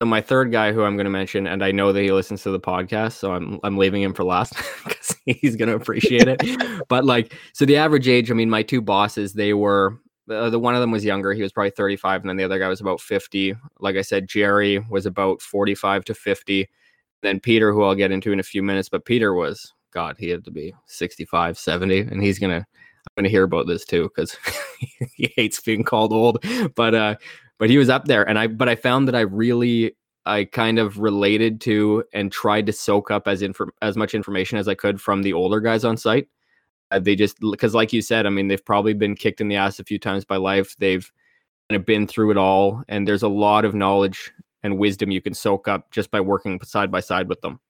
So 0.00 0.06
my 0.06 0.20
third 0.20 0.50
guy 0.50 0.72
who 0.72 0.82
I'm 0.82 0.96
going 0.96 1.04
to 1.06 1.10
mention, 1.10 1.46
and 1.46 1.62
I 1.62 1.70
know 1.70 1.92
that 1.92 2.02
he 2.02 2.10
listens 2.10 2.42
to 2.42 2.50
the 2.50 2.58
podcast, 2.58 3.12
so 3.12 3.32
I'm 3.32 3.60
I'm 3.62 3.78
leaving 3.78 4.02
him 4.02 4.12
for 4.12 4.24
last 4.24 4.52
because 4.84 5.14
he's 5.24 5.54
going 5.54 5.68
to 5.68 5.76
appreciate 5.76 6.26
it. 6.26 6.42
but 6.88 7.04
like, 7.04 7.32
so 7.52 7.64
the 7.64 7.76
average 7.76 8.08
age, 8.08 8.28
I 8.28 8.34
mean, 8.34 8.50
my 8.50 8.64
two 8.64 8.80
bosses, 8.82 9.34
they 9.34 9.54
were 9.54 10.00
uh, 10.30 10.50
the 10.50 10.58
one 10.58 10.74
of 10.74 10.80
them 10.80 10.90
was 10.90 11.04
younger. 11.04 11.32
He 11.32 11.42
was 11.42 11.52
probably 11.52 11.70
35, 11.70 12.22
and 12.22 12.30
then 12.30 12.36
the 12.36 12.44
other 12.44 12.58
guy 12.58 12.68
was 12.68 12.80
about 12.80 13.00
50. 13.00 13.54
Like 13.80 13.96
I 13.96 14.02
said, 14.02 14.28
Jerry 14.28 14.78
was 14.90 15.06
about 15.06 15.42
45 15.42 16.04
to 16.06 16.14
50. 16.14 16.68
Then 17.22 17.40
Peter, 17.40 17.72
who 17.72 17.82
I'll 17.82 17.94
get 17.94 18.12
into 18.12 18.32
in 18.32 18.40
a 18.40 18.44
few 18.44 18.62
minutes, 18.62 18.88
but 18.88 19.04
Peter 19.04 19.34
was 19.34 19.72
God, 19.92 20.16
he 20.18 20.28
had 20.28 20.44
to 20.44 20.50
be 20.50 20.74
65, 20.86 21.56
70, 21.58 22.00
and 22.00 22.22
he's 22.22 22.38
gonna 22.38 22.66
I'm 23.16 23.22
gonna 23.22 23.28
hear 23.28 23.44
about 23.44 23.66
this 23.66 23.84
too 23.84 24.10
because 24.14 24.36
he 25.14 25.32
hates 25.36 25.60
being 25.60 25.84
called 25.84 26.12
old. 26.12 26.44
But 26.74 26.94
uh, 26.94 27.16
but 27.58 27.70
he 27.70 27.78
was 27.78 27.88
up 27.88 28.06
there, 28.06 28.28
and 28.28 28.38
I 28.38 28.48
but 28.48 28.68
I 28.68 28.74
found 28.74 29.08
that 29.08 29.14
I 29.14 29.20
really 29.20 29.96
I 30.26 30.44
kind 30.44 30.78
of 30.78 30.98
related 30.98 31.60
to 31.62 32.04
and 32.12 32.32
tried 32.32 32.66
to 32.66 32.72
soak 32.72 33.10
up 33.10 33.28
as 33.28 33.42
inf- 33.42 33.60
as 33.82 33.96
much 33.96 34.14
information 34.14 34.58
as 34.58 34.68
I 34.68 34.74
could 34.74 35.00
from 35.00 35.22
the 35.22 35.32
older 35.32 35.60
guys 35.60 35.84
on 35.84 35.96
site. 35.96 36.28
Uh, 36.90 36.98
they 36.98 37.16
just 37.16 37.38
because, 37.40 37.74
like 37.74 37.92
you 37.92 38.02
said, 38.02 38.26
I 38.26 38.30
mean, 38.30 38.48
they've 38.48 38.64
probably 38.64 38.94
been 38.94 39.14
kicked 39.14 39.40
in 39.40 39.48
the 39.48 39.56
ass 39.56 39.78
a 39.78 39.84
few 39.84 39.98
times 39.98 40.24
by 40.24 40.36
life. 40.36 40.76
They've 40.78 41.10
kind 41.68 41.80
of 41.80 41.86
been 41.86 42.06
through 42.06 42.30
it 42.32 42.36
all, 42.36 42.82
and 42.88 43.08
there's 43.08 43.22
a 43.22 43.28
lot 43.28 43.64
of 43.64 43.74
knowledge 43.74 44.32
and 44.62 44.78
wisdom 44.78 45.10
you 45.10 45.20
can 45.20 45.34
soak 45.34 45.68
up 45.68 45.90
just 45.90 46.10
by 46.10 46.20
working 46.20 46.60
side 46.62 46.90
by 46.90 47.00
side 47.00 47.28
with 47.28 47.40
them. 47.40 47.60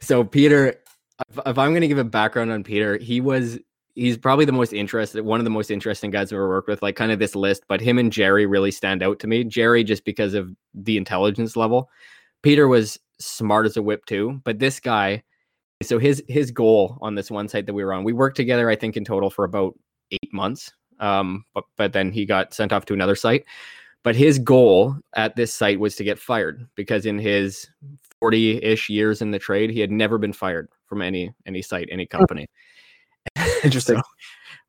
So, 0.00 0.24
Peter, 0.24 0.80
if, 1.28 1.38
if 1.46 1.58
I'm 1.58 1.70
going 1.70 1.82
to 1.82 1.88
give 1.88 1.98
a 1.98 2.04
background 2.04 2.50
on 2.50 2.64
Peter, 2.64 2.96
he 2.98 3.20
was 3.20 3.58
he's 3.98 4.16
probably 4.16 4.44
the 4.44 4.52
most 4.52 4.72
interested 4.72 5.24
one 5.24 5.40
of 5.40 5.44
the 5.44 5.50
most 5.50 5.70
interesting 5.72 6.10
guys 6.10 6.32
I've 6.32 6.36
ever 6.36 6.48
worked 6.48 6.68
with 6.68 6.82
like 6.82 6.94
kind 6.94 7.10
of 7.10 7.18
this 7.18 7.34
list 7.34 7.64
but 7.66 7.80
him 7.80 7.98
and 7.98 8.12
jerry 8.12 8.46
really 8.46 8.70
stand 8.70 9.02
out 9.02 9.18
to 9.18 9.26
me 9.26 9.42
jerry 9.42 9.82
just 9.82 10.04
because 10.04 10.34
of 10.34 10.54
the 10.72 10.96
intelligence 10.96 11.56
level 11.56 11.90
peter 12.42 12.68
was 12.68 13.00
smart 13.18 13.66
as 13.66 13.76
a 13.76 13.82
whip 13.82 14.06
too 14.06 14.40
but 14.44 14.60
this 14.60 14.78
guy 14.78 15.22
so 15.82 15.98
his 15.98 16.22
his 16.28 16.50
goal 16.50 16.98
on 17.00 17.14
this 17.14 17.30
one 17.30 17.48
site 17.48 17.66
that 17.66 17.74
we 17.74 17.84
were 17.84 17.92
on 17.92 18.04
we 18.04 18.12
worked 18.12 18.36
together 18.36 18.68
i 18.68 18.76
think 18.76 18.96
in 18.96 19.04
total 19.04 19.30
for 19.30 19.44
about 19.44 19.78
eight 20.10 20.32
months 20.32 20.72
um 21.00 21.44
but 21.54 21.64
but 21.76 21.92
then 21.92 22.10
he 22.10 22.24
got 22.26 22.52
sent 22.52 22.72
off 22.72 22.84
to 22.84 22.94
another 22.94 23.14
site 23.14 23.44
but 24.02 24.16
his 24.16 24.38
goal 24.38 24.96
at 25.14 25.36
this 25.36 25.52
site 25.52 25.78
was 25.78 25.96
to 25.96 26.04
get 26.04 26.18
fired 26.18 26.66
because 26.74 27.06
in 27.06 27.18
his 27.18 27.68
40-ish 28.22 28.88
years 28.88 29.22
in 29.22 29.30
the 29.30 29.38
trade 29.38 29.70
he 29.70 29.80
had 29.80 29.90
never 29.90 30.18
been 30.18 30.32
fired 30.32 30.68
from 30.86 31.02
any 31.02 31.32
any 31.46 31.62
site 31.62 31.88
any 31.90 32.06
company 32.06 32.48
Interesting. 33.64 33.96
So, 33.96 34.02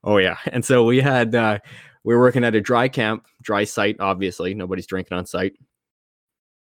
oh 0.04 0.18
yeah, 0.18 0.38
and 0.48 0.64
so 0.64 0.84
we 0.84 1.00
had 1.00 1.36
uh, 1.36 1.60
we 2.04 2.14
were 2.14 2.20
working 2.20 2.44
at 2.44 2.56
a 2.56 2.62
dry 2.62 2.88
camp, 2.88 3.28
dry 3.42 3.64
site. 3.64 3.98
Obviously, 4.00 4.54
nobody's 4.54 4.88
drinking 4.88 5.18
on 5.18 5.26
site. 5.26 5.54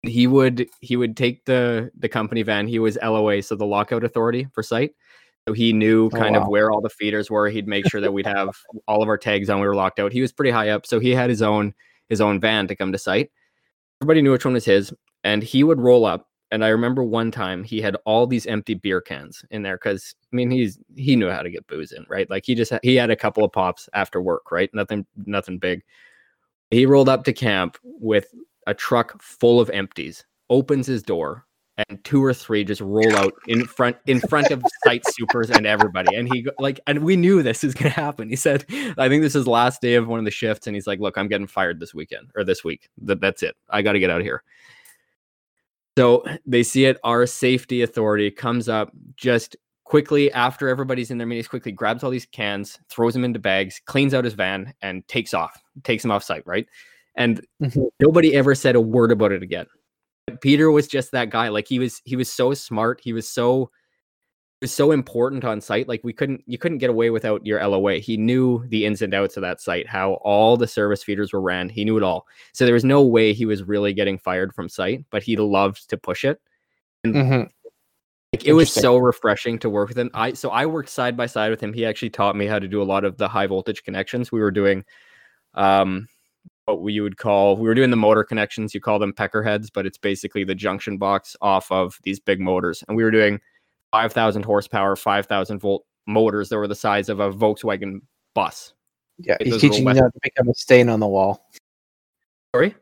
He 0.06 0.26
would 0.26 0.68
he 0.80 0.96
would 0.96 1.16
take 1.16 1.44
the 1.44 1.90
the 1.98 2.08
company 2.08 2.42
van. 2.42 2.66
He 2.68 2.78
was 2.78 2.98
LOA, 3.02 3.42
so 3.42 3.56
the 3.56 3.66
lockout 3.66 4.04
authority 4.04 4.46
for 4.52 4.62
site. 4.62 4.92
So 5.46 5.52
he 5.52 5.72
knew 5.72 6.06
Oh, 6.06 6.10
kind 6.10 6.36
wow. 6.36 6.42
of 6.42 6.48
where 6.48 6.70
all 6.70 6.80
the 6.80 6.88
feeders 6.88 7.30
were. 7.30 7.48
He'd 7.48 7.68
make 7.68 7.86
sure 7.88 8.00
that 8.00 8.12
we'd 8.12 8.26
have 8.26 8.56
all 8.88 9.02
of 9.02 9.08
our 9.08 9.18
tags 9.18 9.50
on. 9.50 9.60
We 9.60 9.66
were 9.66 9.74
locked 9.74 9.98
out. 10.00 10.12
He 10.12 10.20
was 10.22 10.32
pretty 10.32 10.50
high 10.50 10.70
up, 10.70 10.86
so 10.86 10.98
he 11.00 11.10
had 11.10 11.28
his 11.30 11.42
own 11.42 11.74
his 12.08 12.20
own 12.20 12.40
van 12.40 12.66
to 12.68 12.76
come 12.76 12.92
to 12.92 12.98
site. 12.98 13.30
Everybody 14.02 14.22
knew 14.22 14.32
which 14.32 14.44
one 14.44 14.54
was 14.54 14.64
his, 14.64 14.92
and 15.22 15.42
he 15.42 15.62
would 15.64 15.80
roll 15.80 16.04
up. 16.06 16.28
And 16.50 16.64
I 16.64 16.68
remember 16.68 17.02
one 17.02 17.30
time 17.30 17.64
he 17.64 17.80
had 17.80 17.96
all 18.04 18.26
these 18.26 18.46
empty 18.46 18.74
beer 18.74 19.00
cans 19.00 19.44
in 19.50 19.62
there 19.62 19.76
because 19.76 20.14
I 20.32 20.36
mean 20.36 20.50
he's 20.50 20.78
he 20.96 21.16
knew 21.16 21.28
how 21.30 21.42
to 21.42 21.50
get 21.50 21.66
booze 21.66 21.92
in, 21.92 22.06
right? 22.08 22.28
Like 22.30 22.44
he 22.46 22.54
just 22.54 22.72
he 22.82 22.94
had 22.96 23.10
a 23.10 23.16
couple 23.16 23.44
of 23.44 23.52
pops 23.52 23.88
after 23.92 24.20
work, 24.22 24.50
right? 24.52 24.70
Nothing 24.72 25.04
nothing 25.26 25.58
big. 25.58 25.82
He 26.70 26.86
rolled 26.86 27.08
up 27.08 27.24
to 27.24 27.32
camp 27.32 27.76
with 27.82 28.26
a 28.66 28.74
truck 28.74 29.20
full 29.22 29.60
of 29.60 29.70
empties, 29.70 30.24
opens 30.50 30.86
his 30.86 31.02
door, 31.02 31.46
and 31.76 32.02
two 32.04 32.22
or 32.22 32.32
three 32.32 32.62
just 32.62 32.80
roll 32.80 33.16
out 33.16 33.32
in 33.48 33.64
front 33.64 33.96
in 34.06 34.20
front 34.20 34.50
of 34.50 34.62
site 34.84 35.02
supers 35.08 35.50
and 35.50 35.66
everybody. 35.66 36.14
And 36.14 36.32
he 36.32 36.46
like 36.58 36.78
and 36.86 37.00
we 37.00 37.16
knew 37.16 37.42
this 37.42 37.62
was 37.62 37.74
gonna 37.74 37.90
happen. 37.90 38.28
He 38.28 38.36
said, 38.36 38.64
I 38.98 39.08
think 39.08 39.22
this 39.22 39.34
is 39.34 39.46
last 39.46 39.80
day 39.80 39.94
of 39.94 40.06
one 40.06 40.18
of 40.18 40.24
the 40.24 40.30
shifts, 40.30 40.66
and 40.66 40.76
he's 40.76 40.86
like, 40.86 41.00
Look, 41.00 41.18
I'm 41.18 41.28
getting 41.28 41.46
fired 41.46 41.80
this 41.80 41.94
weekend 41.94 42.30
or 42.36 42.44
this 42.44 42.64
week. 42.64 42.88
That 42.98 43.20
that's 43.20 43.42
it. 43.42 43.56
I 43.70 43.82
gotta 43.82 43.98
get 43.98 44.10
out 44.10 44.20
of 44.20 44.26
here. 44.26 44.42
So 45.96 46.24
they 46.44 46.62
see 46.62 46.86
it. 46.86 46.98
Our 47.04 47.26
safety 47.26 47.82
authority 47.82 48.30
comes 48.30 48.68
up 48.68 48.92
just 49.16 49.56
quickly 49.84 50.32
after 50.32 50.68
everybody's 50.68 51.10
in 51.10 51.18
their 51.18 51.26
meetings, 51.26 51.46
quickly 51.46 51.70
grabs 51.70 52.02
all 52.02 52.10
these 52.10 52.26
cans, 52.26 52.78
throws 52.88 53.14
them 53.14 53.24
into 53.24 53.38
bags, 53.38 53.80
cleans 53.84 54.14
out 54.14 54.24
his 54.24 54.34
van, 54.34 54.74
and 54.82 55.06
takes 55.08 55.34
off, 55.34 55.62
takes 55.84 56.04
him 56.04 56.10
off 56.10 56.24
site, 56.24 56.44
right? 56.46 56.66
And 57.16 57.44
Mhm. 57.62 57.88
nobody 58.00 58.34
ever 58.34 58.54
said 58.54 58.76
a 58.76 58.80
word 58.80 59.12
about 59.12 59.32
it 59.32 59.42
again. 59.42 59.66
Peter 60.40 60.70
was 60.70 60.88
just 60.88 61.12
that 61.12 61.30
guy. 61.30 61.48
Like 61.48 61.68
he 61.68 61.78
was, 61.78 62.00
he 62.04 62.16
was 62.16 62.32
so 62.32 62.54
smart. 62.54 63.00
He 63.02 63.12
was 63.12 63.28
so 63.28 63.70
was 64.60 64.72
so 64.72 64.92
important 64.92 65.44
on 65.44 65.60
site. 65.60 65.88
Like 65.88 66.00
we 66.04 66.12
couldn't, 66.14 66.42
you 66.46 66.56
couldn't 66.56 66.78
get 66.78 66.88
away 66.88 67.10
without 67.10 67.44
your 67.44 67.60
LOA. 67.60 67.96
He 67.96 68.16
knew 68.16 68.64
the 68.68 68.86
ins 68.86 69.02
and 69.02 69.12
outs 69.12 69.36
of 69.36 69.42
that 69.42 69.60
site, 69.60 69.86
how 69.86 70.14
all 70.22 70.56
the 70.56 70.66
service 70.66 71.04
feeders 71.04 71.32
were 71.34 71.40
ran. 71.42 71.68
He 71.68 71.84
knew 71.84 71.98
it 71.98 72.02
all. 72.02 72.26
So 72.54 72.64
there 72.64 72.72
was 72.72 72.84
no 72.84 73.02
way 73.02 73.34
he 73.34 73.44
was 73.44 73.62
really 73.62 73.92
getting 73.92 74.16
fired 74.16 74.54
from 74.54 74.70
site, 74.70 75.04
but 75.10 75.22
he 75.22 75.36
loved 75.36 75.90
to 75.90 75.98
push 75.98 76.24
it. 76.24 76.40
And 77.04 77.14
mm-hmm. 77.14 77.42
Like 78.32 78.46
it 78.46 78.52
was 78.54 78.72
so 78.72 78.96
refreshing 78.96 79.60
to 79.60 79.70
work 79.70 79.88
with 79.88 79.98
him. 79.98 80.10
I 80.12 80.32
so 80.32 80.50
I 80.50 80.66
worked 80.66 80.88
side 80.88 81.16
by 81.16 81.26
side 81.26 81.50
with 81.50 81.60
him. 81.62 81.72
He 81.72 81.86
actually 81.86 82.10
taught 82.10 82.34
me 82.34 82.46
how 82.46 82.58
to 82.58 82.66
do 82.66 82.82
a 82.82 82.84
lot 82.84 83.04
of 83.04 83.16
the 83.16 83.28
high 83.28 83.46
voltage 83.46 83.84
connections. 83.84 84.32
We 84.32 84.40
were 84.40 84.50
doing 84.50 84.84
um 85.54 86.08
what 86.66 86.82
we 86.82 87.00
would 87.00 87.16
call 87.16 87.56
we 87.56 87.68
were 87.68 87.74
doing 87.74 87.90
the 87.90 87.96
motor 87.96 88.24
connections. 88.24 88.74
You 88.74 88.80
call 88.80 88.98
them 88.98 89.12
pecker 89.12 89.42
heads, 89.42 89.70
but 89.70 89.86
it's 89.86 89.98
basically 89.98 90.44
the 90.44 90.54
junction 90.54 90.96
box 90.96 91.36
off 91.40 91.70
of 91.70 91.98
these 92.02 92.18
big 92.18 92.40
motors. 92.40 92.82
And 92.88 92.96
we 92.96 93.04
were 93.04 93.10
doing 93.10 93.40
5,000 93.92 94.44
horsepower, 94.44 94.96
5,000 94.96 95.58
volt 95.58 95.84
motors 96.06 96.48
that 96.48 96.58
were 96.58 96.68
the 96.68 96.74
size 96.74 97.08
of 97.08 97.20
a 97.20 97.32
Volkswagen 97.32 98.00
bus. 98.34 98.72
Yeah, 99.18 99.36
It 99.40 99.46
he's 99.46 99.60
teaching 99.60 99.86
you 99.86 99.94
how 99.94 100.08
to 100.08 100.20
become 100.22 100.48
a 100.48 100.54
stain 100.54 100.88
on 100.88 101.00
the 101.00 101.06
wall. 101.06 101.48
Sorry? 102.54 102.74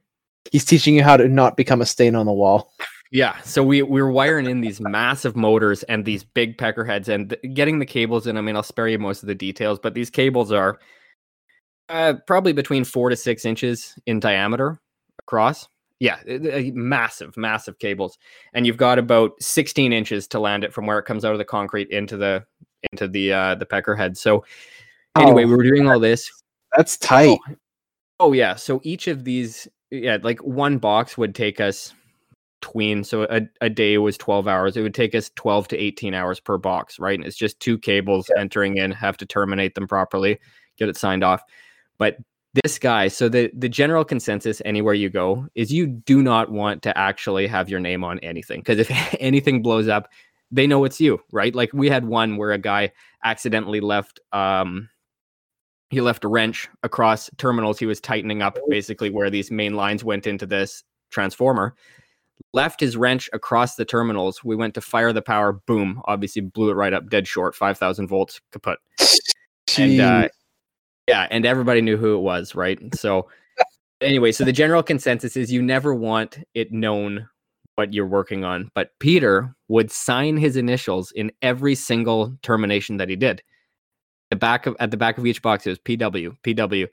He's 0.51 0.65
teaching 0.65 0.95
you 0.95 1.03
how 1.03 1.17
to 1.17 1.29
not 1.29 1.57
become 1.57 1.81
a 1.81 1.87
stain 1.87 2.15
on 2.15 2.27
the 2.27 2.33
wall. 2.33 2.73
Yeah, 3.11 3.39
so 3.43 3.63
we 3.63 3.83
we 3.83 4.01
were 4.01 4.11
wiring 4.11 4.47
in 4.47 4.63
these 4.63 4.81
massive 4.81 5.37
motors 5.37 5.83
and 5.83 6.03
these 6.03 6.25
big 6.25 6.57
pecker 6.57 6.83
heads 6.83 7.11
and 7.11 7.29
th- 7.29 7.55
getting 7.55 7.79
the 7.79 7.85
cables 7.85 8.27
in. 8.27 8.39
I 8.39 8.41
mean, 8.41 8.57
I'll 8.57 8.63
spare 8.63 8.89
you 8.89 8.99
most 8.99 9.23
of 9.23 9.27
the 9.27 9.35
details, 9.35 9.79
but 9.79 9.93
these 9.93 10.09
cables 10.09 10.51
are 10.51 10.81
uh, 11.93 12.15
probably 12.27 12.53
between 12.53 12.85
four 12.85 13.11
to 13.11 13.17
six 13.17 13.45
inches 13.45 13.95
in 14.07 14.19
diameter 14.19 14.81
across. 15.21 15.69
Yeah, 16.01 16.17
uh, 16.29 16.49
uh, 16.49 16.63
massive, 16.73 17.37
massive 17.37 17.79
cables, 17.79 18.19
and 18.55 18.67
you've 18.67 18.77
got 18.77 18.99
about 18.99 19.33
16 19.41 19.93
inches 19.93 20.27
to 20.29 20.41
land 20.41 20.65
it 20.65 20.73
from 20.73 20.87
where 20.87 20.99
it 20.99 21.05
comes 21.05 21.25
out 21.25 21.33
of 21.33 21.39
the 21.39 21.45
concrete 21.45 21.91
into 21.91 22.17
the 22.17 22.45
into 22.91 23.07
the 23.07 23.33
uh, 23.33 23.55
the 23.55 23.67
pecker 23.67 23.95
head. 23.95 24.17
So 24.17 24.45
anyway, 25.17 25.45
Oh. 25.45 25.47
we 25.47 25.57
were 25.57 25.63
doing 25.63 25.89
all 25.89 26.01
this. 26.01 26.29
That's 26.77 26.97
tight. 26.97 27.39
Oh 28.19 28.33
yeah. 28.33 28.57
So 28.57 28.81
each 28.83 29.07
of 29.07 29.25
these, 29.25 29.69
yeah, 29.91 30.19
like 30.23 30.41
one 30.41 30.79
box 30.79 31.17
would 31.19 31.35
take 31.35 31.61
us 31.61 31.95
tween. 32.63 33.05
So 33.05 33.25
a, 33.25 33.43
a 33.61 33.69
day 33.69 33.99
was 33.99 34.17
12 34.17 34.49
hours. 34.49 34.77
It 34.77 34.83
would 34.83 34.95
take 34.95 35.15
us 35.15 35.31
12 35.37 35.69
to 35.69 35.77
18 35.77 36.15
hours 36.15 36.41
per 36.41 36.57
box, 36.59 36.99
right? 36.99 37.19
And 37.19 37.27
it's 37.27 37.37
just 37.37 37.61
two 37.61 37.79
cables 37.79 38.31
entering 38.39 38.77
in, 38.79 38.91
have 38.93 39.17
to 39.19 39.27
terminate 39.27 39.75
them 39.75 39.87
properly, 39.87 40.39
get 40.79 40.89
it 40.89 40.97
signed 40.97 41.23
off. 41.23 41.43
But 41.99 42.19
this 42.65 42.79
guy, 42.79 43.09
so 43.09 43.29
the 43.29 43.51
the 43.57 43.69
general 43.69 44.05
consensus 44.05 44.61
anywhere 44.65 44.95
you 44.95 45.09
go 45.09 45.47
is 45.55 45.73
you 45.73 45.87
do 45.87 46.23
not 46.23 46.51
want 46.51 46.83
to 46.83 46.97
actually 46.97 47.47
have 47.47 47.69
your 47.69 47.81
name 47.81 48.05
on 48.05 48.19
anything 48.21 48.61
because 48.61 48.79
if 48.79 48.91
anything 49.21 49.63
blows 49.63 49.89
up, 49.89 50.09
they 50.51 50.67
know 50.67 50.85
it's 50.85 51.01
you, 51.01 51.21
right? 51.33 51.55
Like 51.55 51.71
we 51.73 51.89
had 51.89 52.05
one 52.05 52.37
where 52.37 52.53
a 52.53 52.59
guy 52.59 52.93
accidentally 53.25 53.81
left 53.81 54.21
um 54.33 54.89
he 55.91 56.01
left 56.01 56.25
a 56.25 56.29
wrench 56.29 56.69
across 56.83 57.31
terminals 57.37 57.79
he 57.79 57.87
was 57.87 58.01
tightening 58.01 58.43
up 58.43 58.59
basically 58.69 59.11
where 59.11 59.31
these 59.31 59.51
main 59.51 59.75
lines 59.75 60.03
went 60.03 60.27
into 60.27 60.47
this 60.47 60.83
transformer 61.11 61.75
left 62.55 62.81
his 62.81 62.97
wrench 62.97 63.29
across 63.33 63.77
the 63.77 63.85
terminals 63.85 64.43
we 64.43 64.57
went 64.57 64.75
to 64.75 64.81
fire 64.81 65.13
the 65.13 65.23
power 65.23 65.53
boom 65.53 66.01
obviously 66.07 66.43
blew 66.43 66.71
it 66.71 66.75
right 66.75 66.95
up 66.95 67.09
dead 67.09 67.29
short 67.29 67.55
5000 67.55 68.09
volts 68.09 68.41
kaput 68.51 68.79
and 69.79 70.01
uh, 70.01 70.23
Jeez. 70.25 70.29
Yeah 71.09 71.27
and 71.31 71.47
everybody 71.47 71.81
knew 71.81 71.97
who 71.97 72.17
it 72.17 72.21
was 72.21 72.55
right? 72.55 72.79
So 72.95 73.29
anyway 74.01 74.33
so 74.33 74.45
the 74.45 74.53
general 74.53 74.83
consensus 74.83 75.37
is 75.37 75.53
you 75.53 75.63
never 75.63 75.95
want 75.95 76.39
it 76.55 76.73
known 76.73 77.29
what 77.77 77.95
you're 77.95 78.07
working 78.07 78.45
on 78.45 78.69
but 78.75 78.91
peter 78.99 79.55
would 79.69 79.91
sign 79.91 80.37
his 80.37 80.57
initials 80.57 81.13
in 81.13 81.31
every 81.41 81.75
single 81.75 82.37
termination 82.43 82.97
that 82.97 83.09
he 83.09 83.17
did. 83.17 83.43
The 84.31 84.37
back 84.37 84.67
of 84.67 84.77
at 84.81 84.91
the 84.91 84.97
back 84.97 85.19
of 85.19 85.27
each 85.27 85.43
box 85.43 85.67
it 85.67 85.71
was 85.71 85.79
pw 85.79 86.37
pw 86.43 86.89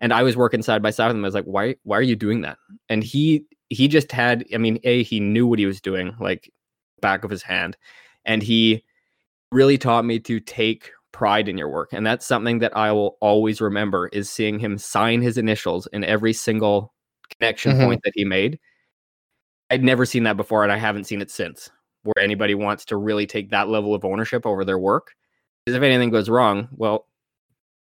and 0.00 0.12
i 0.12 0.22
was 0.22 0.36
working 0.36 0.62
side 0.62 0.82
by 0.82 0.90
side 0.90 1.08
with 1.08 1.16
him. 1.16 1.24
I 1.24 1.28
was 1.28 1.34
like 1.34 1.44
why 1.44 1.76
why 1.82 1.98
are 1.98 2.02
you 2.02 2.16
doing 2.16 2.40
that? 2.42 2.58
And 2.88 3.02
he 3.04 3.44
he 3.70 3.88
just 3.88 4.12
had 4.12 4.44
i 4.54 4.58
mean 4.58 4.78
a 4.84 5.02
he 5.02 5.20
knew 5.20 5.46
what 5.46 5.58
he 5.58 5.66
was 5.66 5.80
doing 5.80 6.14
like 6.20 6.52
back 7.00 7.24
of 7.24 7.30
his 7.30 7.42
hand 7.42 7.76
and 8.24 8.42
he 8.42 8.82
really 9.52 9.78
taught 9.78 10.04
me 10.04 10.18
to 10.18 10.40
take 10.40 10.90
pride 11.14 11.48
in 11.48 11.56
your 11.56 11.68
work 11.70 11.92
and 11.92 12.04
that's 12.04 12.26
something 12.26 12.58
that 12.58 12.76
i 12.76 12.90
will 12.92 13.16
always 13.20 13.60
remember 13.60 14.08
is 14.08 14.28
seeing 14.28 14.58
him 14.58 14.76
sign 14.76 15.22
his 15.22 15.38
initials 15.38 15.86
in 15.92 16.02
every 16.04 16.32
single 16.34 16.92
connection 17.38 17.72
Mhm. 17.72 17.84
point 17.86 18.00
that 18.04 18.12
he 18.16 18.24
made 18.24 18.58
I'd 19.70 19.82
never 19.82 20.04
seen 20.04 20.24
that 20.24 20.36
before, 20.36 20.62
and 20.62 20.72
I 20.72 20.76
haven't 20.76 21.04
seen 21.04 21.22
it 21.22 21.30
since. 21.30 21.70
Where 22.02 22.22
anybody 22.22 22.54
wants 22.54 22.84
to 22.86 22.96
really 22.96 23.26
take 23.26 23.50
that 23.50 23.68
level 23.68 23.94
of 23.94 24.04
ownership 24.04 24.44
over 24.44 24.64
their 24.64 24.78
work, 24.78 25.12
because 25.64 25.76
if 25.76 25.82
anything 25.82 26.10
goes 26.10 26.28
wrong, 26.28 26.68
well, 26.72 27.06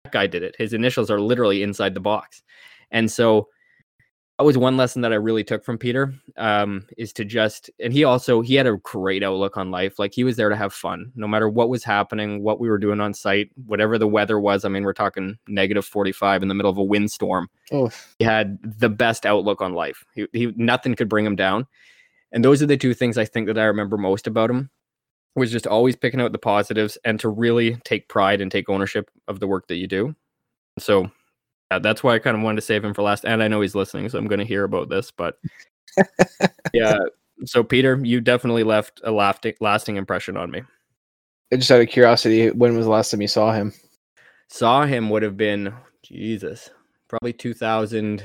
that 0.05 0.13
guy 0.13 0.27
did 0.27 0.43
it. 0.43 0.57
His 0.59 0.75
initials 0.75 1.11
are 1.11 1.21
literally 1.21 1.63
inside 1.63 1.95
the 1.95 2.01
box, 2.01 2.43
and 2.91 3.11
so 3.11 3.49
was 4.45 4.57
one 4.57 4.77
lesson 4.77 5.03
that 5.03 5.13
I 5.13 5.17
really 5.17 5.45
took 5.45 5.65
from 5.65 5.79
Peter. 5.79 6.15
Um, 6.37 6.87
is 6.97 7.13
to 7.15 7.25
just, 7.25 7.71
and 7.79 7.93
he 7.93 8.05
also 8.05 8.41
he 8.41 8.55
had 8.55 8.67
a 8.67 8.77
great 8.79 9.23
outlook 9.23 9.57
on 9.57 9.71
life. 9.71 9.99
Like 9.99 10.15
he 10.15 10.25
was 10.25 10.37
there 10.37 10.49
to 10.49 10.57
have 10.57 10.73
fun, 10.73 11.13
no 11.15 11.27
matter 11.27 11.49
what 11.49 11.69
was 11.69 11.85
happening, 11.85 12.43
what 12.43 12.61
we 12.61 12.69
were 12.69 12.79
doing 12.79 13.01
on 13.01 13.15
site, 13.15 13.51
whatever 13.67 13.99
the 13.99 14.09
weather 14.09 14.39
was. 14.39 14.65
I 14.65 14.69
mean, 14.69 14.85
we're 14.85 14.93
talking 14.93 15.39
negative 15.49 15.85
forty 15.85 16.13
five 16.13 16.43
in 16.43 16.49
the 16.49 16.55
middle 16.55 16.71
of 16.71 16.79
a 16.79 16.83
windstorm 16.83 17.49
Oh, 17.73 17.91
he 18.19 18.25
had 18.25 18.59
the 18.63 18.89
best 18.89 19.27
outlook 19.27 19.61
on 19.61 19.75
life. 19.75 20.05
He, 20.15 20.27
he 20.33 20.53
nothing 20.57 20.95
could 20.95 21.09
bring 21.09 21.25
him 21.25 21.37
down. 21.37 21.67
And 22.33 22.45
those 22.45 22.63
are 22.63 22.67
the 22.67 22.77
two 22.77 22.95
things 22.95 23.19
I 23.19 23.25
think 23.25 23.47
that 23.47 23.59
I 23.59 23.65
remember 23.65 23.97
most 23.97 24.27
about 24.27 24.51
him 24.51 24.71
was 25.37 25.53
just 25.53 25.67
always 25.67 25.97
picking 25.97 26.21
out 26.21 26.33
the 26.33 26.39
positives 26.39 26.99
and 27.05 27.19
to 27.21 27.29
really 27.29 27.77
take 27.85 28.09
pride 28.09 28.41
and 28.41 28.51
take 28.51 28.69
ownership 28.69 29.11
of 29.29 29.41
the 29.41 29.47
work 29.47 29.69
that 29.69 29.77
you 29.77 29.87
do. 29.87 30.15
So 30.79 31.11
that's 31.79 32.03
why 32.03 32.15
I 32.15 32.19
kind 32.19 32.37
of 32.37 32.43
wanted 32.43 32.57
to 32.57 32.67
save 32.67 32.85
him 32.85 32.95
for 32.95 33.03
last. 33.03 33.25
And 33.25 33.43
I 33.43 33.49
know 33.49 33.61
he's 33.61 33.75
listening, 33.75 34.09
so 34.09 34.19
I'm 34.19 34.27
going 34.27 34.41
to 34.41 34.45
hear 34.45 34.65
about 34.65 34.89
this. 34.89 35.11
But 35.11 35.39
yeah, 36.75 36.99
so 37.45 37.63
Peter, 37.63 37.99
you 38.03 38.21
definitely 38.21 38.65
left 38.65 39.01
a 39.05 39.11
lasting, 39.11 39.55
lasting 39.61 39.97
impression 39.97 40.37
on 40.37 40.51
me. 40.51 40.63
I 41.53 41.57
just 41.57 41.71
out 41.71 41.81
of 41.81 41.89
curiosity, 41.89 42.51
when 42.51 42.77
was 42.77 42.87
the 42.87 42.93
last 42.93 43.11
time 43.11 43.23
you 43.23 43.29
saw 43.29 43.53
him? 43.53 43.73
Saw 44.49 44.85
him 44.85 45.11
would 45.11 45.23
have 45.23 45.37
been 45.37 45.73
Jesus, 46.03 46.71
probably 47.09 47.33
2000, 47.33 48.23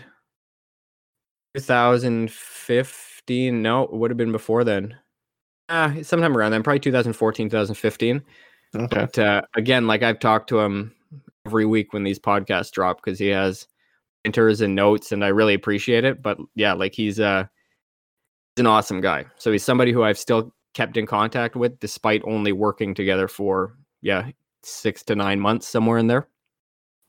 2015. 1.56 3.62
No, 3.62 3.84
it 3.84 3.94
would 3.94 4.12
have 4.12 4.18
been 4.18 4.32
before 4.32 4.64
then. 4.64 4.96
Ah, 5.70 5.96
sometime 6.04 6.38
around 6.38 6.52
then, 6.52 6.62
probably 6.62 6.80
2014, 6.80 7.50
2015. 7.50 8.22
Okay. 8.76 8.88
But 8.92 9.18
uh, 9.18 9.42
again, 9.56 9.88
like 9.88 10.04
I've 10.04 10.20
talked 10.20 10.50
to 10.50 10.60
him 10.60 10.94
every 11.46 11.66
week 11.66 11.94
when 11.94 12.04
these 12.04 12.20
podcasts 12.20 12.72
drop 12.72 12.98
because 13.04 13.20
he 13.20 13.28
has 13.28 13.68
pointers 14.24 14.62
and 14.62 14.76
notes, 14.76 15.12
and 15.12 15.24
I 15.24 15.30
really 15.30 15.54
appreciate 15.54 16.04
it. 16.04 16.22
But 16.22 16.38
yeah, 16.56 16.74
like 16.74 16.94
he's 16.94 17.20
uh 17.20 17.46
he's 18.56 18.62
an 18.62 18.68
awesome 18.68 19.02
guy. 19.02 19.26
So 19.38 19.52
he's 19.52 19.64
somebody 19.64 19.92
who 19.92 20.04
I've 20.04 20.18
still 20.18 20.54
kept 20.74 20.98
in 20.98 21.06
contact 21.06 21.56
with 21.56 21.80
despite 21.80 22.22
only 22.26 22.52
working 22.52 22.94
together 22.94 23.28
for 23.28 23.76
yeah 24.02 24.30
six 24.64 25.04
to 25.04 25.16
nine 25.16 25.40
months 25.40 25.68
somewhere 25.68 25.98
in 26.00 26.08
there. 26.08 26.28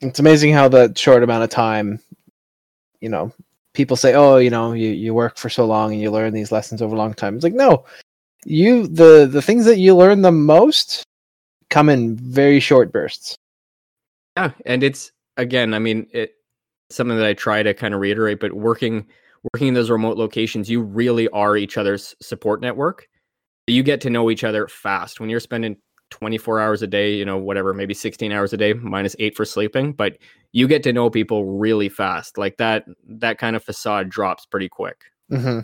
It's 0.01 0.21
amazing 0.21 0.53
how 0.53 0.69
that 0.69 0.99
short 0.99 1.23
amount 1.23 1.45
of 1.45 1.51
time, 1.51 2.01
you 3.01 3.09
know, 3.09 3.33
people 3.73 3.97
say, 3.97 4.15
"Oh, 4.15 4.37
you 4.37 4.51
know, 4.51 4.73
you, 4.73 4.91
you 4.91 5.15
work 5.15 5.39
for 5.39 5.49
so 5.49 5.65
long 5.67 5.93
and 5.93 6.01
you 6.01 6.11
learn 6.11 6.35
these 6.35 6.53
lessons 6.53 6.83
over 6.83 6.95
a 6.95 6.99
long 6.99 7.15
time." 7.15 7.35
It's 7.35 7.45
like, 7.45 7.55
no, 7.55 7.85
you 8.45 8.87
the 8.89 9.27
the 9.31 9.43
things 9.43 9.65
that 9.65 9.79
you 9.79 9.97
learn 9.97 10.23
the 10.23 10.33
most 10.33 11.05
come 11.71 11.89
in 11.89 12.17
very 12.17 12.61
short 12.61 12.93
bursts. 12.93 13.37
Yeah, 14.37 14.53
and 14.65 14.83
it's 14.83 15.13
again, 15.37 15.75
I 15.75 15.79
mean, 15.79 16.07
it 16.13 16.35
something 16.91 17.17
that 17.17 17.27
I 17.27 17.35
try 17.35 17.63
to 17.63 17.75
kind 17.75 17.95
of 17.95 18.01
reiterate, 18.01 18.41
but 18.41 18.53
working 18.53 19.07
working 19.53 19.69
in 19.69 19.75
those 19.75 19.91
remote 19.91 20.17
locations, 20.17 20.69
you 20.69 20.83
really 20.83 21.29
are 21.29 21.57
each 21.57 21.79
other's 21.79 22.15
support 22.21 22.61
network. 22.61 23.09
You 23.67 23.83
get 23.83 24.01
to 24.03 24.11
know 24.11 24.31
each 24.31 24.45
other 24.45 24.69
fast 24.69 25.21
when 25.21 25.29
you're 25.29 25.41
spending 25.41 25.77
24 26.11 26.61
hours 26.61 26.83
a 26.83 26.87
day, 26.87 27.15
you 27.15 27.25
know, 27.25 27.37
whatever, 27.37 27.75
maybe 27.75 27.95
16 27.95 28.31
hours 28.33 28.53
a 28.53 28.57
day 28.57 28.73
minus 28.75 29.17
8 29.19 29.37
for 29.37 29.45
sleeping, 29.45 29.93
but 29.93 30.19
you 30.53 30.69
get 30.69 30.83
to 30.85 30.93
know 30.93 31.11
people 31.11 31.45
really 31.45 31.89
fast. 31.89 32.39
Like 32.39 32.57
that 32.59 32.85
that 33.09 33.39
kind 33.39 33.57
of 33.57 33.65
facade 33.65 34.09
drops 34.09 34.47
pretty 34.47 34.69
quick. 34.69 35.05
Mm-hmm. 35.31 35.61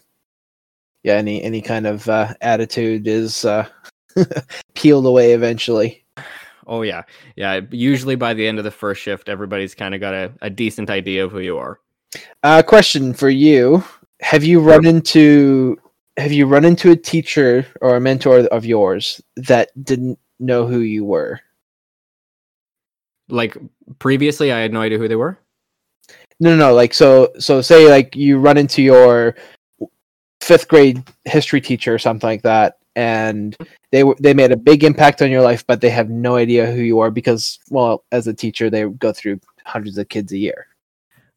Yeah, 1.02 1.14
any 1.14 1.42
any 1.42 1.62
kind 1.62 1.86
of 1.86 2.08
uh, 2.08 2.34
attitude 2.40 3.06
is 3.06 3.44
uh, 3.44 3.68
peeled 4.74 5.06
away 5.06 5.32
eventually. 5.32 6.01
Oh 6.66 6.82
yeah. 6.82 7.02
Yeah, 7.36 7.60
usually 7.70 8.16
by 8.16 8.34
the 8.34 8.46
end 8.46 8.58
of 8.58 8.64
the 8.64 8.70
first 8.70 9.02
shift 9.02 9.28
everybody's 9.28 9.74
kind 9.74 9.94
of 9.94 10.00
got 10.00 10.14
a, 10.14 10.32
a 10.42 10.50
decent 10.50 10.90
idea 10.90 11.24
of 11.24 11.32
who 11.32 11.40
you 11.40 11.58
are. 11.58 11.80
Uh, 12.42 12.62
question 12.62 13.14
for 13.14 13.30
you: 13.30 13.82
Have 14.20 14.44
you 14.44 14.60
run 14.60 14.86
into 14.86 15.78
have 16.16 16.32
you 16.32 16.46
run 16.46 16.64
into 16.64 16.90
a 16.90 16.96
teacher 16.96 17.66
or 17.80 17.96
a 17.96 18.00
mentor 18.00 18.40
of 18.48 18.64
yours 18.64 19.20
that 19.36 19.70
didn't 19.82 20.18
know 20.38 20.66
who 20.66 20.80
you 20.80 21.04
were? 21.04 21.40
Like 23.28 23.56
previously 23.98 24.52
I 24.52 24.58
had 24.60 24.72
no 24.72 24.82
idea 24.82 24.98
who 24.98 25.08
they 25.08 25.16
were. 25.16 25.38
No, 26.40 26.50
no, 26.50 26.56
no. 26.56 26.74
Like 26.74 26.92
so, 26.92 27.32
so 27.38 27.60
say 27.60 27.88
like 27.88 28.16
you 28.16 28.38
run 28.38 28.58
into 28.58 28.82
your 28.82 29.36
fifth 30.40 30.68
grade 30.68 31.02
history 31.24 31.60
teacher 31.60 31.94
or 31.94 31.98
something 31.98 32.28
like 32.28 32.42
that, 32.42 32.78
and 32.96 33.56
they 33.90 34.04
were 34.04 34.16
they 34.20 34.34
made 34.34 34.52
a 34.52 34.56
big 34.56 34.84
impact 34.84 35.22
on 35.22 35.30
your 35.30 35.42
life, 35.42 35.66
but 35.66 35.80
they 35.80 35.90
have 35.90 36.10
no 36.10 36.36
idea 36.36 36.70
who 36.70 36.80
you 36.82 37.00
are 37.00 37.10
because, 37.10 37.58
well, 37.70 38.04
as 38.12 38.26
a 38.26 38.34
teacher, 38.34 38.68
they 38.70 38.84
go 38.84 39.12
through 39.12 39.40
hundreds 39.64 39.96
of 39.98 40.08
kids 40.08 40.32
a 40.32 40.38
year. 40.38 40.66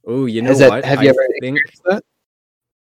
Oh, 0.08 0.26
you 0.26 0.42
know 0.42 0.50
Has 0.50 0.60
that- 0.60 0.70
what? 0.70 0.86
have 0.86 1.02
you 1.02 1.10
I 1.10 1.12
ever 1.12 1.28
think 1.42 1.60
that? 1.86 2.04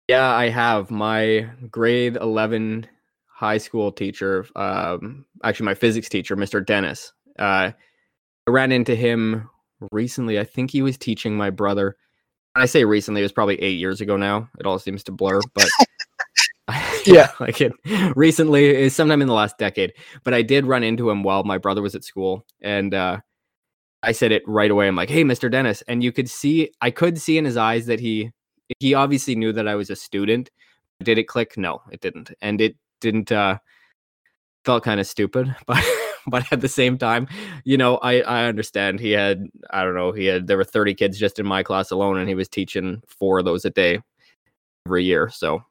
Yeah, 0.08 0.28
I 0.34 0.50
have. 0.50 0.92
My 0.92 1.50
grade 1.72 2.18
11 2.18 2.88
high 3.28 3.58
school 3.58 3.92
teacher, 3.92 4.46
um, 4.56 5.26
actually 5.44 5.66
my 5.66 5.76
physics 5.76 6.10
teacher, 6.10 6.36
Mr. 6.36 6.66
Dennis. 6.66 7.14
Uh, 7.40 7.72
I 8.48 8.50
ran 8.52 8.72
into 8.72 8.96
him 8.96 9.50
recently. 9.92 10.40
I 10.40 10.44
think 10.44 10.72
he 10.72 10.82
was 10.82 10.98
teaching 10.98 11.36
my 11.38 11.50
brother. 11.50 11.96
When 12.54 12.64
I 12.64 12.66
say 12.66 12.84
recently, 12.84 13.22
it 13.22 13.24
was 13.24 13.32
probably 13.32 13.62
eight 13.62 13.80
years 13.80 14.02
ago 14.02 14.18
now. 14.18 14.50
It 14.60 14.66
all 14.66 14.78
seems 14.78 15.04
to 15.06 15.12
blur, 15.12 15.40
but 15.54 15.68
Yeah. 17.06 17.32
like 17.40 17.60
it 17.60 17.74
recently 18.16 18.66
is 18.68 18.96
sometime 18.96 19.22
in 19.22 19.28
the 19.28 19.34
last 19.34 19.58
decade. 19.58 19.94
But 20.24 20.34
I 20.34 20.42
did 20.42 20.66
run 20.66 20.84
into 20.84 21.10
him 21.10 21.24
while 21.24 21.44
my 21.44 21.58
brother 21.58 21.82
was 21.82 21.96
at 21.96 22.04
school, 22.06 22.46
and 22.62 22.94
uh, 22.94 23.20
I 24.04 24.14
said 24.14 24.32
it 24.32 24.44
right 24.48 24.72
away. 24.72 24.88
I'm 24.88 24.96
like, 24.96 25.10
"Hey, 25.10 25.24
Mr. 25.24 25.52
Dennis," 25.52 25.82
and 25.88 26.04
you 26.04 26.12
could 26.14 26.30
see, 26.30 26.72
I 26.82 26.92
could 26.92 27.20
see 27.20 27.38
in 27.38 27.46
his 27.46 27.58
eyes 27.58 27.86
that 27.88 28.00
he 28.00 28.32
he 28.80 28.94
obviously 28.94 29.36
knew 29.36 29.52
that 29.54 29.68
I 29.68 29.76
was 29.76 29.90
a 29.90 29.96
student. 29.96 30.50
Did 31.04 31.18
it 31.18 31.26
click? 31.28 31.58
No, 31.58 31.82
it 31.92 32.00
didn't, 32.02 32.32
and 32.42 32.62
it 32.62 32.76
didn't. 33.02 33.32
uh 33.32 33.58
Felt 34.66 34.84
kind 34.84 35.02
of 35.02 35.08
stupid, 35.08 35.54
but 35.68 35.84
but 36.28 36.46
at 36.54 36.62
the 36.62 36.70
same 36.70 36.98
time, 36.98 37.28
you 37.66 37.76
know, 37.78 37.98
I 37.98 38.22
I 38.22 38.46
understand. 38.46 39.02
He 39.02 39.12
had 39.12 39.46
I 39.72 39.84
don't 39.84 39.96
know. 39.96 40.14
He 40.14 40.26
had 40.26 40.48
there 40.48 40.56
were 40.58 40.64
30 40.64 40.94
kids 40.94 41.20
just 41.20 41.38
in 41.38 41.46
my 41.46 41.64
class 41.64 41.92
alone, 41.92 42.18
and 42.18 42.30
he 42.30 42.36
was 42.36 42.48
teaching 42.48 43.02
four 43.08 43.40
of 43.40 43.46
those 43.46 43.66
a 43.66 43.70
day 43.72 44.00
every 44.88 45.04
year. 45.04 45.30
So 45.30 45.64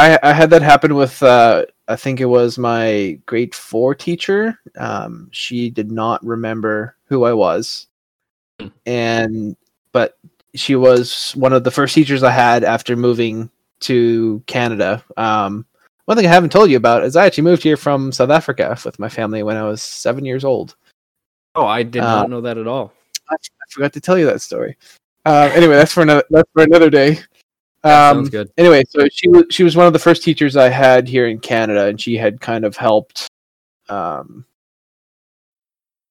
I, 0.00 0.18
I 0.22 0.32
had 0.32 0.48
that 0.50 0.62
happen 0.62 0.94
with 0.94 1.22
uh, 1.22 1.66
I 1.88 1.96
think 1.96 2.20
it 2.20 2.24
was 2.26 2.56
my 2.58 3.18
grade 3.26 3.54
four 3.54 3.94
teacher. 3.94 4.58
Um, 4.78 5.28
she 5.30 5.68
did 5.68 5.92
not 5.92 6.24
remember 6.24 6.96
who 7.04 7.24
I 7.24 7.32
was, 7.34 7.86
Hmm. 8.60 8.68
and 8.86 9.56
but 9.92 10.18
she 10.54 10.74
was 10.74 11.32
one 11.32 11.52
of 11.52 11.64
the 11.64 11.70
first 11.70 11.94
teachers 11.94 12.22
I 12.22 12.30
had 12.30 12.64
after 12.64 12.96
moving 12.96 13.50
to 13.80 14.42
Canada. 14.46 15.02
Um, 15.16 15.66
one 16.06 16.16
thing 16.16 16.26
I 16.26 16.30
haven't 16.30 16.50
told 16.52 16.70
you 16.70 16.76
about 16.76 17.04
is 17.04 17.14
I 17.16 17.26
actually 17.26 17.44
moved 17.44 17.62
here 17.62 17.76
from 17.76 18.10
South 18.12 18.30
Africa 18.30 18.76
with 18.84 18.98
my 18.98 19.08
family 19.08 19.42
when 19.42 19.56
I 19.56 19.62
was 19.64 19.82
seven 19.82 20.24
years 20.24 20.44
old. 20.44 20.76
oh, 21.54 21.66
I 21.66 21.82
did 21.82 22.02
Uh, 22.02 22.22
not 22.22 22.30
know 22.30 22.40
that 22.40 22.58
at 22.58 22.66
all. 22.66 22.92
I, 23.30 23.34
I 23.34 23.64
forgot 23.70 23.92
to 23.92 24.00
tell 24.00 24.18
you 24.18 24.26
that 24.26 24.40
story. 24.40 24.76
Uh, 25.26 25.50
anyway, 25.52 25.74
that's 25.76 25.92
for 25.92 26.02
another 26.02 26.24
that's 26.30 26.50
for 26.52 26.62
another 26.62 26.90
day. 26.90 27.18
Yeah, 27.84 28.10
Um, 28.10 28.16
sounds 28.18 28.30
good. 28.30 28.50
anyway, 28.58 28.82
so 28.88 29.06
she 29.10 29.28
was 29.28 29.44
she 29.50 29.62
was 29.64 29.76
one 29.76 29.86
of 29.86 29.92
the 29.92 29.98
first 29.98 30.22
teachers 30.22 30.56
I 30.56 30.68
had 30.68 31.08
here 31.08 31.26
in 31.28 31.38
Canada, 31.38 31.86
and 31.86 32.00
she 32.00 32.16
had 32.16 32.40
kind 32.40 32.64
of 32.64 32.76
helped 32.76 33.26
um, 33.88 34.44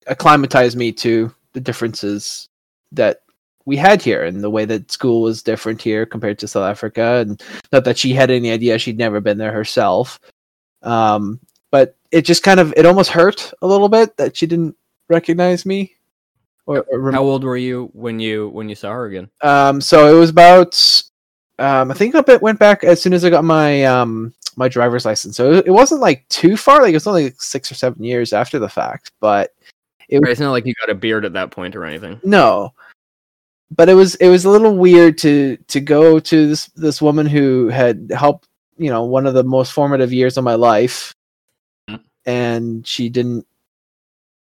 acclimatize 0.08 0.76
me 0.76 0.92
to 0.94 1.34
the 1.54 1.60
differences 1.60 2.48
that 2.92 3.22
we 3.66 3.78
had 3.78 4.02
here 4.02 4.24
and 4.24 4.44
the 4.44 4.50
way 4.50 4.66
that 4.66 4.92
school 4.92 5.22
was 5.22 5.44
different 5.44 5.82
here 5.82 6.06
compared 6.06 6.40
to 6.40 6.48
South 6.48 6.64
Africa. 6.70 7.18
And 7.28 7.42
not 7.72 7.84
that 7.86 7.98
she 7.98 8.14
had 8.14 8.32
any 8.32 8.52
idea; 8.52 8.80
she'd 8.80 8.98
never 8.98 9.20
been 9.20 9.38
there 9.38 9.52
herself. 9.52 10.20
Um, 10.82 11.40
but 11.72 11.96
it 12.12 12.24
just 12.24 12.42
kind 12.42 12.60
of 12.60 12.74
it 12.78 12.86
almost 12.86 13.12
hurt 13.12 13.54
a 13.62 13.68
little 13.68 13.90
bit 13.90 14.18
that 14.18 14.36
she 14.36 14.48
didn't 14.48 14.76
recognize 15.08 15.66
me. 15.66 15.94
Or, 16.66 16.86
or 16.90 17.00
rem- 17.00 17.14
How 17.16 17.24
old 17.24 17.44
were 17.44 17.58
you 17.58 17.90
when 17.94 18.20
you 18.20 18.50
when 18.50 18.70
you 18.70 18.76
saw 18.76 18.92
her 18.92 19.06
again? 19.06 19.30
um, 19.42 19.82
so 19.82 20.16
it 20.16 20.20
was 20.20 20.30
about 20.32 21.04
um, 21.60 21.92
I 21.92 21.94
think 21.94 22.16
I 22.16 22.22
bit 22.22 22.42
went 22.42 22.60
back 22.60 22.84
as 22.84 23.02
soon 23.02 23.14
as 23.14 23.24
I 23.26 23.30
got 23.30 23.44
my 23.44 23.84
um 23.86 24.34
my 24.56 24.68
driver's 24.68 25.06
license. 25.06 25.38
So 25.38 25.54
it, 25.54 25.70
wasn't 25.70 26.02
like 26.02 26.28
too 26.30 26.58
far. 26.58 26.82
Like 26.82 26.92
it 26.92 26.96
was 26.96 27.08
only 27.08 27.26
like 27.26 27.42
six 27.42 27.72
or 27.72 27.76
seven 27.76 28.04
years 28.04 28.34
after 28.34 28.60
the 28.60 28.68
fact, 28.70 29.12
but 29.22 29.54
It- 30.10 30.20
Right, 30.20 30.32
It's 30.32 30.40
not 30.42 30.52
like 30.52 30.66
you 30.66 30.74
got 30.82 30.90
a 30.90 30.96
beard 30.96 31.24
at 31.24 31.34
that 31.34 31.52
point 31.52 31.76
or 31.76 31.86
anything. 31.86 32.20
no. 32.24 32.74
But 33.72 33.88
it 33.88 33.94
was 33.94 34.16
it 34.16 34.28
was 34.30 34.46
a 34.46 34.50
little 34.50 34.76
weird 34.76 35.18
to 35.20 35.56
to 35.68 35.80
go 35.80 36.20
to 36.20 36.48
this 36.48 36.66
this 36.76 37.02
woman 37.02 37.28
who 37.28 37.68
had 37.70 38.12
helped 38.16 38.48
you 38.78 38.90
know 38.90 39.04
one 39.04 39.28
of 39.28 39.36
the 39.36 39.44
most 39.44 39.72
formative 39.74 40.12
years 40.12 40.38
of 40.38 40.44
my 40.44 40.56
life, 40.56 41.14
Mm. 41.90 42.00
and 42.26 42.88
she 42.88 43.10
didn't 43.10 43.46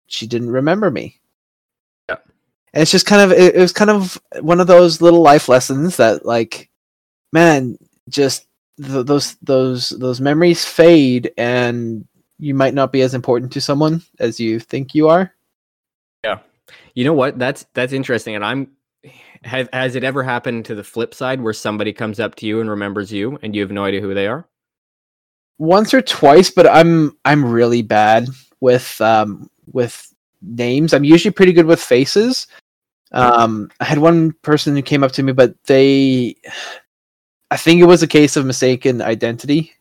she 0.07 0.27
didn't 0.27 0.51
remember 0.51 0.91
me. 0.91 1.21
Yeah. 2.09 2.17
And 2.73 2.81
it's 2.83 2.91
just 2.91 3.05
kind 3.05 3.21
of 3.21 3.31
it, 3.39 3.55
it 3.55 3.61
was 3.61 3.73
kind 3.75 3.91
of 3.91 4.19
one 4.41 4.61
of 4.61 4.67
those 4.67 5.03
little 5.03 5.21
life 5.21 5.47
lessons 5.49 5.99
that 5.99 6.25
like 6.25 6.71
man 7.33 7.79
just 8.09 8.47
th- 8.83 9.07
those 9.07 9.35
those 9.43 9.91
those 9.91 10.21
memories 10.21 10.65
fade, 10.65 11.33
and 11.37 12.07
you 12.39 12.55
might 12.55 12.75
not 12.75 12.93
be 12.93 13.03
as 13.03 13.15
important 13.15 13.53
to 13.53 13.61
someone 13.61 14.03
as 14.19 14.39
you 14.41 14.61
think 14.61 14.95
you 14.95 15.09
are. 15.09 15.35
Yeah, 16.25 16.41
you 16.95 17.05
know 17.05 17.15
what? 17.15 17.39
That's 17.39 17.67
that's 17.75 17.93
interesting. 17.93 18.35
And 18.35 18.45
I'm 18.45 18.73
has 19.43 19.69
has 19.73 19.95
it 19.95 20.05
ever 20.05 20.23
happened 20.23 20.65
to 20.67 20.75
the 20.75 20.85
flip 20.85 21.15
side 21.15 21.41
where 21.41 21.53
somebody 21.53 21.93
comes 21.93 22.21
up 22.21 22.35
to 22.37 22.47
you 22.47 22.61
and 22.61 22.69
remembers 22.69 23.13
you 23.13 23.39
and 23.43 23.55
you 23.55 23.63
have 23.63 23.71
no 23.71 23.85
idea 23.85 24.01
who 24.01 24.15
they 24.15 24.27
are? 24.27 24.49
once 25.59 25.93
or 25.93 26.01
twice, 26.01 26.51
but 26.51 26.67
I'm 26.67 27.17
I'm 27.25 27.45
really 27.45 27.83
bad 27.83 28.29
with 28.61 29.01
um 29.01 29.51
with 29.73 30.13
names. 30.41 30.95
I'm 30.95 31.05
usually 31.05 31.33
pretty 31.33 31.53
good 31.53 31.67
with 31.67 31.81
faces. 31.81 32.47
Um, 33.13 33.71
I 33.81 33.85
had 33.85 33.99
one 33.99 34.33
person 34.43 34.77
who 34.77 34.83
came 34.83 35.03
up 35.03 35.13
to 35.13 35.23
me, 35.23 35.33
but 35.33 35.55
they, 35.65 36.37
I 37.51 37.57
think 37.57 37.81
it 37.81 37.87
was 37.87 38.03
a 38.03 38.07
case 38.07 38.37
of 38.37 38.45
mistaken 38.47 39.01
identity. 39.01 39.73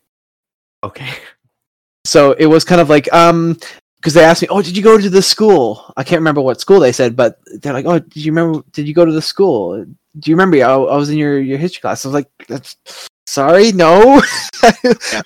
Okay. 0.82 1.10
So 2.04 2.32
it 2.32 2.46
was 2.46 2.64
kind 2.64 2.80
of 2.80 2.88
like 2.88 3.12
um 3.12 3.58
because 3.96 4.14
they 4.14 4.24
asked 4.24 4.42
me, 4.42 4.48
"Oh, 4.48 4.62
did 4.62 4.76
you 4.76 4.82
go 4.82 4.96
to 4.96 5.10
the 5.10 5.22
school?" 5.22 5.92
I 5.96 6.04
can't 6.04 6.20
remember 6.20 6.40
what 6.40 6.60
school 6.60 6.80
they 6.80 6.92
said, 6.92 7.16
but 7.16 7.38
they're 7.60 7.72
like, 7.72 7.86
"Oh, 7.86 7.98
did 7.98 8.16
you 8.16 8.32
remember? 8.32 8.62
Did 8.72 8.86
you 8.88 8.94
go 8.94 9.04
to 9.04 9.12
the 9.12 9.22
school? 9.22 9.84
Do 9.84 10.30
you 10.30 10.36
remember? 10.36 10.56
I, 10.58 10.72
I 10.72 10.96
was 10.96 11.10
in 11.10 11.18
your 11.18 11.38
your 11.40 11.58
history 11.58 11.80
class." 11.80 12.04
I 12.04 12.08
was 12.08 12.14
like, 12.14 12.30
"That's 12.48 12.76
sorry, 13.26 13.72
no, 13.72 14.22
I 14.62 14.72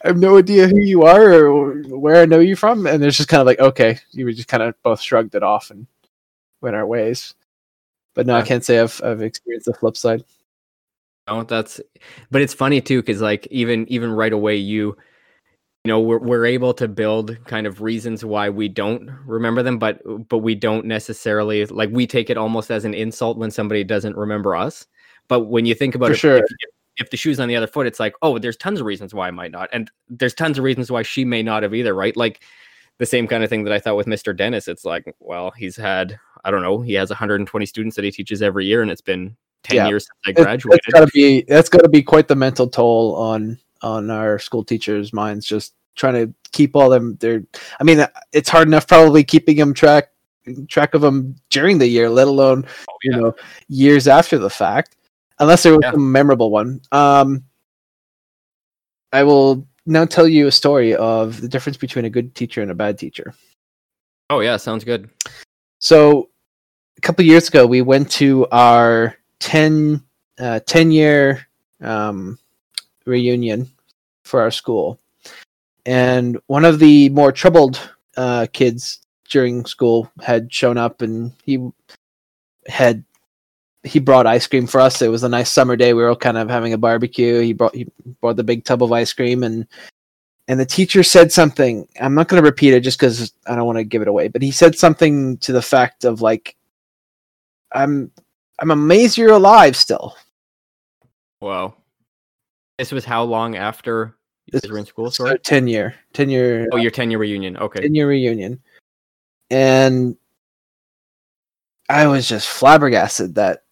have 0.05 0.19
no 0.19 0.39
idea 0.39 0.67
who 0.69 0.81
you 0.81 1.03
are 1.03 1.45
or 1.45 1.75
where 1.83 2.23
I 2.23 2.27
know 2.27 2.41
you 2.41 2.57
from." 2.57 2.87
And 2.87 3.05
it's 3.05 3.17
just 3.17 3.29
kind 3.29 3.41
of 3.41 3.47
like, 3.47 3.61
okay, 3.61 3.99
you 4.13 4.25
were 4.25 4.33
just 4.33 4.49
kind 4.49 4.63
of 4.63 4.75
both 4.83 5.01
shrugged 5.01 5.35
it 5.35 5.43
off 5.43 5.71
and 5.71 5.87
went 6.63 6.77
our 6.77 6.87
ways. 6.87 7.35
But 8.15 8.27
no, 8.27 8.35
I 8.37 8.43
can't 8.43 8.65
say 8.65 8.81
I've 8.81 9.01
I've 9.05 9.23
experienced 9.23 9.67
the 9.67 9.75
flip 9.75 9.97
side. 9.97 10.25
No, 11.29 11.45
that's 11.45 11.81
but 12.31 12.43
it's 12.43 12.55
funny 12.55 12.81
too 12.81 13.01
because 13.01 13.21
like 13.21 13.47
even 13.51 13.87
even 13.89 14.11
right 14.11 14.33
away 14.33 14.57
you 14.57 14.97
you 15.85 15.89
know 15.89 16.01
we're 16.01 16.19
we're 16.19 16.47
able 16.47 16.75
to 16.75 16.89
build 16.89 17.37
kind 17.47 17.67
of 17.67 17.81
reasons 17.81 18.25
why 18.25 18.49
we 18.49 18.69
don't 18.69 19.09
remember 19.25 19.63
them 19.63 19.79
but 19.79 20.01
but 20.29 20.39
we 20.39 20.55
don't 20.55 20.85
necessarily 20.85 21.65
like 21.67 21.91
we 21.93 22.07
take 22.07 22.29
it 22.29 22.37
almost 22.37 22.71
as 22.71 22.85
an 22.85 22.95
insult 22.95 23.39
when 23.39 23.51
somebody 23.51 23.85
doesn't 23.85 24.17
remember 24.17 24.57
us 24.57 24.87
but 25.29 25.43
when 25.43 25.65
you 25.65 25.75
think 25.75 25.95
about 25.95 26.07
For 26.09 26.13
it 26.13 26.19
sure. 26.19 26.37
if, 26.39 26.45
if, 26.45 26.71
if 26.99 27.11
the 27.11 27.17
shoe's 27.17 27.41
on 27.41 27.49
the 27.49 27.57
other 27.57 27.67
foot 27.67 27.87
it's 27.87 28.01
like 28.01 28.15
oh 28.23 28.39
there's 28.39 28.57
tons 28.57 28.81
of 28.81 28.87
reasons 28.87 29.15
why 29.15 29.29
I 29.29 29.33
might 29.33 29.53
not 29.53 29.69
and 29.73 29.91
there's 30.09 30.35
tons 30.35 30.59
of 30.59 30.65
reasons 30.65 30.91
why 30.91 31.03
she 31.03 31.25
may 31.25 31.43
not 31.43 31.63
have 31.63 31.75
either 31.75 31.95
right 31.95 32.17
like 32.17 32.43
the 32.99 33.07
same 33.07 33.27
kind 33.27 33.43
of 33.43 33.51
thing 33.51 33.65
that 33.65 33.73
I 33.73 33.81
thought 33.81 33.97
with 33.97 34.07
Mr. 34.07 34.37
Dennis 34.37 34.69
it's 34.69 34.85
like 34.85 35.15
well 35.21 35.53
he's 35.53 35.77
had 35.77 36.19
I 36.45 36.51
don't 36.51 36.63
know 36.63 36.81
he 36.81 36.95
has 36.95 37.11
120 37.11 37.67
students 37.67 37.97
that 37.97 38.05
he 38.05 38.11
teaches 38.11 38.43
every 38.43 38.67
year 38.67 38.83
and 38.83 38.91
it's 38.91 39.01
been 39.01 39.37
10 39.65 39.77
Yeah. 39.77 39.89
years 39.89 40.05
since 40.25 40.39
I 40.39 40.43
graduated 40.43 40.81
That's 40.85 40.93
gotta 40.93 41.11
be 41.13 41.43
that's 41.43 41.69
gotta 41.69 41.89
be 41.89 42.03
quite 42.03 42.29
the 42.29 42.37
mental 42.37 42.69
toll 42.69 43.15
on 43.17 43.59
on 43.83 44.11
our 44.11 44.39
school 44.39 44.65
teachers' 44.65 45.13
minds. 45.13 45.47
Just 45.47 45.75
trying 45.97 46.15
to 46.15 46.33
keep 46.53 46.75
all 46.77 46.89
them. 46.89 47.17
They're, 47.21 47.43
I 47.81 47.85
mean, 47.85 48.05
it's 48.33 48.49
hard 48.49 48.69
enough 48.69 48.87
probably 48.87 49.25
keeping 49.25 49.57
them 49.57 49.75
track 49.75 50.09
track 50.69 50.95
of 50.95 51.01
them 51.01 51.37
during 51.51 51.79
the 51.79 51.87
year, 51.87 52.09
let 52.11 52.27
alone 52.27 52.65
Oh, 52.89 52.97
you 53.03 53.13
know 53.13 53.35
years 53.69 54.09
after 54.09 54.39
the 54.39 54.51
fact. 54.51 54.97
Unless 55.39 55.63
there 55.65 55.73
was 55.73 55.81
Yeah. 55.83 55.93
a 55.95 55.99
memorable 55.99 56.51
one. 56.51 56.81
Um, 56.93 57.45
I 59.13 59.23
will 59.25 59.67
now 59.87 60.05
tell 60.05 60.27
you 60.29 60.47
a 60.47 60.53
story 60.53 60.95
of 60.95 61.41
the 61.41 61.49
difference 61.49 61.77
between 61.77 62.05
a 62.05 62.11
good 62.11 62.35
teacher 62.35 62.63
and 62.63 62.71
a 62.71 62.75
bad 62.75 62.99
teacher. 62.99 63.35
Oh 64.31 64.41
yeah, 64.41 64.57
sounds 64.57 64.85
good. 64.85 65.11
So 65.81 66.31
a 66.97 67.01
couple 67.01 67.25
years 67.25 67.49
ago, 67.49 67.67
we 67.67 67.83
went 67.83 68.11
to 68.13 68.47
our 68.53 69.17
10, 69.43 70.03
uh, 70.39 70.61
10 70.61 70.91
year 70.93 71.47
um, 71.83 72.39
reunion 73.05 73.69
for 74.25 74.41
our 74.41 74.51
school. 74.51 74.99
And 75.85 76.39
one 76.47 76.65
of 76.65 76.79
the 76.79 77.09
more 77.11 77.33
troubled 77.33 77.81
uh, 78.17 78.47
kids 78.53 79.01
during 79.29 79.65
school 79.65 80.11
had 80.21 80.53
shown 80.53 80.79
up 80.79 81.03
and 81.03 81.33
he 81.45 81.69
had 82.67 83.05
he 83.85 83.99
brought 83.99 84.29
ice 84.29 84.47
cream 84.47 84.69
for 84.69 84.81
us. 84.81 85.03
It 85.03 85.09
was 85.09 85.25
a 85.25 85.29
nice 85.29 85.51
summer 85.51 85.75
day. 85.75 85.93
We 85.93 86.03
were 86.03 86.11
all 86.11 86.17
kind 86.17 86.39
of 86.39 86.49
having 86.49 86.73
a 86.73 86.79
barbecue. 86.79 87.41
He 87.41 87.53
brought 87.53 87.75
he 87.75 87.89
brought 88.21 88.37
the 88.37 88.45
big 88.45 88.65
tub 88.65 88.83
of 88.83 88.93
ice 88.93 89.13
cream 89.13 89.43
and 89.43 89.67
and 90.47 90.61
the 90.61 90.67
teacher 90.67 91.03
said 91.03 91.33
something. 91.33 91.89
I'm 92.01 92.15
not 92.15 92.29
going 92.29 92.41
to 92.41 92.49
repeat 92.49 92.75
it 92.75 92.81
just 92.81 92.99
because 92.99 93.33
I 93.47 93.57
don't 93.57 93.67
want 93.67 93.79
to 93.79 93.85
give 93.85 94.03
it 94.03 94.09
away. 94.09 94.29
But 94.29 94.43
he 94.43 94.53
said 94.53 94.79
something 94.79 95.39
to 95.39 95.53
the 95.53 95.63
fact 95.63 96.05
of 96.05 96.21
like, 96.21 96.57
"I'm 97.73 98.13
I'm 98.63 98.71
amazed 98.71 99.19
you're 99.19 99.33
alive 99.33 99.77
still." 99.77 100.17
Wow. 101.43 101.75
This 102.79 102.93
was 102.93 103.05
how 103.05 103.25
long 103.25 103.57
after 103.57 104.17
you 104.47 104.53
This 104.53 104.63
guys 104.63 104.71
were 104.71 104.79
in 104.79 104.87
school? 104.87 105.11
Sorry. 105.11 105.39
ten 105.41 105.67
year, 105.69 105.95
ten 106.15 106.31
year, 106.31 106.69
Oh, 106.73 106.77
your 106.77 106.91
10 106.91 107.11
year 107.11 107.19
reunion. 107.19 107.57
Okay. 107.59 107.83
ten 107.83 107.95
year 107.95 108.09
reunion, 108.09 108.63
and 109.51 110.17
I 111.89 112.07
was 112.07 112.27
just 112.29 112.49
flabbergasted 112.49 113.35
that 113.35 113.65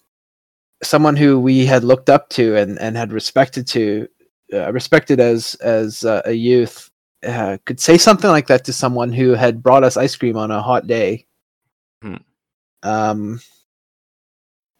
someone 0.82 1.16
who 1.16 1.38
we 1.40 1.64
had 1.64 1.84
looked 1.84 2.10
up 2.10 2.28
to 2.30 2.56
and, 2.56 2.78
and 2.78 2.96
had 2.96 3.12
respected 3.12 3.66
to 3.68 4.08
uh, 4.52 4.72
respected 4.72 5.20
as 5.20 5.54
as 5.56 6.04
uh, 6.04 6.22
a 6.24 6.32
youth 6.32 6.90
uh, 7.26 7.56
could 7.64 7.80
say 7.80 7.96
something 7.98 8.30
like 8.30 8.46
that 8.48 8.64
to 8.64 8.72
someone 8.72 9.12
who 9.12 9.30
had 9.34 9.62
brought 9.62 9.84
us 9.84 9.96
ice 9.96 10.16
cream 10.16 10.36
on 10.36 10.50
a 10.50 10.62
hot 10.62 10.86
day. 10.86 11.26
Hmm. 12.02 12.16
Um, 12.82 13.40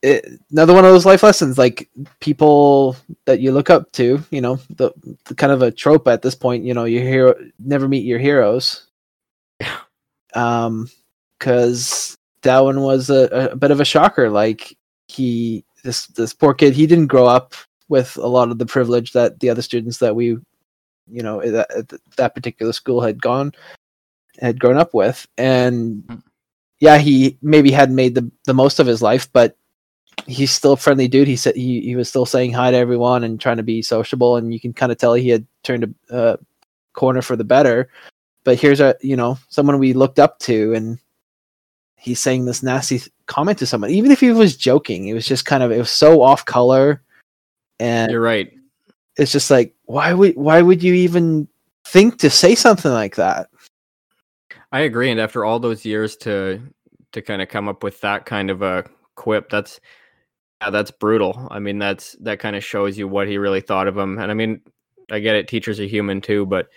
it, 0.02 0.40
another 0.50 0.72
one 0.74 0.84
of 0.84 0.92
those 0.92 1.06
life 1.06 1.22
lessons, 1.22 1.58
like 1.58 1.88
people 2.20 2.96
that 3.26 3.40
you 3.40 3.52
look 3.52 3.70
up 3.70 3.90
to. 3.92 4.22
You 4.30 4.40
know, 4.40 4.56
the, 4.70 4.92
the 5.26 5.34
kind 5.34 5.52
of 5.52 5.62
a 5.62 5.70
trope 5.70 6.08
at 6.08 6.22
this 6.22 6.34
point. 6.34 6.64
You 6.64 6.74
know, 6.74 6.84
your 6.84 7.02
hero 7.02 7.34
never 7.58 7.88
meet 7.88 8.04
your 8.04 8.18
heroes. 8.18 8.86
Um, 10.34 10.88
because 11.38 12.16
that 12.42 12.60
one 12.60 12.82
was 12.82 13.10
a, 13.10 13.50
a 13.52 13.56
bit 13.56 13.70
of 13.70 13.80
a 13.80 13.84
shocker. 13.84 14.30
Like 14.30 14.76
he, 15.08 15.64
this 15.82 16.06
this 16.08 16.32
poor 16.34 16.54
kid, 16.54 16.74
he 16.74 16.86
didn't 16.86 17.06
grow 17.08 17.26
up 17.26 17.54
with 17.88 18.16
a 18.16 18.26
lot 18.26 18.50
of 18.50 18.58
the 18.58 18.66
privilege 18.66 19.12
that 19.12 19.40
the 19.40 19.50
other 19.50 19.62
students 19.62 19.98
that 19.98 20.14
we, 20.14 20.26
you 21.08 21.22
know, 21.22 21.40
that 21.40 21.98
that 22.16 22.34
particular 22.34 22.72
school 22.72 23.00
had 23.00 23.20
gone, 23.20 23.52
had 24.38 24.60
grown 24.60 24.76
up 24.76 24.94
with, 24.94 25.26
and 25.36 26.04
Mm. 26.04 26.22
yeah, 26.78 26.98
he 26.98 27.38
maybe 27.42 27.70
hadn't 27.72 27.96
made 27.96 28.14
the 28.14 28.30
the 28.44 28.54
most 28.54 28.78
of 28.78 28.86
his 28.86 29.02
life, 29.02 29.28
but 29.32 29.56
he's 30.26 30.50
still 30.50 30.72
a 30.72 30.76
friendly 30.76 31.08
dude. 31.08 31.28
He 31.28 31.36
said 31.36 31.56
he, 31.56 31.80
he 31.80 31.96
was 31.96 32.08
still 32.08 32.26
saying 32.26 32.52
hi 32.52 32.70
to 32.70 32.76
everyone 32.76 33.24
and 33.24 33.40
trying 33.40 33.56
to 33.58 33.62
be 33.62 33.82
sociable, 33.82 34.36
and 34.36 34.52
you 34.52 34.60
can 34.60 34.72
kind 34.72 34.92
of 34.92 34.98
tell 34.98 35.14
he 35.14 35.28
had 35.28 35.46
turned 35.62 35.94
a 36.10 36.14
uh, 36.14 36.36
corner 36.92 37.22
for 37.22 37.36
the 37.36 37.44
better. 37.44 37.88
But 38.44 38.58
here's 38.58 38.80
a 38.80 38.96
you 39.00 39.16
know 39.16 39.38
someone 39.48 39.78
we 39.78 39.92
looked 39.92 40.18
up 40.18 40.38
to, 40.40 40.74
and 40.74 40.98
he's 41.96 42.20
saying 42.20 42.44
this 42.44 42.62
nasty 42.62 42.98
th- 42.98 43.10
comment 43.26 43.58
to 43.58 43.66
someone, 43.66 43.90
even 43.90 44.10
if 44.10 44.20
he 44.20 44.30
was 44.30 44.56
joking. 44.56 45.08
It 45.08 45.14
was 45.14 45.26
just 45.26 45.44
kind 45.44 45.62
of 45.62 45.70
it 45.70 45.78
was 45.78 45.90
so 45.90 46.22
off 46.22 46.44
color, 46.44 47.02
and 47.78 48.10
You're 48.10 48.20
right. 48.20 48.52
it's 49.16 49.32
just 49.32 49.50
like 49.50 49.74
why 49.84 50.12
would 50.12 50.36
why 50.36 50.62
would 50.62 50.82
you 50.82 50.94
even 50.94 51.48
think 51.84 52.18
to 52.18 52.30
say 52.30 52.54
something 52.54 52.92
like 52.92 53.16
that? 53.16 53.48
I 54.72 54.80
agree. 54.80 55.10
And 55.10 55.20
after 55.20 55.44
all 55.44 55.58
those 55.58 55.84
years 55.84 56.16
to 56.18 56.60
to 57.12 57.22
kind 57.22 57.42
of 57.42 57.48
come 57.48 57.68
up 57.68 57.82
with 57.82 58.00
that 58.02 58.24
kind 58.24 58.50
of 58.50 58.62
a 58.62 58.88
quip, 59.16 59.50
that's 59.50 59.80
yeah, 60.60 60.70
that's 60.70 60.90
brutal. 60.90 61.48
I 61.50 61.58
mean, 61.58 61.78
that's 61.78 62.12
that 62.20 62.38
kind 62.38 62.56
of 62.56 62.64
shows 62.64 62.98
you 62.98 63.08
what 63.08 63.28
he 63.28 63.38
really 63.38 63.60
thought 63.60 63.88
of 63.88 63.96
him. 63.96 64.18
And 64.18 64.30
I 64.30 64.34
mean, 64.34 64.60
I 65.10 65.20
get 65.20 65.36
it, 65.36 65.48
teachers 65.48 65.80
are 65.80 65.86
human 65.86 66.20
too, 66.20 66.46
but 66.46 66.68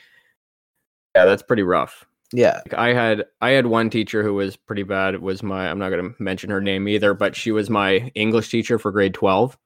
yeah, 1.16 1.26
that's 1.26 1.44
pretty 1.44 1.64
rough. 1.64 2.06
Yeah, 2.32 2.62
Like, 2.66 2.74
I 2.74 2.94
had 2.94 3.26
I 3.42 3.52
had 3.52 3.68
one 3.68 3.90
teacher 3.92 4.24
who 4.24 4.34
was 4.34 4.56
pretty 4.56 4.84
bad. 4.84 5.14
It 5.14 5.22
was 5.22 5.44
my 5.44 5.70
I'm 5.70 5.78
not 5.78 5.90
going 5.90 6.14
to 6.14 6.24
mention 6.24 6.50
her 6.50 6.62
name 6.62 6.88
either, 6.88 7.14
but 7.14 7.36
she 7.36 7.52
was 7.52 7.70
my 7.70 8.12
English 8.16 8.50
teacher 8.50 8.80
for 8.80 8.92
grade 8.92 9.14
12. 9.14 9.58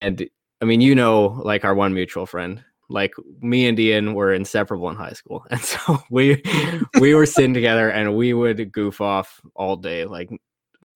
And 0.00 0.28
I 0.60 0.64
mean, 0.64 0.80
you 0.80 0.94
know, 0.94 1.40
like 1.44 1.64
our 1.64 1.74
one 1.74 1.92
mutual 1.92 2.26
friend, 2.26 2.62
like 2.88 3.14
me 3.40 3.66
and 3.66 3.78
Ian 3.80 4.14
were 4.14 4.32
inseparable 4.32 4.90
in 4.90 4.96
high 4.96 5.12
school. 5.14 5.44
And 5.50 5.60
so 5.60 5.98
we 6.10 6.40
we 7.00 7.14
were 7.14 7.26
sitting 7.26 7.54
together 7.54 7.90
and 7.90 8.14
we 8.14 8.32
would 8.32 8.70
goof 8.70 9.00
off 9.00 9.40
all 9.56 9.76
day. 9.76 10.04
Like 10.04 10.30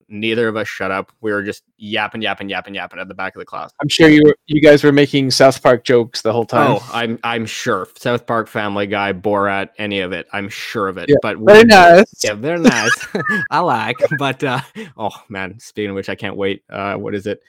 neither 0.08 0.48
of 0.48 0.56
us 0.56 0.68
shut 0.68 0.90
up. 0.90 1.12
We 1.20 1.32
were 1.32 1.42
just 1.42 1.62
yapping, 1.78 2.22
yapping, 2.22 2.48
yapping, 2.48 2.74
yapping 2.74 2.98
at 2.98 3.08
the 3.08 3.14
back 3.14 3.34
of 3.34 3.40
the 3.40 3.44
class. 3.44 3.72
I'm 3.80 3.88
sure 3.88 4.08
you 4.08 4.22
were, 4.24 4.36
you 4.46 4.60
guys 4.60 4.84
were 4.84 4.92
making 4.92 5.30
South 5.30 5.62
Park 5.62 5.84
jokes 5.84 6.22
the 6.22 6.32
whole 6.32 6.44
time. 6.44 6.72
Oh, 6.72 6.90
I'm 6.92 7.18
I'm 7.24 7.46
sure. 7.46 7.88
South 7.98 8.26
Park 8.26 8.48
Family 8.48 8.86
Guy, 8.86 9.12
Borat, 9.12 9.70
any 9.78 10.00
of 10.00 10.12
it. 10.12 10.26
I'm 10.32 10.48
sure 10.48 10.88
of 10.88 10.98
it. 10.98 11.08
Yeah, 11.08 11.16
But 11.22 11.38
Very 11.38 11.64
nice. 11.64 12.12
yeah, 12.22 12.34
they're 12.34 12.58
nice. 12.58 13.06
I 13.50 13.60
like, 13.60 13.96
but 14.18 14.42
uh, 14.44 14.60
oh 14.96 15.22
man, 15.28 15.58
speaking 15.58 15.90
of 15.90 15.96
which, 15.96 16.08
I 16.08 16.14
can't 16.14 16.36
wait. 16.36 16.62
Uh, 16.70 16.94
what 16.94 17.14
is 17.14 17.26
it? 17.26 17.40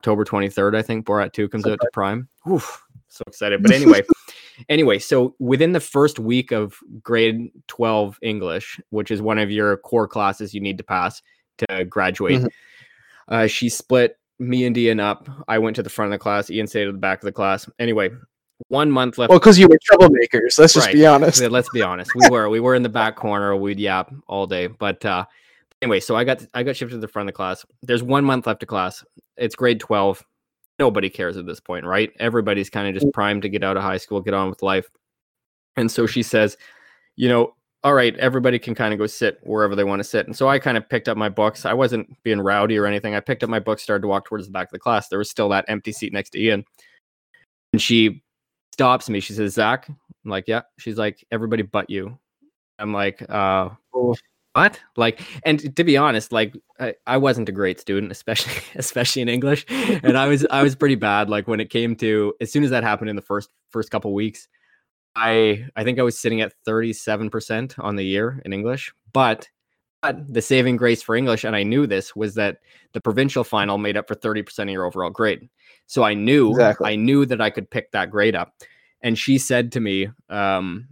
October 0.00 0.24
23rd, 0.24 0.76
I 0.76 0.82
think 0.82 1.04
Borat 1.04 1.32
2 1.32 1.48
comes 1.48 1.66
out 1.66 1.80
to 1.80 1.88
Prime. 1.92 2.28
Oof, 2.48 2.80
so 3.08 3.24
excited. 3.26 3.60
But 3.62 3.72
anyway, 3.72 4.02
anyway, 4.68 4.98
so 5.00 5.34
within 5.40 5.72
the 5.72 5.80
first 5.80 6.18
week 6.20 6.52
of 6.52 6.78
grade 7.02 7.50
12 7.66 8.18
English, 8.22 8.78
which 8.90 9.10
is 9.10 9.20
one 9.20 9.38
of 9.38 9.50
your 9.50 9.78
core 9.78 10.06
classes 10.06 10.54
you 10.54 10.60
need 10.60 10.78
to 10.78 10.84
pass 10.84 11.22
to 11.58 11.84
graduate, 11.84 12.42
Mhm. 12.42 12.48
uh, 13.28 13.46
she 13.46 13.68
split 13.68 14.18
me 14.38 14.66
and 14.66 14.76
Ian 14.76 15.00
up. 15.00 15.28
I 15.48 15.58
went 15.58 15.76
to 15.76 15.82
the 15.82 15.90
front 15.90 16.12
of 16.12 16.18
the 16.18 16.22
class. 16.22 16.50
Ian 16.50 16.66
stayed 16.66 16.88
at 16.88 16.92
the 16.92 16.98
back 16.98 17.18
of 17.18 17.24
the 17.24 17.32
class. 17.32 17.68
Anyway, 17.78 18.10
one 18.68 18.90
month 18.90 19.18
left. 19.18 19.30
Well, 19.30 19.38
because 19.38 19.58
you 19.58 19.68
were 19.68 19.78
troublemakers. 19.90 20.58
Let's 20.58 20.74
just 20.74 20.92
be 20.92 21.06
honest. 21.06 21.40
Yeah, 21.40 21.48
let's 21.48 21.68
be 21.70 21.82
honest. 21.82 22.12
We 22.14 22.28
were 22.30 22.48
we 22.48 22.60
were 22.60 22.74
in 22.74 22.82
the 22.82 22.88
back 22.88 23.16
corner. 23.16 23.56
We'd 23.56 23.80
yap 23.80 24.12
all 24.26 24.46
day. 24.46 24.66
But 24.66 25.04
uh, 25.04 25.24
anyway, 25.82 26.00
so 26.00 26.16
I 26.16 26.24
got 26.24 26.44
I 26.54 26.62
got 26.62 26.76
shifted 26.76 26.96
to 26.96 27.00
the 27.00 27.08
front 27.08 27.28
of 27.28 27.32
the 27.32 27.36
class. 27.36 27.64
There's 27.82 28.02
one 28.02 28.24
month 28.24 28.46
left 28.46 28.62
of 28.62 28.68
class. 28.68 29.04
It's 29.36 29.54
grade 29.54 29.80
twelve. 29.80 30.22
Nobody 30.78 31.08
cares 31.08 31.38
at 31.38 31.46
this 31.46 31.60
point, 31.60 31.86
right? 31.86 32.12
Everybody's 32.18 32.68
kind 32.68 32.86
of 32.86 33.00
just 33.00 33.10
primed 33.14 33.42
to 33.42 33.48
get 33.48 33.64
out 33.64 33.78
of 33.78 33.82
high 33.82 33.96
school, 33.96 34.20
get 34.20 34.34
on 34.34 34.50
with 34.50 34.62
life. 34.62 34.86
And 35.78 35.90
so 35.90 36.06
she 36.06 36.22
says, 36.22 36.58
you 37.16 37.30
know, 37.30 37.54
all 37.86 37.94
right, 37.94 38.16
everybody 38.16 38.58
can 38.58 38.74
kind 38.74 38.92
of 38.92 38.98
go 38.98 39.06
sit 39.06 39.38
wherever 39.44 39.76
they 39.76 39.84
want 39.84 40.00
to 40.00 40.04
sit. 40.04 40.26
And 40.26 40.36
so 40.36 40.48
I 40.48 40.58
kind 40.58 40.76
of 40.76 40.88
picked 40.88 41.08
up 41.08 41.16
my 41.16 41.28
books. 41.28 41.64
I 41.64 41.72
wasn't 41.72 42.20
being 42.24 42.40
rowdy 42.40 42.76
or 42.78 42.84
anything. 42.84 43.14
I 43.14 43.20
picked 43.20 43.44
up 43.44 43.48
my 43.48 43.60
books, 43.60 43.80
started 43.80 44.02
to 44.02 44.08
walk 44.08 44.24
towards 44.24 44.46
the 44.46 44.50
back 44.50 44.66
of 44.66 44.72
the 44.72 44.80
class. 44.80 45.06
There 45.06 45.20
was 45.20 45.30
still 45.30 45.48
that 45.50 45.66
empty 45.68 45.92
seat 45.92 46.12
next 46.12 46.30
to 46.30 46.40
Ian. 46.42 46.64
And 47.72 47.80
she 47.80 48.24
stops 48.72 49.08
me. 49.08 49.20
She 49.20 49.34
says, 49.34 49.54
Zach, 49.54 49.88
I'm 49.88 49.96
like, 50.24 50.48
yeah. 50.48 50.62
She's 50.80 50.98
like, 50.98 51.24
everybody 51.30 51.62
but 51.62 51.88
you. 51.88 52.18
I'm 52.80 52.92
like, 52.92 53.22
uh, 53.30 53.68
Oh. 53.94 54.16
what? 54.54 54.80
Like, 54.96 55.20
and 55.44 55.76
to 55.76 55.84
be 55.84 55.96
honest, 55.96 56.32
like, 56.32 56.56
I, 56.80 56.92
I 57.06 57.18
wasn't 57.18 57.48
a 57.48 57.52
great 57.52 57.78
student, 57.78 58.10
especially 58.10 58.52
especially 58.74 59.22
in 59.22 59.28
English, 59.28 59.64
and 59.68 60.18
I 60.18 60.26
was 60.26 60.44
I 60.50 60.64
was 60.64 60.74
pretty 60.74 60.96
bad. 60.96 61.30
Like 61.30 61.46
when 61.46 61.60
it 61.60 61.70
came 61.70 61.94
to 61.96 62.34
as 62.40 62.50
soon 62.50 62.64
as 62.64 62.70
that 62.70 62.82
happened 62.82 63.10
in 63.10 63.16
the 63.16 63.22
first 63.22 63.48
first 63.70 63.92
couple 63.92 64.12
weeks, 64.12 64.48
I 65.16 65.66
I 65.74 65.84
think 65.84 65.98
I 65.98 66.02
was 66.02 66.18
sitting 66.18 66.40
at 66.40 66.52
37 66.64 67.30
percent 67.30 67.78
on 67.78 67.96
the 67.96 68.04
year 68.04 68.40
in 68.44 68.52
English, 68.52 68.92
but. 69.12 69.48
But 70.02 70.32
the 70.32 70.42
saving 70.42 70.76
grace 70.76 71.02
for 71.02 71.16
English, 71.16 71.42
and 71.42 71.56
I 71.56 71.62
knew 71.62 71.86
this, 71.86 72.14
was 72.14 72.34
that 72.34 72.58
the 72.92 73.00
provincial 73.00 73.42
final 73.42 73.78
made 73.78 73.96
up 73.96 74.06
for 74.06 74.14
30% 74.14 74.64
of 74.64 74.68
your 74.68 74.84
overall 74.84 75.10
grade. 75.10 75.48
So 75.86 76.04
I 76.04 76.12
knew 76.14 76.50
Exactly. 76.50 76.92
I 76.92 76.96
knew 76.96 77.24
that 77.26 77.40
I 77.40 77.48
could 77.48 77.70
pick 77.70 77.90
that 77.92 78.10
grade 78.10 78.36
up. 78.36 78.52
And 79.00 79.18
she 79.18 79.38
said 79.38 79.72
to 79.72 79.80
me, 79.80 80.08
um, 80.28 80.86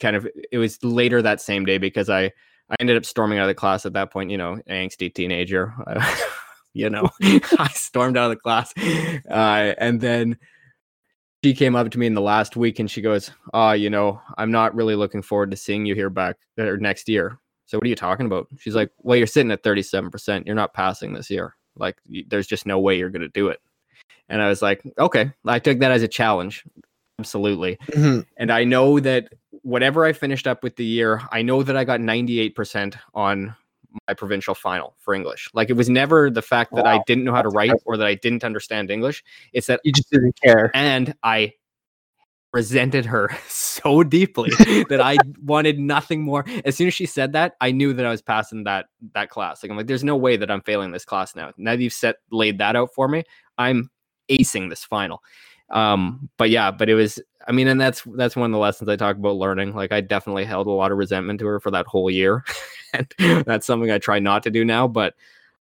kind 0.00 0.16
of 0.16 0.28
it 0.52 0.58
was 0.58 0.82
later 0.82 1.20
that 1.22 1.40
same 1.40 1.64
day 1.64 1.78
because 1.78 2.08
I 2.08 2.32
I 2.70 2.76
ended 2.80 2.96
up 2.96 3.04
storming 3.04 3.38
out 3.38 3.44
of 3.44 3.48
the 3.48 3.54
class 3.54 3.84
at 3.86 3.94
that 3.94 4.12
point, 4.12 4.30
you 4.30 4.38
know, 4.38 4.58
angsty 4.70 5.12
teenager. 5.12 5.74
you 6.74 6.90
know, 6.90 7.08
I 7.22 7.68
stormed 7.74 8.16
out 8.16 8.30
of 8.30 8.36
the 8.36 8.36
class. 8.36 8.72
Uh, 9.28 9.74
and 9.78 10.00
then 10.00 10.38
she 11.48 11.54
came 11.54 11.74
up 11.74 11.90
to 11.90 11.98
me 11.98 12.06
in 12.06 12.12
the 12.12 12.20
last 12.20 12.56
week 12.56 12.78
and 12.78 12.90
she 12.90 13.00
goes, 13.00 13.30
Oh, 13.54 13.72
you 13.72 13.88
know, 13.88 14.20
I'm 14.36 14.50
not 14.50 14.74
really 14.74 14.96
looking 14.96 15.22
forward 15.22 15.50
to 15.50 15.56
seeing 15.56 15.86
you 15.86 15.94
here 15.94 16.10
back 16.10 16.36
or 16.58 16.76
next 16.76 17.08
year. 17.08 17.38
So 17.64 17.78
what 17.78 17.86
are 17.86 17.88
you 17.88 17.94
talking 17.94 18.26
about? 18.26 18.48
She's 18.58 18.74
like, 18.74 18.90
Well, 18.98 19.16
you're 19.16 19.26
sitting 19.26 19.50
at 19.50 19.62
37%. 19.62 20.44
You're 20.44 20.54
not 20.54 20.74
passing 20.74 21.14
this 21.14 21.30
year. 21.30 21.54
Like, 21.74 21.96
there's 22.26 22.46
just 22.46 22.66
no 22.66 22.78
way 22.78 22.98
you're 22.98 23.08
going 23.08 23.22
to 23.22 23.28
do 23.28 23.48
it. 23.48 23.60
And 24.28 24.42
I 24.42 24.48
was 24.48 24.60
like, 24.60 24.82
Okay. 24.98 25.32
I 25.46 25.58
took 25.58 25.78
that 25.78 25.90
as 25.90 26.02
a 26.02 26.08
challenge. 26.08 26.64
Absolutely. 27.18 27.78
Mhm. 27.92 28.26
And 28.36 28.52
I 28.52 28.64
know 28.64 29.00
that 29.00 29.32
whatever 29.62 30.04
I 30.04 30.12
finished 30.12 30.46
up 30.46 30.62
with 30.62 30.76
the 30.76 30.84
year, 30.84 31.22
I 31.32 31.40
know 31.40 31.62
that 31.62 31.78
I 31.78 31.84
got 31.84 32.00
98% 32.00 32.94
on 33.14 33.56
my 34.06 34.14
provincial 34.14 34.54
final 34.54 34.94
for 34.98 35.14
English. 35.14 35.48
Like 35.54 35.70
it 35.70 35.74
was 35.74 35.88
never 35.88 36.30
the 36.30 36.42
fact 36.42 36.74
that 36.74 36.86
I 36.86 37.00
didn't 37.06 37.24
know 37.24 37.32
how 37.32 37.42
to 37.42 37.48
write 37.48 37.72
or 37.84 37.96
that 37.96 38.06
I 38.06 38.14
didn't 38.14 38.44
understand 38.44 38.90
English. 38.90 39.24
It's 39.52 39.66
that 39.68 39.80
You 39.84 39.92
just 39.92 40.10
didn't 40.10 40.38
care. 40.42 40.70
and 40.74 41.14
I 41.22 41.52
resented 42.52 43.04
her 43.06 43.28
so 43.48 44.02
deeply 44.02 44.50
that 44.88 45.00
I 45.00 45.16
wanted 45.42 45.78
nothing 45.78 46.22
more. 46.22 46.44
As 46.64 46.76
soon 46.76 46.86
as 46.86 46.94
she 46.94 47.06
said 47.06 47.32
that, 47.32 47.56
I 47.60 47.70
knew 47.72 47.92
that 47.92 48.06
I 48.06 48.10
was 48.10 48.22
passing 48.22 48.64
that 48.64 48.86
that 49.14 49.30
class. 49.30 49.62
Like 49.62 49.70
I'm 49.70 49.76
like, 49.76 49.86
there's 49.86 50.04
no 50.04 50.16
way 50.16 50.36
that 50.36 50.50
I'm 50.50 50.62
failing 50.62 50.90
this 50.90 51.04
class 51.04 51.34
now. 51.36 51.52
Now 51.56 51.72
that 51.72 51.82
you've 51.82 51.92
set 51.92 52.16
laid 52.30 52.58
that 52.58 52.76
out 52.76 52.90
for 52.94 53.08
me, 53.08 53.24
I'm 53.56 53.90
acing 54.30 54.70
this 54.70 54.84
final. 54.84 55.22
Um, 55.70 56.28
but 56.36 56.50
yeah, 56.50 56.70
but 56.70 56.88
it 56.88 56.94
was 56.94 57.20
I 57.48 57.52
mean, 57.52 57.68
and 57.68 57.80
that's 57.80 58.02
that's 58.14 58.36
one 58.36 58.50
of 58.50 58.52
the 58.52 58.58
lessons 58.58 58.90
I 58.90 58.96
talk 58.96 59.16
about 59.16 59.36
learning. 59.36 59.74
Like 59.74 59.90
I 59.90 60.02
definitely 60.02 60.44
held 60.44 60.66
a 60.66 60.70
lot 60.70 60.92
of 60.92 60.98
resentment 60.98 61.40
to 61.40 61.46
her 61.46 61.60
for 61.60 61.70
that 61.70 61.86
whole 61.86 62.10
year. 62.10 62.44
and 62.92 63.44
that's 63.46 63.66
something 63.66 63.90
I 63.90 63.98
try 63.98 64.18
not 64.18 64.42
to 64.42 64.50
do 64.50 64.64
now. 64.64 64.86
But 64.86 65.14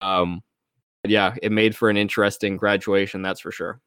um 0.01 0.43
yeah, 1.07 1.35
it 1.41 1.51
made 1.51 1.75
for 1.75 1.89
an 1.89 1.97
interesting 1.97 2.57
graduation, 2.57 3.21
that's 3.21 3.39
for 3.39 3.51
sure. 3.51 3.79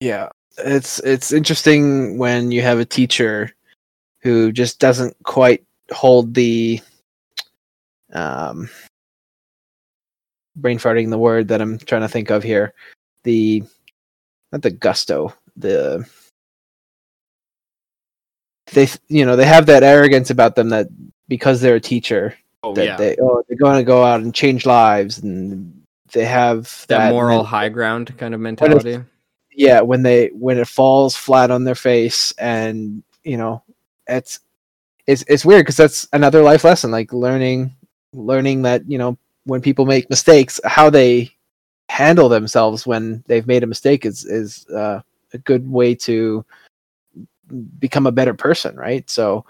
Yeah, 0.00 0.30
it's 0.58 0.98
it's 1.00 1.32
interesting 1.32 2.16
when 2.18 2.50
you 2.50 2.62
have 2.62 2.78
a 2.78 2.84
teacher 2.84 3.52
who 4.20 4.50
just 4.50 4.80
doesn't 4.80 5.14
quite 5.24 5.62
hold 5.92 6.32
the 6.34 6.80
um 8.14 8.68
brain 10.56 10.78
farting 10.78 11.10
the 11.10 11.18
word 11.18 11.48
that 11.48 11.60
I'm 11.60 11.78
trying 11.78 12.02
to 12.02 12.08
think 12.08 12.30
of 12.30 12.42
here. 12.42 12.72
The 13.24 13.62
not 14.54 14.62
the 14.62 14.70
gusto, 14.70 15.34
the 15.56 16.08
they 18.72 18.88
you 19.08 19.26
know, 19.26 19.36
they 19.36 19.44
have 19.46 19.66
that 19.66 19.82
arrogance 19.82 20.30
about 20.30 20.54
them 20.54 20.70
that 20.70 20.86
because 21.28 21.60
they're 21.60 21.74
a 21.76 21.80
teacher 21.80 22.36
Oh 22.62 22.72
that 22.74 22.84
yeah. 22.84 22.96
they 22.96 23.16
oh 23.20 23.42
they're 23.46 23.58
going 23.58 23.76
to 23.76 23.84
go 23.84 24.02
out 24.02 24.20
and 24.22 24.34
change 24.34 24.64
lives 24.64 25.18
and 25.18 25.82
they 26.12 26.24
have 26.24 26.84
that, 26.88 27.12
moral 27.12 27.38
men- 27.38 27.44
high 27.44 27.68
ground 27.68 28.16
kind 28.16 28.32
of 28.32 28.40
mentality. 28.40 29.00
yeah 29.52 29.82
when 29.82 30.02
they 30.02 30.28
when 30.28 30.56
it 30.56 30.66
falls 30.66 31.14
flat 31.14 31.50
on 31.50 31.64
their 31.64 31.74
face 31.74 32.32
and 32.38 33.02
you 33.22 33.36
know 33.36 33.62
it's 34.06 34.40
it's 35.06 35.24
it's 35.28 35.44
weird 35.44 35.60
because 35.60 35.76
that's 35.76 36.08
another 36.14 36.42
life 36.42 36.64
lesson 36.64 36.90
like 36.90 37.12
learning 37.12 37.74
learning 38.14 38.62
that 38.62 38.88
you 38.90 38.96
know 38.96 39.18
when 39.44 39.60
people 39.60 39.84
make 39.84 40.08
mistakes 40.08 40.58
how 40.64 40.88
they 40.88 41.30
handle 41.88 42.28
themselves 42.28 42.86
when 42.86 43.22
they've 43.26 43.46
made 43.46 43.62
a 43.62 43.66
mistake 43.66 44.04
is 44.04 44.24
is 44.24 44.66
uh, 44.70 45.00
a 45.32 45.38
good 45.38 45.68
way 45.70 45.94
to 45.94 46.44
become 47.78 48.06
a 48.06 48.12
better 48.12 48.34
person 48.34 48.74
right 48.76 49.08
so 49.10 49.44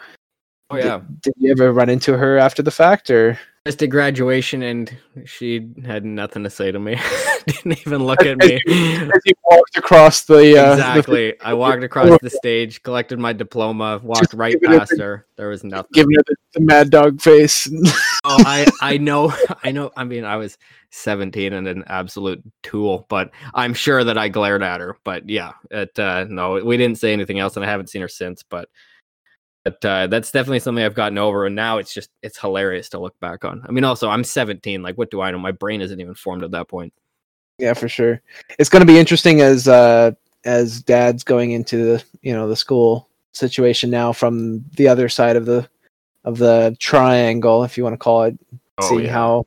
Oh 0.71 0.77
did- 0.77 0.85
yeah. 0.85 1.01
did, 1.21 1.35
you 1.37 1.51
ever 1.53 1.73
run 1.73 1.89
into 1.89 2.17
her 2.17 2.39
after 2.39 2.63
the 2.63 2.71
fact 2.71 3.11
or 3.11 3.39
Just 3.67 3.83
at 3.83 3.89
graduation 3.89 4.63
and 4.63 4.95
she 5.25 5.71
had 5.87 6.05
nothing 6.05 6.45
to 6.45 6.51
say 6.51 6.71
to 6.71 6.79
me. 6.79 7.01
Didn't 7.47 7.79
even 7.87 8.05
look 8.05 8.21
at 8.23 8.37
me. 8.37 8.57
As 8.57 9.23
you 9.25 9.33
walked 9.51 9.79
across 9.79 10.25
the 10.25 10.59
uh, 10.59 10.67
the- 10.67 10.73
exactly. 10.73 11.41
I 11.41 11.55
walked 11.55 11.83
across 11.83 12.19
the 12.21 12.29
stage, 12.29 12.83
collected 12.83 13.19
my 13.19 13.33
diploma, 13.33 14.03
walked 14.03 14.35
right 14.35 14.53
give 14.61 14.71
it 14.71 14.75
a 14.75 14.79
past 14.81 14.91
big- 14.91 15.01
her. 15.01 15.27
There 15.37 15.49
was 15.49 15.65
nothing. 15.65 15.89
giving 15.95 16.15
her 16.15 16.23
the, 16.27 16.37
the 16.53 16.61
mad 16.61 16.91
dog 16.91 17.23
face. 17.23 17.67
oh, 18.25 18.37
I 18.45 18.67
I 18.83 18.99
know 18.99 19.33
I 19.63 19.73
know. 19.73 19.91
I 19.97 20.05
mean, 20.05 20.27
I 20.27 20.37
was 20.37 20.59
17 20.91 21.55
and 21.55 21.67
an 21.67 21.85
absolute 21.87 22.43
tool, 22.63 23.07
but 23.09 23.31
I'm 23.55 23.73
sure 23.73 24.05
that 24.05 24.19
I 24.19 24.29
glared 24.29 24.63
at 24.63 24.83
her. 24.83 24.99
But 25.05 25.27
yeah, 25.31 25.53
it 25.71 25.99
uh, 25.99 26.27
no, 26.29 26.63
we 26.63 26.77
didn't 26.77 26.99
say 26.99 27.15
anything 27.15 27.39
else, 27.39 27.57
and 27.57 27.65
I 27.65 27.69
haven't 27.71 27.89
seen 27.89 28.03
her 28.03 28.09
since. 28.09 28.43
But 28.43 28.69
but 29.65 29.85
uh, 29.85 30.07
that's 30.07 30.31
definitely 30.31 30.61
something 30.61 30.85
I've 30.85 30.95
gotten 30.95 31.19
over, 31.19 31.47
and 31.47 31.57
now 31.57 31.79
it's 31.79 31.93
just 31.93 32.11
it's 32.23 32.39
hilarious 32.39 32.91
to 32.91 32.99
look 32.99 33.19
back 33.21 33.45
on. 33.45 33.65
I 33.67 33.73
mean, 33.73 33.85
also 33.85 34.09
I'm 34.11 34.23
17. 34.25 34.83
Like, 34.83 34.97
what 34.99 35.11
do 35.11 35.21
I 35.23 35.31
know? 35.31 35.39
My 35.39 35.53
brain 35.53 35.81
isn't 35.81 36.01
even 36.01 36.15
formed 36.15 36.45
at 36.45 36.51
that 36.51 36.69
point. 36.69 36.93
Yeah, 37.59 37.73
for 37.73 37.89
sure. 37.89 38.21
It's 38.59 38.69
going 38.69 38.81
to 38.81 38.93
be 38.93 38.99
interesting 38.99 39.41
as 39.41 39.67
uh 39.67 40.13
as 40.45 40.83
dad's 40.83 41.25
going 41.25 41.53
into 41.53 41.85
the 41.85 42.05
you 42.23 42.33
know 42.35 42.49
the 42.49 42.57
school 42.57 43.09
situation 43.33 43.91
now 43.91 44.13
from 44.13 44.65
the 44.77 44.87
other 44.89 45.09
side 45.09 45.37
of 45.37 45.47
the 45.47 45.69
of 46.25 46.39
the 46.39 46.77
triangle, 46.79 47.65
if 47.65 47.77
you 47.79 47.85
want 47.85 47.95
to 47.95 47.99
call 47.99 48.25
it. 48.25 48.39
Oh, 48.79 48.89
see 48.89 49.07
how 49.07 49.47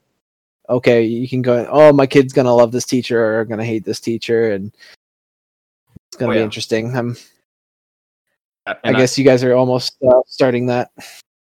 okay 0.70 1.04
you 1.04 1.28
can 1.30 1.42
go. 1.42 1.68
Oh, 1.70 1.94
my 1.94 2.08
kid's 2.08 2.34
going 2.34 2.46
to 2.46 2.52
love 2.52 2.72
this 2.72 2.86
teacher 2.86 3.40
or 3.40 3.46
going 3.46 3.60
to 3.60 3.66
hate 3.66 3.84
this 3.86 4.00
teacher, 4.00 4.52
and 4.54 4.72
it's 6.08 6.18
going 6.18 6.30
Oh, 6.30 6.34
to 6.34 6.38
be 6.38 6.40
yeah. 6.40 6.46
interesting. 6.46 6.96
Um, 6.96 7.18
I 8.84 8.94
guess 8.94 9.18
you 9.18 9.26
guys 9.26 9.44
are 9.44 9.54
almost 9.54 9.98
uh, 10.08 10.22
starting 10.26 10.68
that. 10.68 10.92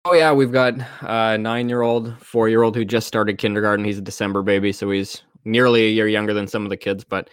Oh 0.05 0.13
yeah, 0.13 0.33
we've 0.33 0.53
got 0.53 0.75
a 1.01 1.37
nine-year-old, 1.37 2.15
four-year-old 2.21 2.77
who 2.77 2.85
just 2.85 3.09
started 3.09 3.39
kindergarten. 3.39 3.85
He's 3.85 3.99
a 3.99 4.03
December 4.03 4.43
baby, 4.43 4.73
so 4.73 4.91
he's 4.91 5.23
nearly 5.45 5.87
a 5.87 5.91
year 5.91 6.07
younger 6.07 6.35
than 6.35 6.47
some 6.47 6.65
of 6.65 6.71
the 6.71 6.77
kids, 6.77 7.05
but 7.05 7.29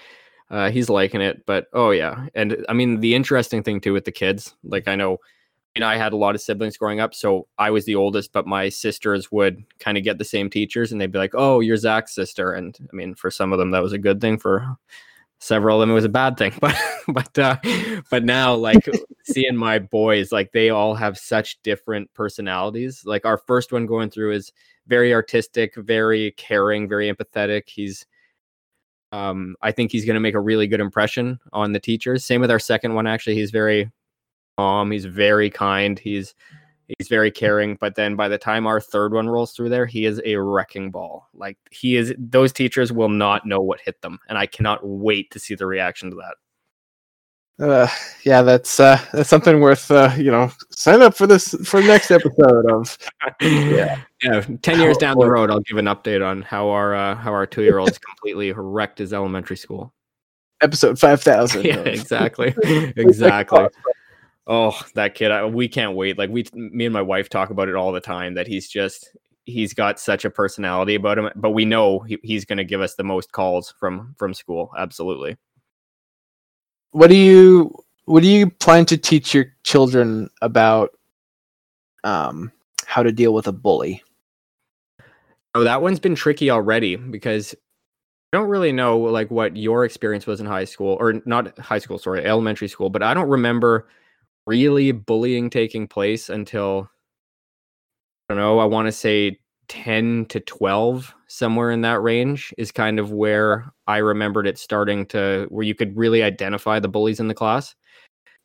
uh, 0.49 0.71
he's 0.71 0.89
liking 0.89 1.21
it. 1.21 1.45
But 1.45 1.67
oh 1.73 1.91
yeah, 1.91 2.27
and 2.33 2.65
I 2.69 2.73
mean 2.73 2.99
the 2.99 3.15
interesting 3.15 3.61
thing 3.61 3.79
too 3.81 3.93
with 3.93 4.05
the 4.05 4.11
kids, 4.11 4.55
like 4.63 4.87
I 4.87 4.95
know, 4.95 5.17
you 5.75 5.81
know, 5.81 5.87
I 5.87 5.97
had 5.97 6.13
a 6.13 6.17
lot 6.17 6.35
of 6.35 6.41
siblings 6.41 6.77
growing 6.77 6.99
up, 6.99 7.13
so 7.13 7.47
I 7.57 7.71
was 7.71 7.85
the 7.85 7.95
oldest, 7.95 8.33
but 8.33 8.47
my 8.47 8.69
sisters 8.69 9.31
would 9.31 9.63
kind 9.79 9.97
of 9.97 10.03
get 10.03 10.17
the 10.17 10.25
same 10.25 10.49
teachers, 10.49 10.91
and 10.91 10.99
they'd 11.01 11.11
be 11.11 11.19
like, 11.19 11.33
"Oh, 11.35 11.59
you're 11.59 11.77
Zach's 11.77 12.15
sister," 12.15 12.53
and 12.53 12.77
I 12.81 12.95
mean, 12.95 13.15
for 13.15 13.29
some 13.29 13.53
of 13.53 13.59
them 13.59 13.71
that 13.71 13.83
was 13.83 13.93
a 13.93 13.97
good 13.97 14.21
thing. 14.21 14.37
For 14.37 14.77
several 15.43 15.77
of 15.77 15.81
them, 15.81 15.91
it 15.91 15.95
was 15.95 16.05
a 16.05 16.09
bad 16.09 16.37
thing. 16.37 16.53
But 16.61 16.77
but 17.07 17.37
uh, 17.37 17.57
but 18.09 18.23
now, 18.23 18.55
like 18.55 18.87
seeing 19.25 19.57
my 19.57 19.77
boys, 19.77 20.31
like 20.31 20.53
they 20.53 20.69
all 20.69 20.95
have 20.95 21.17
such 21.17 21.61
different 21.61 22.13
personalities. 22.13 23.03
Like 23.05 23.25
our 23.25 23.37
first 23.37 23.73
one 23.73 23.85
going 23.85 24.09
through 24.09 24.31
is 24.31 24.53
very 24.87 25.13
artistic, 25.13 25.75
very 25.75 26.31
caring, 26.31 26.87
very 26.87 27.11
empathetic. 27.11 27.63
He's 27.67 28.05
um 29.11 29.55
I 29.61 29.71
think 29.71 29.91
he's 29.91 30.05
going 30.05 30.15
to 30.15 30.21
make 30.21 30.33
a 30.33 30.39
really 30.39 30.65
good 30.65 30.79
impression 30.79 31.39
on 31.51 31.73
the 31.73 31.79
teachers. 31.79 32.23
Same 32.23 32.39
with 32.39 32.51
our 32.51 32.59
second 32.59 32.93
one 32.93 33.05
actually. 33.05 33.35
He's 33.35 33.51
very 33.51 33.91
calm, 34.57 34.91
he's 34.91 35.05
very 35.05 35.49
kind, 35.49 35.99
he's 35.99 36.35
he's 36.87 37.07
very 37.07 37.31
caring, 37.31 37.75
but 37.79 37.95
then 37.95 38.15
by 38.15 38.27
the 38.27 38.37
time 38.37 38.67
our 38.67 38.79
third 38.81 39.13
one 39.13 39.29
rolls 39.29 39.53
through 39.53 39.69
there, 39.69 39.85
he 39.85 40.05
is 40.05 40.21
a 40.25 40.35
wrecking 40.35 40.91
ball. 40.91 41.27
Like 41.33 41.57
he 41.71 41.95
is 41.95 42.13
those 42.17 42.51
teachers 42.53 42.91
will 42.91 43.09
not 43.09 43.45
know 43.45 43.61
what 43.61 43.81
hit 43.81 44.01
them 44.01 44.19
and 44.27 44.37
I 44.37 44.45
cannot 44.45 44.81
wait 44.83 45.31
to 45.31 45.39
see 45.39 45.55
the 45.55 45.65
reaction 45.65 46.09
to 46.11 46.15
that. 46.17 46.35
Uh, 47.59 47.87
yeah, 48.25 48.41
that's 48.41 48.79
uh, 48.79 48.99
that's 49.13 49.29
something 49.29 49.59
worth 49.59 49.91
uh, 49.91 50.11
you 50.17 50.31
know. 50.31 50.51
Sign 50.71 51.03
up 51.03 51.15
for 51.15 51.27
this 51.27 51.53
for 51.63 51.81
the 51.81 51.87
next 51.87 52.09
episode 52.09 52.69
of 52.71 52.97
yeah, 53.41 54.01
yeah. 54.23 54.41
Ten 54.63 54.79
years 54.79 54.97
down 54.97 55.19
the 55.19 55.29
road, 55.29 55.51
I'll 55.51 55.59
give 55.59 55.77
an 55.77 55.85
update 55.85 56.25
on 56.27 56.41
how 56.41 56.69
our 56.69 56.95
uh, 56.95 57.15
how 57.15 57.31
our 57.31 57.45
two 57.45 57.61
year 57.61 57.77
old 57.77 57.97
completely 58.09 58.51
wrecked 58.53 58.97
his 58.97 59.13
elementary 59.13 59.57
school. 59.57 59.93
episode 60.61 60.97
five 60.97 61.21
thousand. 61.21 61.65
Yeah, 61.65 61.79
exactly, 61.81 62.55
exactly. 62.97 63.67
Oh, 64.45 64.77
that 64.95 65.15
kid! 65.15 65.31
I, 65.31 65.45
we 65.45 65.67
can't 65.67 65.95
wait. 65.95 66.17
Like 66.17 66.29
we, 66.29 66.45
me 66.53 66.85
and 66.85 66.93
my 66.93 67.01
wife 67.01 67.29
talk 67.29 67.49
about 67.49 67.69
it 67.69 67.75
all 67.75 67.91
the 67.91 68.01
time. 68.01 68.33
That 68.33 68.47
he's 68.47 68.67
just 68.67 69.15
he's 69.45 69.73
got 69.73 69.99
such 69.99 70.25
a 70.25 70.29
personality 70.29 70.95
about 70.95 71.17
him. 71.17 71.29
But 71.35 71.51
we 71.51 71.65
know 71.65 71.99
he, 71.99 72.17
he's 72.23 72.45
going 72.45 72.57
to 72.57 72.63
give 72.63 72.81
us 72.81 72.95
the 72.95 73.03
most 73.03 73.31
calls 73.31 73.73
from 73.79 74.15
from 74.17 74.33
school. 74.33 74.71
Absolutely. 74.77 75.37
What 76.91 77.09
do 77.09 77.15
you 77.15 77.73
what 78.05 78.21
do 78.21 78.29
you 78.29 78.49
plan 78.49 78.85
to 78.87 78.97
teach 78.97 79.33
your 79.33 79.45
children 79.63 80.29
about 80.41 80.91
um, 82.03 82.51
how 82.85 83.01
to 83.03 83.11
deal 83.11 83.33
with 83.33 83.47
a 83.47 83.53
bully? 83.53 84.03
Oh, 85.55 85.63
that 85.63 85.81
one's 85.81 85.99
been 85.99 86.15
tricky 86.15 86.49
already 86.49 86.95
because 86.95 87.53
I 88.33 88.37
don't 88.37 88.49
really 88.49 88.71
know 88.71 88.97
like 88.97 89.31
what 89.31 89.55
your 89.55 89.85
experience 89.85 90.25
was 90.25 90.41
in 90.41 90.47
high 90.47 90.65
school 90.65 90.97
or 90.99 91.21
not 91.25 91.57
high 91.59 91.77
school, 91.77 91.97
sorry, 91.97 92.25
elementary 92.25 92.67
school, 92.67 92.89
but 92.89 93.03
I 93.03 93.13
don't 93.13 93.29
remember 93.29 93.87
really 94.45 94.91
bullying 94.91 95.49
taking 95.49 95.87
place 95.87 96.29
until 96.29 96.89
I 98.29 98.33
don't 98.33 98.37
know, 98.41 98.59
I 98.59 98.65
want 98.65 98.87
to 98.87 98.91
say 98.91 99.39
10 99.67 100.25
to 100.27 100.39
12 100.39 101.13
somewhere 101.27 101.71
in 101.71 101.81
that 101.81 102.01
range 102.01 102.53
is 102.57 102.71
kind 102.71 102.99
of 102.99 103.11
where 103.11 103.71
I 103.87 103.97
remembered 103.97 104.47
it 104.47 104.57
starting 104.57 105.05
to 105.07 105.47
where 105.49 105.63
you 105.65 105.75
could 105.75 105.95
really 105.97 106.23
identify 106.23 106.79
the 106.79 106.87
bullies 106.87 107.19
in 107.19 107.27
the 107.27 107.33
class. 107.33 107.75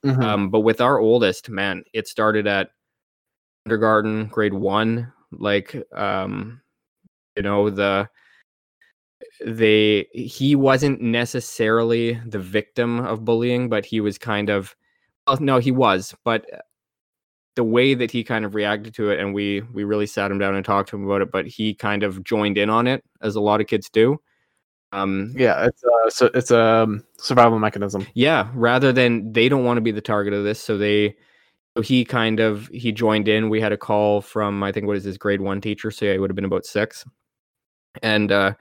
Mhm. 0.06 0.22
Um, 0.22 0.50
but 0.50 0.60
with 0.60 0.80
our 0.80 0.98
oldest, 1.00 1.50
man, 1.50 1.84
it 1.94 2.08
started 2.08 2.46
at 2.46 2.70
kindergarten, 3.66 4.26
grade 4.28 4.54
one. 4.54 5.12
Like, 5.32 5.76
um, 5.94 6.62
you 7.36 7.42
know, 7.42 7.70
the 7.70 8.08
they 9.44 10.06
he 10.12 10.54
wasn't 10.56 11.00
necessarily 11.00 12.14
the 12.26 12.38
victim 12.38 13.00
of 13.00 13.24
bullying, 13.24 13.68
but 13.68 13.84
he 13.86 14.00
was 14.00 14.18
kind 14.18 14.50
of 14.50 14.74
no, 15.40 15.58
he 15.58 15.70
was, 15.72 16.14
but 16.24 16.46
the 17.56 17.64
way 17.64 17.94
that 17.94 18.10
he 18.10 18.22
kind 18.22 18.44
of 18.44 18.54
reacted 18.54 18.94
to 18.94 19.10
it, 19.10 19.18
and 19.20 19.34
we 19.34 19.62
we 19.72 19.84
really 19.84 20.06
sat 20.06 20.30
him 20.30 20.38
down 20.38 20.54
and 20.54 20.64
talked 20.64 20.88
to 20.90 20.96
him 20.96 21.04
about 21.04 21.22
it, 21.22 21.30
but 21.32 21.46
he 21.46 21.74
kind 21.74 22.02
of 22.02 22.22
joined 22.24 22.56
in 22.58 22.70
on 22.70 22.86
it, 22.86 23.04
as 23.22 23.34
a 23.36 23.40
lot 23.40 23.60
of 23.60 23.66
kids 23.66 23.88
do. 23.90 24.18
Um, 24.92 25.34
yeah, 25.36 25.66
it's 25.66 25.82
a 25.84 26.10
so 26.10 26.30
it's 26.34 26.50
a 26.50 26.62
um, 26.62 27.04
survival 27.18 27.58
mechanism. 27.58 28.06
yeah 28.14 28.48
rather 28.54 28.92
than 28.92 29.32
they 29.32 29.48
don't 29.48 29.64
want 29.64 29.76
to 29.76 29.82
be 29.82 29.90
the 29.90 30.00
target 30.00 30.32
of 30.32 30.44
this 30.44 30.60
so 30.60 30.78
they 30.78 31.14
so 31.76 31.82
he 31.82 32.04
kind 32.04 32.40
of 32.40 32.68
he 32.68 32.92
joined 32.92 33.28
in 33.28 33.50
we 33.50 33.60
had 33.60 33.72
a 33.72 33.76
call 33.76 34.20
from 34.20 34.62
i 34.62 34.72
think 34.72 34.86
what 34.86 34.96
is 34.96 35.04
his 35.04 35.18
grade 35.18 35.40
one 35.40 35.60
teacher 35.60 35.90
so 35.90 36.04
yeah 36.06 36.12
he 36.12 36.18
would 36.18 36.30
have 36.30 36.36
been 36.36 36.44
about 36.44 36.64
six 36.64 37.04
and 38.02 38.32
uh 38.32 38.52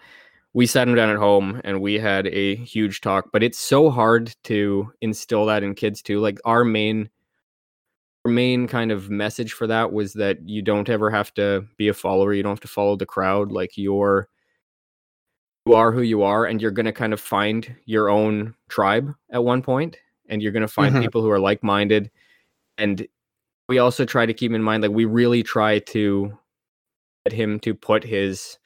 we 0.57 0.65
sat 0.65 0.87
him 0.87 0.95
down 0.95 1.11
at 1.11 1.17
home 1.17 1.61
and 1.63 1.79
we 1.81 1.99
had 1.99 2.25
a 2.25 2.55
huge 2.55 2.99
talk 3.01 3.29
but 3.31 3.43
it's 3.43 3.59
so 3.59 3.91
hard 3.91 4.33
to 4.43 4.91
instill 5.01 5.45
that 5.45 5.61
in 5.61 5.75
kids 5.75 6.01
too 6.01 6.19
like 6.19 6.39
our 6.45 6.63
main 6.63 7.07
our 8.25 8.31
main 8.31 8.67
kind 8.67 8.91
of 8.91 9.11
message 9.11 9.53
for 9.53 9.67
that 9.67 9.93
was 9.93 10.13
that 10.13 10.37
you 10.49 10.63
don't 10.63 10.89
ever 10.89 11.11
have 11.11 11.31
to 11.35 11.63
be 11.77 11.89
a 11.89 11.93
follower 11.93 12.33
you 12.33 12.41
don't 12.41 12.53
have 12.53 12.59
to 12.59 12.67
follow 12.67 12.95
the 12.95 13.05
crowd 13.05 13.51
like 13.51 13.77
you're 13.77 14.27
you 15.67 15.75
are 15.75 15.91
who 15.91 16.01
you 16.01 16.23
are 16.23 16.45
and 16.45 16.59
you're 16.59 16.71
going 16.71 16.87
to 16.87 16.91
kind 16.91 17.13
of 17.13 17.21
find 17.21 17.75
your 17.85 18.09
own 18.09 18.55
tribe 18.67 19.13
at 19.29 19.43
one 19.43 19.61
point 19.61 19.95
and 20.27 20.41
you're 20.41 20.51
going 20.51 20.61
to 20.61 20.67
find 20.67 20.95
Mhm. 20.95 21.01
people 21.01 21.21
who 21.21 21.29
are 21.29 21.39
like-minded 21.39 22.09
and 22.79 23.07
we 23.69 23.77
also 23.77 24.05
try 24.05 24.25
to 24.25 24.33
keep 24.33 24.51
in 24.51 24.63
mind 24.63 24.81
like 24.81 24.91
we 24.91 25.05
really 25.05 25.43
try 25.43 25.77
to 25.77 26.35
get 27.25 27.33
him 27.33 27.59
to 27.59 27.75
put 27.75 28.03
his 28.03 28.57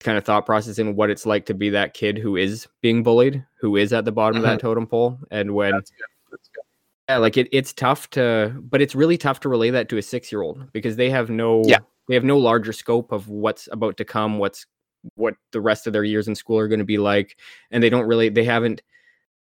kind 0.00 0.16
of 0.16 0.24
thought 0.24 0.46
process 0.46 0.78
in 0.78 0.94
what 0.94 1.10
it's 1.10 1.26
like 1.26 1.46
to 1.46 1.54
be 1.54 1.70
that 1.70 1.94
kid 1.94 2.18
who 2.18 2.36
is 2.36 2.68
being 2.82 3.02
bullied 3.02 3.44
who 3.60 3.76
is 3.76 3.92
at 3.92 4.04
the 4.04 4.12
bottom 4.12 4.36
of 4.36 4.42
that 4.42 4.58
mm-hmm. 4.58 4.66
totem 4.66 4.86
pole 4.86 5.18
and 5.30 5.54
when 5.54 5.72
That's 5.72 5.90
good. 5.90 6.06
That's 6.30 6.48
good. 6.48 6.62
yeah, 7.08 7.16
like 7.18 7.36
it, 7.36 7.48
it's 7.52 7.72
tough 7.72 8.08
to, 8.10 8.54
but 8.62 8.80
it's 8.80 8.94
really 8.94 9.18
tough 9.18 9.40
to 9.40 9.48
relay 9.48 9.70
that 9.70 9.88
to 9.88 9.98
a 9.98 10.02
six 10.02 10.30
year 10.30 10.42
old 10.42 10.70
because 10.72 10.96
they 10.96 11.10
have 11.10 11.30
no, 11.30 11.62
Yeah. 11.66 11.78
they 12.06 12.14
have 12.14 12.24
no 12.24 12.38
larger 12.38 12.72
scope 12.72 13.12
of 13.12 13.28
what's 13.28 13.68
about 13.72 13.96
to 13.96 14.04
come, 14.04 14.38
what's 14.38 14.66
what 15.14 15.34
the 15.52 15.60
rest 15.60 15.86
of 15.86 15.92
their 15.92 16.04
years 16.04 16.28
in 16.28 16.34
school 16.34 16.58
are 16.58 16.68
going 16.68 16.80
to 16.80 16.84
be 16.84 16.98
like, 16.98 17.38
and 17.70 17.82
they 17.82 17.90
don't 17.90 18.06
really, 18.06 18.28
they 18.28 18.44
haven't. 18.44 18.82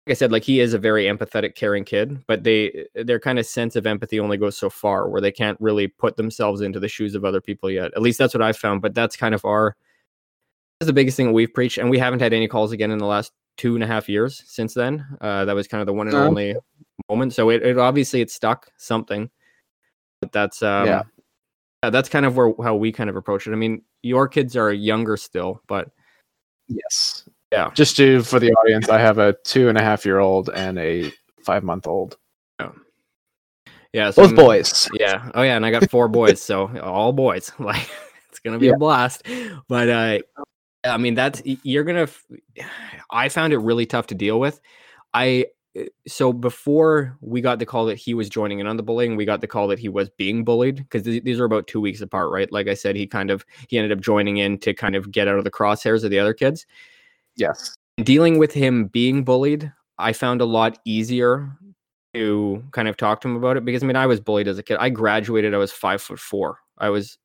Like 0.07 0.13
I 0.13 0.15
said, 0.15 0.33
like 0.33 0.45
he 0.45 0.61
is 0.61 0.73
a 0.73 0.79
very 0.79 1.05
empathetic, 1.05 1.55
caring 1.55 1.85
kid, 1.85 2.25
but 2.27 2.43
they 2.43 2.87
their 2.95 3.21
kind 3.21 3.39
of 3.39 3.45
sense 3.47 3.77
of 3.77 3.87
empathy 3.87 4.19
only 4.19 4.39
goes 4.39 4.57
so 4.57 4.71
far, 4.71 5.09
where 5.09 5.21
they 5.21 5.31
can't 5.31 5.61
really 5.61 5.89
put 5.89 6.17
themselves 6.17 6.63
into 6.63 6.81
the 6.81 6.89
shoes 6.89 7.15
of 7.15 7.25
other 7.25 7.41
people 7.41 7.71
yet. 7.71 7.93
At 7.95 8.01
least 8.03 8.19
that's 8.19 8.33
what 8.33 8.43
I've 8.43 8.57
found. 8.57 8.81
But 8.81 8.95
that's 8.95 9.15
kind 9.15 9.35
of 9.35 9.45
our 9.45 9.77
that's 10.81 10.87
the 10.89 10.93
biggest 10.95 11.17
thing 11.17 11.27
that 11.27 11.33
we've 11.33 11.53
preached, 11.53 11.79
and 11.79 11.91
we 11.91 11.99
haven't 11.99 12.21
had 12.21 12.33
any 12.33 12.49
calls 12.49 12.73
again 12.73 12.91
in 12.91 12.99
the 12.99 13.07
last 13.07 13.33
two 13.59 13.75
and 13.75 13.85
a 13.85 13.87
half 13.87 14.09
years 14.09 14.43
since 14.47 14.73
then. 14.75 15.05
Uh, 15.21 15.45
that 15.45 15.55
was 15.55 15.69
kind 15.69 15.81
of 15.83 15.87
the 15.87 15.93
one 15.93 16.07
and 16.09 16.17
Oh. 16.17 16.25
only 16.25 16.57
moment. 17.11 17.35
So 17.35 17.51
it, 17.51 17.63
it 17.63 17.79
obviously 17.79 18.21
it 18.23 18.31
stuck 18.31 18.69
something. 18.79 19.31
But 20.21 20.33
that's 20.33 20.63
um 20.63 20.87
Yeah. 20.87 21.03
yeah, 21.83 21.91
that's 21.91 22.09
kind 22.09 22.25
of 22.25 22.37
where 22.37 22.53
how 22.63 22.77
we 22.77 22.93
kind 22.93 23.11
of 23.11 23.17
approach 23.17 23.47
it. 23.47 23.53
I 23.53 23.57
mean, 23.57 23.83
your 24.03 24.29
kids 24.29 24.57
are 24.57 24.73
younger 24.73 25.17
still, 25.17 25.61
but 25.67 25.91
Yes. 26.69 27.29
Yeah. 27.53 27.71
Just 27.75 27.97
to 27.97 28.23
for 28.23 28.39
the 28.39 28.53
audience, 28.53 28.89
I 28.89 28.99
have 28.99 29.19
a 29.19 29.35
two 29.45 29.69
and 29.69 29.77
a 29.77 29.83
half 29.83 30.07
year 30.07 30.19
old 30.21 30.49
and 30.51 30.79
a 30.79 31.13
five 31.45 31.65
month 31.65 31.87
old. 31.87 32.17
yeah, 33.93 34.11
so 34.11 34.23
Both 34.23 34.29
I'm- 34.31 34.37
boys. 34.37 34.89
Yeah. 34.95 35.31
Oh 35.35 35.43
yeah, 35.43 35.57
and 35.57 35.67
I 35.67 35.71
got 35.71 35.91
four 35.91 36.09
boys, 36.09 36.41
so 36.43 36.69
all 36.81 37.13
boys. 37.13 37.51
Like 37.59 37.91
it's 38.29 38.39
gonna 38.39 38.59
be 38.59 38.67
Yeah. 38.67 38.75
a 38.75 38.79
blast. 38.79 39.23
But 39.69 39.89
uh 39.89 40.19
I 40.85 40.97
mean 40.97 41.15
that's 41.15 41.43
you're 41.45 41.85
gonna 41.85 42.09
I 43.11 43.29
found 43.29 43.53
it 43.53 43.59
really 43.59 43.87
tough 43.87 44.07
to 44.09 44.15
deal 44.15 44.41
with. 44.41 44.61
I 45.13 45.47
uh, 45.79 45.85
so 46.09 46.33
before 46.33 47.17
we 47.21 47.41
got 47.41 47.59
the 47.59 47.67
call 47.67 47.87
that 47.87 47.97
he 47.97 48.15
was 48.15 48.29
joining 48.29 48.59
in 48.59 48.67
on 48.67 48.77
the 48.77 48.83
bullying, 48.83 49.17
we 49.17 49.25
got 49.25 49.41
the 49.41 49.47
call 49.47 49.69
that 49.69 49.79
he 49.79 49.89
was 49.89 50.11
being 50.11 50.45
bullied 50.45 50.77
because 50.77 51.05
these 51.05 51.39
are 51.39 51.45
about 51.45 51.67
two 51.67 51.81
weeks 51.81 52.01
apart, 52.01 52.31
right? 52.33 52.51
Like 52.51 52.69
I 52.69 52.75
said, 52.75 52.97
he 52.97 53.07
kind 53.07 53.31
of 53.31 53.45
he 53.69 53.79
ended 53.79 53.93
up 53.93 54.03
joining 54.03 54.39
in 54.39 54.59
to 54.59 54.75
kind 54.75 54.97
of 54.97 55.11
get 55.11 55.29
out 55.29 55.39
of 55.39 55.45
the 55.45 55.51
crosshairs 55.51 56.03
of 56.05 56.11
the 56.11 56.19
other 56.19 56.35
kids. 56.35 56.67
Yes. 57.37 57.77
Dealing 58.03 58.39
with 58.39 58.53
him 58.53 58.87
being 58.87 59.25
bullied, 59.25 59.73
I 59.99 60.13
found 60.13 60.41
a 60.41 60.47
lot 60.47 60.79
easier 60.85 61.57
to 62.15 62.65
kind 62.73 62.89
of 62.89 62.97
talk 62.97 63.21
to 63.21 63.29
him 63.29 63.37
about 63.37 63.57
it 63.57 63.65
because 63.65 63.83
I 63.83 63.87
mean 63.87 63.97
I 63.97 64.07
was 64.07 64.21
bullied 64.21 64.49
as 64.49 64.59
a 64.59 64.63
kid. 64.63 64.79
I 64.81 64.89
graduated, 64.89 65.55
I 65.55 65.59
was 65.59 65.73
five 65.73 66.01
foot 66.03 66.19
four. 66.19 66.59
I 66.79 66.89
was 66.89 67.19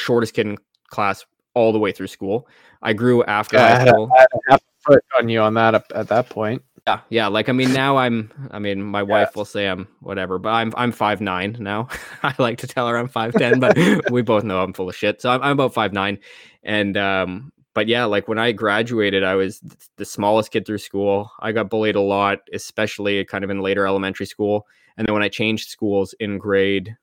shortest 0.00 0.34
kid 0.34 0.46
in 0.46 0.58
class 0.88 1.24
all 1.56 1.72
the 1.72 1.78
way 1.78 1.90
through 1.90 2.06
school. 2.06 2.46
I 2.82 2.92
grew 2.92 3.24
after 3.24 3.56
Yeah, 3.56 3.64
I 3.64 3.78
had 3.78 3.88
a-. 3.88 4.06
I 4.16 4.20
had 4.20 4.28
half 4.48 4.60
a 4.60 4.92
foot 4.92 5.04
on 5.18 5.28
you 5.28 5.40
on 5.40 5.54
that 5.54 5.74
up 5.74 5.86
at 5.94 6.06
that 6.08 6.28
point. 6.28 6.62
Yeah, 6.86 7.00
yeah. 7.08 7.26
Like 7.26 7.48
I 7.48 7.52
mean, 7.52 7.72
now 7.72 7.96
I'm. 7.96 8.30
I 8.52 8.60
mean, 8.60 8.80
my 8.80 9.02
wife 9.02 9.34
will 9.34 9.44
say 9.44 9.66
I'm 9.66 9.88
whatever, 10.00 10.38
but 10.38 10.50
I'm 10.50 10.72
I'm 10.76 10.92
five 10.92 11.20
nine 11.20 11.56
now. 11.58 11.88
I 12.22 12.32
like 12.38 12.58
to 12.58 12.68
tell 12.68 12.86
her 12.86 12.96
I'm 12.96 13.08
five 13.08 13.32
ten, 13.32 13.58
but 13.58 13.76
we 14.10 14.22
both 14.22 14.44
know 14.44 14.62
I'm 14.62 14.72
full 14.72 14.88
of 14.88 14.94
shit. 14.94 15.20
So 15.20 15.30
I'm, 15.30 15.42
I'm 15.42 15.52
about 15.52 15.74
five 15.74 15.92
nine, 15.92 16.18
and 16.62 16.96
um, 16.96 17.52
but 17.74 17.88
yeah, 17.88 18.04
like 18.04 18.28
when 18.28 18.38
I 18.38 18.52
graduated, 18.52 19.24
I 19.24 19.34
was 19.34 19.58
th- 19.58 19.74
the 19.96 20.04
smallest 20.04 20.52
kid 20.52 20.64
through 20.64 20.78
school. 20.78 21.32
I 21.40 21.50
got 21.50 21.70
bullied 21.70 21.96
a 21.96 22.00
lot, 22.00 22.38
especially 22.52 23.24
kind 23.24 23.42
of 23.42 23.50
in 23.50 23.60
later 23.62 23.84
elementary 23.84 24.26
school, 24.26 24.68
and 24.96 25.08
then 25.08 25.14
when 25.14 25.24
I 25.24 25.28
changed 25.28 25.70
schools 25.70 26.14
in 26.20 26.38
grade, 26.38 26.96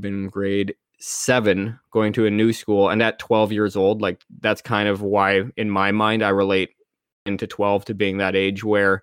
been 0.00 0.28
grade 0.28 0.74
seven, 0.98 1.78
going 1.90 2.12
to 2.14 2.26
a 2.26 2.30
new 2.30 2.52
school, 2.52 2.88
and 2.88 3.02
at 3.02 3.18
12 3.18 3.52
years 3.52 3.76
old, 3.76 4.00
like 4.00 4.22
that's 4.40 4.62
kind 4.62 4.88
of 4.88 5.02
why 5.02 5.42
in 5.56 5.70
my 5.70 5.92
mind 5.92 6.22
I 6.22 6.30
relate 6.30 6.70
into 7.26 7.46
12 7.46 7.84
to 7.86 7.94
being 7.94 8.18
that 8.18 8.36
age 8.36 8.62
where 8.64 9.02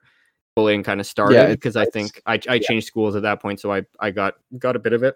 bullying 0.55 0.83
kind 0.83 0.99
of 0.99 1.05
started 1.07 1.35
it's- 1.37 1.55
because 1.55 1.75
I 1.75 1.85
think 1.85 2.21
I, 2.25 2.39
I 2.47 2.59
changed 2.59 2.87
schools 2.87 3.15
at 3.15 3.23
that 3.23 3.41
point, 3.41 3.59
so 3.59 3.71
I 3.71 3.83
I 3.99 4.11
got 4.11 4.35
got 4.57 4.75
a 4.75 4.79
bit 4.79 4.93
of 4.93 5.03
it. 5.03 5.15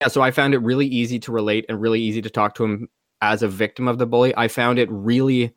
Yeah, 0.00 0.08
so 0.08 0.22
I 0.22 0.30
found 0.30 0.54
it 0.54 0.58
really 0.58 0.86
easy 0.86 1.18
to 1.20 1.32
relate 1.32 1.66
and 1.68 1.80
really 1.80 2.00
easy 2.00 2.22
to 2.22 2.30
talk 2.30 2.54
to 2.54 2.64
him 2.64 2.88
as 3.20 3.42
a 3.42 3.48
victim 3.48 3.86
of 3.86 3.98
the 3.98 4.06
bully. 4.06 4.34
I 4.36 4.48
found 4.48 4.78
it 4.78 4.88
really 4.90 5.52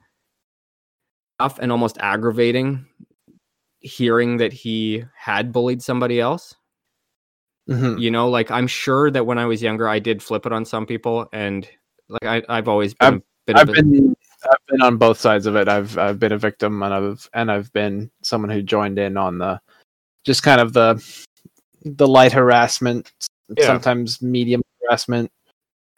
tough 1.40 1.60
and 1.60 1.72
almost 1.72 1.98
aggravating 2.00 2.86
hearing 3.80 4.38
that 4.38 4.54
he 4.54 5.04
had 5.16 5.52
bullied 5.52 5.82
somebody 5.82 6.20
else. 6.20 6.56
Mhm. 7.70 8.00
You 8.00 8.12
know, 8.12 8.30
like 8.30 8.52
I'm 8.52 8.68
sure 8.68 9.10
that 9.12 9.26
when 9.26 9.38
I 9.38 9.46
was 9.46 9.62
younger, 9.62 9.88
I 9.88 10.00
did 10.00 10.22
flip 10.22 10.46
it 10.46 10.52
on 10.52 10.66
some 10.66 10.86
people, 10.86 11.28
and 11.32 11.68
like 12.10 12.26
I, 12.26 12.44
I've 12.50 12.68
always 12.68 12.94
been, 12.94 13.16
a 13.16 13.22
bit 13.48 13.56
I've 13.58 13.70
of 13.70 13.78
a, 13.78 13.82
been 13.84 14.16
I've 14.44 14.66
been 14.68 14.82
on 14.82 14.98
both 14.98 15.18
sides 15.20 15.46
of 15.46 15.56
it. 15.56 15.70
I've 15.70 15.98
I've 15.98 16.20
been 16.20 16.34
a 16.34 16.38
victim 16.38 16.84
and 16.84 16.94
I've 16.94 17.30
and 17.34 17.50
I've 17.52 17.72
been 17.72 18.12
someone 18.22 18.50
who 18.50 18.62
joined 18.62 19.00
in 19.00 19.16
on 19.18 19.38
the 19.38 19.62
just 20.26 20.44
kind 20.44 20.60
of 20.60 20.74
the 20.74 21.02
the 21.86 22.08
light 22.08 22.34
harassment, 22.34 23.12
Yeah. 23.58 23.66
sometimes 23.68 24.22
medium 24.22 24.62
harassment. 24.82 25.32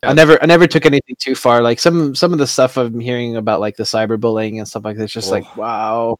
Yeah. 0.03 0.11
I 0.11 0.13
never 0.13 0.41
I 0.43 0.45
never 0.45 0.67
took 0.67 0.85
anything 0.85 1.15
too 1.19 1.33
far. 1.35 1.61
Like 1.63 1.79
some 1.79 2.13
some 2.15 2.31
of 2.33 2.39
the 2.39 2.47
stuff 2.47 2.77
I'm 2.77 2.99
hearing 2.99 3.37
about 3.37 3.59
like 3.59 3.77
the 3.77 3.83
cyberbullying 3.85 4.59
and 4.59 4.67
stuff 4.67 4.85
like 4.85 4.97
that, 4.97 5.05
it's 5.05 5.13
just 5.13 5.31
like 5.31 5.45
Oh. 5.57 5.61
wow. 5.61 6.17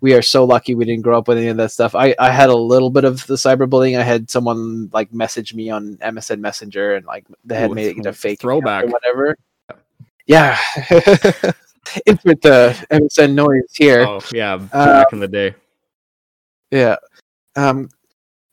We 0.00 0.14
are 0.14 0.22
so 0.22 0.44
lucky 0.44 0.74
we 0.74 0.84
didn't 0.84 1.02
grow 1.02 1.18
up 1.18 1.28
with 1.28 1.38
any 1.38 1.48
of 1.48 1.56
that 1.58 1.72
stuff. 1.72 1.94
I, 1.94 2.14
I 2.18 2.30
had 2.30 2.48
a 2.48 2.56
little 2.56 2.90
bit 2.90 3.04
of 3.04 3.26
the 3.26 3.34
cyberbullying. 3.34 3.98
I 3.98 4.02
had 4.02 4.30
someone 4.30 4.88
like 4.92 5.12
message 5.12 5.54
me 5.54 5.70
on 5.70 5.96
MSN 5.98 6.40
Messenger 6.40 6.94
and 6.96 7.06
like 7.06 7.26
they 7.44 7.56
had 7.56 7.70
Ooh, 7.70 7.74
made 7.74 7.98
it 7.98 8.06
a 8.06 8.12
fake 8.12 8.40
throwback. 8.40 8.84
or 8.84 8.88
whatever. 8.88 9.36
Yeah. 10.26 10.58
Insert 12.06 12.40
the 12.42 12.86
MSN 12.90 13.34
noise 13.34 13.74
here. 13.74 14.06
Oh 14.06 14.20
yeah, 14.32 14.54
Uh, 14.72 15.02
back 15.02 15.12
in 15.12 15.20
the 15.20 15.28
day. 15.28 15.54
Yeah. 16.70 16.96
Um, 17.56 17.88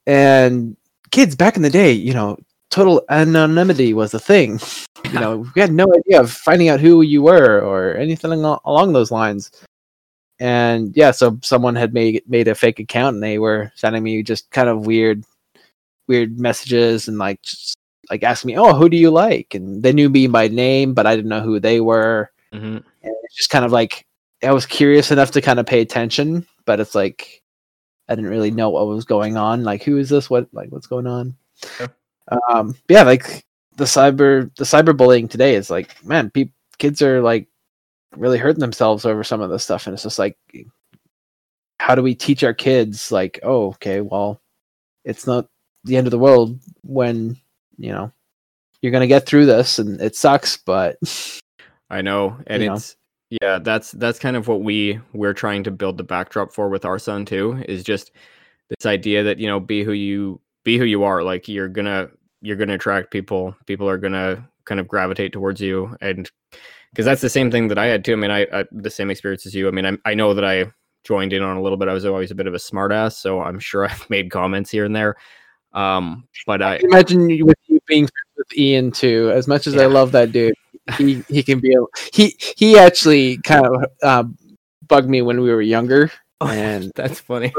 and 0.06 0.76
kids 1.10 1.36
back 1.36 1.56
in 1.56 1.62
the 1.62 1.70
day, 1.70 1.92
you 1.92 2.14
know, 2.14 2.36
total 2.70 3.04
anonymity 3.08 3.94
was 3.94 4.12
a 4.14 4.18
thing. 4.18 4.60
You 5.12 5.20
know, 5.20 5.46
we 5.54 5.60
had 5.60 5.72
no 5.72 5.86
idea 5.94 6.20
of 6.20 6.30
finding 6.32 6.68
out 6.68 6.80
who 6.80 7.02
you 7.02 7.22
were 7.22 7.60
or 7.60 7.94
anything 7.96 8.32
along 8.32 8.92
those 8.92 9.10
lines. 9.10 9.50
And 10.40 10.96
yeah, 10.96 11.10
so 11.10 11.38
someone 11.42 11.74
had 11.74 11.94
made 11.94 12.22
made 12.28 12.48
a 12.48 12.54
fake 12.54 12.78
account 12.80 13.14
and 13.14 13.22
they 13.22 13.38
were 13.38 13.72
sending 13.74 14.02
me 14.02 14.22
just 14.22 14.50
kind 14.50 14.68
of 14.68 14.86
weird, 14.86 15.24
weird 16.06 16.38
messages 16.38 17.08
and 17.08 17.18
like 17.18 17.42
just, 17.42 17.76
like 18.10 18.22
asking 18.22 18.48
me, 18.48 18.58
"Oh, 18.58 18.74
who 18.74 18.88
do 18.88 18.96
you 18.96 19.10
like?" 19.10 19.54
And 19.54 19.82
they 19.82 19.92
knew 19.92 20.08
me 20.08 20.26
by 20.28 20.48
name, 20.48 20.94
but 20.94 21.06
I 21.06 21.16
didn't 21.16 21.30
know 21.30 21.40
who 21.42 21.60
they 21.60 21.80
were 21.80 22.30
hmm 22.52 22.78
and 23.02 23.14
it's 23.24 23.36
just 23.36 23.50
kind 23.50 23.64
of 23.64 23.72
like 23.72 24.06
I 24.42 24.52
was 24.52 24.66
curious 24.66 25.10
enough 25.10 25.32
to 25.32 25.42
kind 25.42 25.58
of 25.60 25.66
pay 25.66 25.80
attention, 25.80 26.46
but 26.64 26.80
it's 26.80 26.94
like 26.94 27.42
I 28.08 28.14
didn't 28.14 28.30
really 28.30 28.50
know 28.50 28.70
what 28.70 28.86
was 28.86 29.04
going 29.04 29.36
on. 29.36 29.64
Like, 29.64 29.82
who 29.82 29.98
is 29.98 30.08
this? 30.08 30.30
What 30.30 30.48
like 30.52 30.70
what's 30.70 30.86
going 30.86 31.06
on? 31.06 31.36
Yeah. 31.80 31.88
Um, 32.50 32.76
yeah, 32.88 33.02
like 33.02 33.44
the 33.76 33.84
cyber 33.84 34.54
the 34.56 34.64
cyberbullying 34.64 35.30
today 35.30 35.54
is 35.54 35.70
like, 35.70 36.04
man, 36.04 36.30
pe- 36.30 36.52
kids 36.78 37.02
are 37.02 37.22
like 37.22 37.47
really 38.16 38.38
hurting 38.38 38.60
themselves 38.60 39.04
over 39.04 39.24
some 39.24 39.40
of 39.40 39.50
this 39.50 39.64
stuff, 39.64 39.86
and 39.86 39.94
it's 39.94 40.02
just 40.02 40.18
like, 40.18 40.36
how 41.78 41.94
do 41.94 42.02
we 42.02 42.14
teach 42.14 42.42
our 42.44 42.54
kids? 42.54 43.12
Like, 43.12 43.38
oh, 43.42 43.68
okay, 43.68 44.00
well, 44.00 44.40
it's 45.04 45.26
not 45.26 45.46
the 45.84 45.96
end 45.96 46.06
of 46.06 46.10
the 46.10 46.18
world 46.18 46.58
when 46.82 47.36
you 47.76 47.92
know 47.92 48.12
you're 48.82 48.92
gonna 48.92 49.06
get 49.06 49.26
through 49.26 49.46
this, 49.46 49.78
and 49.78 50.00
it 50.00 50.16
sucks, 50.16 50.56
but 50.56 50.96
I 51.90 52.02
know, 52.02 52.36
and 52.46 52.62
You 52.62 52.68
know. 52.68 52.74
it's 52.74 52.96
yeah, 53.42 53.58
that's 53.58 53.92
that's 53.92 54.18
kind 54.18 54.36
of 54.36 54.48
what 54.48 54.62
we 54.62 55.00
we're 55.12 55.34
trying 55.34 55.62
to 55.64 55.70
build 55.70 55.98
the 55.98 56.04
backdrop 56.04 56.52
for 56.52 56.68
with 56.68 56.84
our 56.84 56.98
son 56.98 57.24
too. 57.24 57.62
Is 57.68 57.82
just 57.82 58.12
this 58.70 58.86
idea 58.86 59.22
that 59.24 59.38
you 59.38 59.46
know, 59.46 59.60
be 59.60 59.82
who 59.84 59.92
you 59.92 60.40
be 60.64 60.78
who 60.78 60.84
you 60.84 61.02
are. 61.04 61.22
Like 61.22 61.48
you're 61.48 61.68
gonna 61.68 62.08
you're 62.40 62.56
gonna 62.56 62.74
attract 62.74 63.10
people. 63.10 63.54
People 63.66 63.88
are 63.88 63.98
gonna 63.98 64.48
kind 64.64 64.80
of 64.80 64.88
gravitate 64.88 65.32
towards 65.32 65.60
you, 65.60 65.96
and 66.00 66.30
because 66.90 67.04
that's 67.04 67.20
the 67.20 67.28
same 67.28 67.50
thing 67.50 67.68
that 67.68 67.78
I 67.78 67.86
had 67.86 68.04
too. 68.04 68.12
I 68.12 68.16
mean, 68.16 68.30
I, 68.30 68.46
I 68.52 68.64
the 68.72 68.90
same 68.90 69.10
experience 69.10 69.46
as 69.46 69.54
you. 69.54 69.68
I 69.68 69.70
mean, 69.70 69.86
I 69.86 69.98
I 70.04 70.14
know 70.14 70.34
that 70.34 70.44
I 70.44 70.72
joined 71.04 71.32
in 71.32 71.42
on 71.42 71.56
a 71.56 71.62
little 71.62 71.78
bit. 71.78 71.88
I 71.88 71.94
was 71.94 72.04
always 72.04 72.30
a 72.30 72.34
bit 72.34 72.46
of 72.46 72.54
a 72.54 72.58
smartass, 72.58 73.14
so 73.14 73.40
I'm 73.40 73.58
sure 73.58 73.84
I've 73.90 74.08
made 74.10 74.30
comments 74.30 74.70
here 74.70 74.84
and 74.84 74.94
there. 74.94 75.16
Um, 75.72 76.26
but 76.46 76.62
I 76.62 76.76
imagine 76.82 77.28
you, 77.28 77.46
with 77.46 77.58
you 77.66 77.78
being 77.86 78.08
with 78.36 78.56
Ian 78.56 78.90
too. 78.90 79.30
As 79.34 79.46
much 79.46 79.66
as 79.66 79.76
I 79.76 79.86
love 79.86 80.12
that 80.12 80.32
dude, 80.32 80.54
he 80.96 81.22
he 81.28 81.42
can 81.42 81.60
be 81.60 81.74
a, 81.74 81.80
he 82.12 82.34
he 82.38 82.78
actually 82.78 83.38
kind 83.38 83.66
of 83.66 83.84
uh, 84.02 84.24
bugged 84.86 85.08
me 85.08 85.22
when 85.22 85.40
we 85.40 85.50
were 85.50 85.62
younger. 85.62 86.10
And 86.40 86.92
that's 86.94 87.18
funny. 87.18 87.52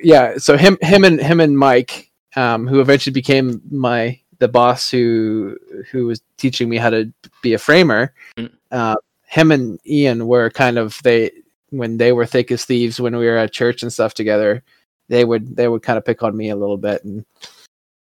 yeah, 0.00 0.38
so 0.38 0.56
him 0.56 0.78
him 0.80 1.02
and 1.02 1.20
him 1.20 1.40
and 1.40 1.58
Mike, 1.58 2.12
um, 2.36 2.68
who 2.68 2.80
eventually 2.80 3.12
became 3.12 3.60
my 3.72 4.20
the 4.38 4.48
boss 4.48 4.90
who 4.90 5.56
who 5.90 6.06
was 6.06 6.22
teaching 6.36 6.68
me 6.68 6.76
how 6.76 6.90
to 6.90 7.12
be 7.42 7.54
a 7.54 7.58
framer. 7.58 8.14
Mm. 8.36 8.50
Uh, 8.70 8.96
him 9.26 9.50
and 9.50 9.78
Ian 9.86 10.26
were 10.26 10.50
kind 10.50 10.78
of 10.78 11.00
they 11.02 11.30
when 11.70 11.98
they 11.98 12.12
were 12.12 12.26
thick 12.26 12.50
as 12.50 12.64
thieves 12.64 13.00
when 13.00 13.16
we 13.16 13.26
were 13.26 13.36
at 13.36 13.52
church 13.52 13.82
and 13.82 13.92
stuff 13.92 14.14
together. 14.14 14.62
They 15.08 15.24
would 15.24 15.56
they 15.56 15.68
would 15.68 15.82
kind 15.82 15.98
of 15.98 16.04
pick 16.04 16.22
on 16.22 16.36
me 16.36 16.50
a 16.50 16.56
little 16.56 16.76
bit, 16.76 17.04
and 17.04 17.24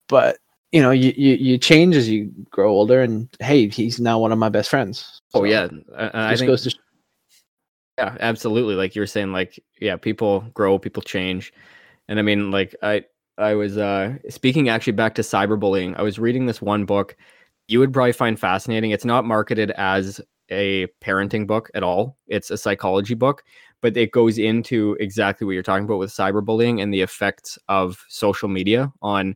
but 0.08 0.38
you 0.72 0.82
know 0.82 0.92
you, 0.92 1.14
you 1.16 1.36
you 1.36 1.58
change 1.58 1.96
as 1.96 2.10
you 2.10 2.32
grow 2.50 2.70
older, 2.70 3.02
and 3.02 3.30
hey, 3.40 3.68
he's 3.70 4.00
now 4.00 4.20
one 4.20 4.32
of 4.32 4.38
my 4.38 4.50
best 4.50 4.70
friends. 4.70 5.22
Oh 5.34 5.44
yeah, 5.44 5.68
I, 5.98 6.34
I 6.34 6.36
think 6.36 6.48
goes 6.48 6.64
to 6.64 6.76
Yeah, 7.98 8.18
absolutely. 8.20 8.76
Like 8.76 8.96
you 8.96 9.02
were 9.02 9.08
saying, 9.08 9.32
like 9.32 9.60
yeah, 9.80 9.96
people 9.96 10.42
grow, 10.54 10.78
people 10.78 11.02
change, 11.02 11.54
and 12.08 12.20
I 12.20 12.22
mean, 12.22 12.52
like 12.52 12.76
I 12.84 13.06
I 13.40 13.56
was 13.56 13.78
uh 13.78 14.18
speaking 14.30 14.70
actually 14.70 14.94
back 14.94 15.16
to 15.16 15.22
cyberbullying. 15.22 15.96
I 15.98 16.04
was 16.04 16.20
reading 16.20 16.46
this 16.46 16.62
one 16.62 16.86
book 16.86 17.16
you 17.70 17.80
would 17.80 17.94
probably 17.94 18.12
find 18.12 18.38
fascinating. 18.38 18.92
It's 18.92 19.06
not 19.06 19.26
marketed 19.26 19.72
as 19.72 20.20
a 20.50 20.88
parenting 21.02 21.46
book 21.46 21.70
at 21.76 21.84
all. 21.84 22.18
It's 22.28 22.50
a 22.50 22.58
psychology 22.58 23.14
book, 23.14 23.44
but 23.82 23.96
it 23.96 24.12
goes 24.12 24.40
into 24.40 24.98
exactly 25.00 25.46
what 25.46 25.54
you're 25.54 25.64
talking 25.64 25.86
about 25.86 26.00
with 26.00 26.10
cyberbullying 26.10 26.82
and 26.82 26.92
the 26.92 27.02
effects 27.02 27.60
of 27.70 28.04
social 28.10 28.50
media 28.50 28.92
on. 29.04 29.36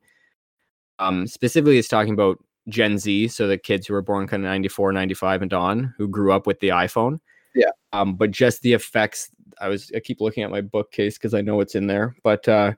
Um, 0.97 1.28
specifically, 1.28 1.78
it's 1.78 1.88
talking 1.88 2.14
about 2.14 2.43
Gen 2.70 2.97
Z, 2.97 3.28
so 3.28 3.47
the 3.47 3.58
kids 3.58 3.86
who 3.86 3.93
were 3.93 4.01
born 4.01 4.28
kind 4.28 4.43
of 4.43 4.49
94, 4.49 4.93
95 4.93 5.41
and 5.43 5.54
on, 5.54 5.93
who 5.97 6.08
grew 6.08 6.34
up 6.34 6.47
with 6.47 6.60
the 6.60 6.70
iPhone. 6.70 7.20
Yeah. 7.54 7.72
Um, 7.93 8.16
but 8.16 8.32
just 8.32 8.64
the 8.64 8.74
effects. 8.74 9.30
I 9.62 9.68
was 9.68 9.91
I 9.95 9.99
keep 9.99 10.22
looking 10.22 10.41
at 10.41 10.49
my 10.49 10.62
bookcase 10.62 11.20
because 11.20 11.36
I 11.36 11.41
know 11.41 11.60
it's 11.60 11.76
in 11.76 11.86
there. 11.86 12.16
But 12.24 12.47
uh, 12.47 12.74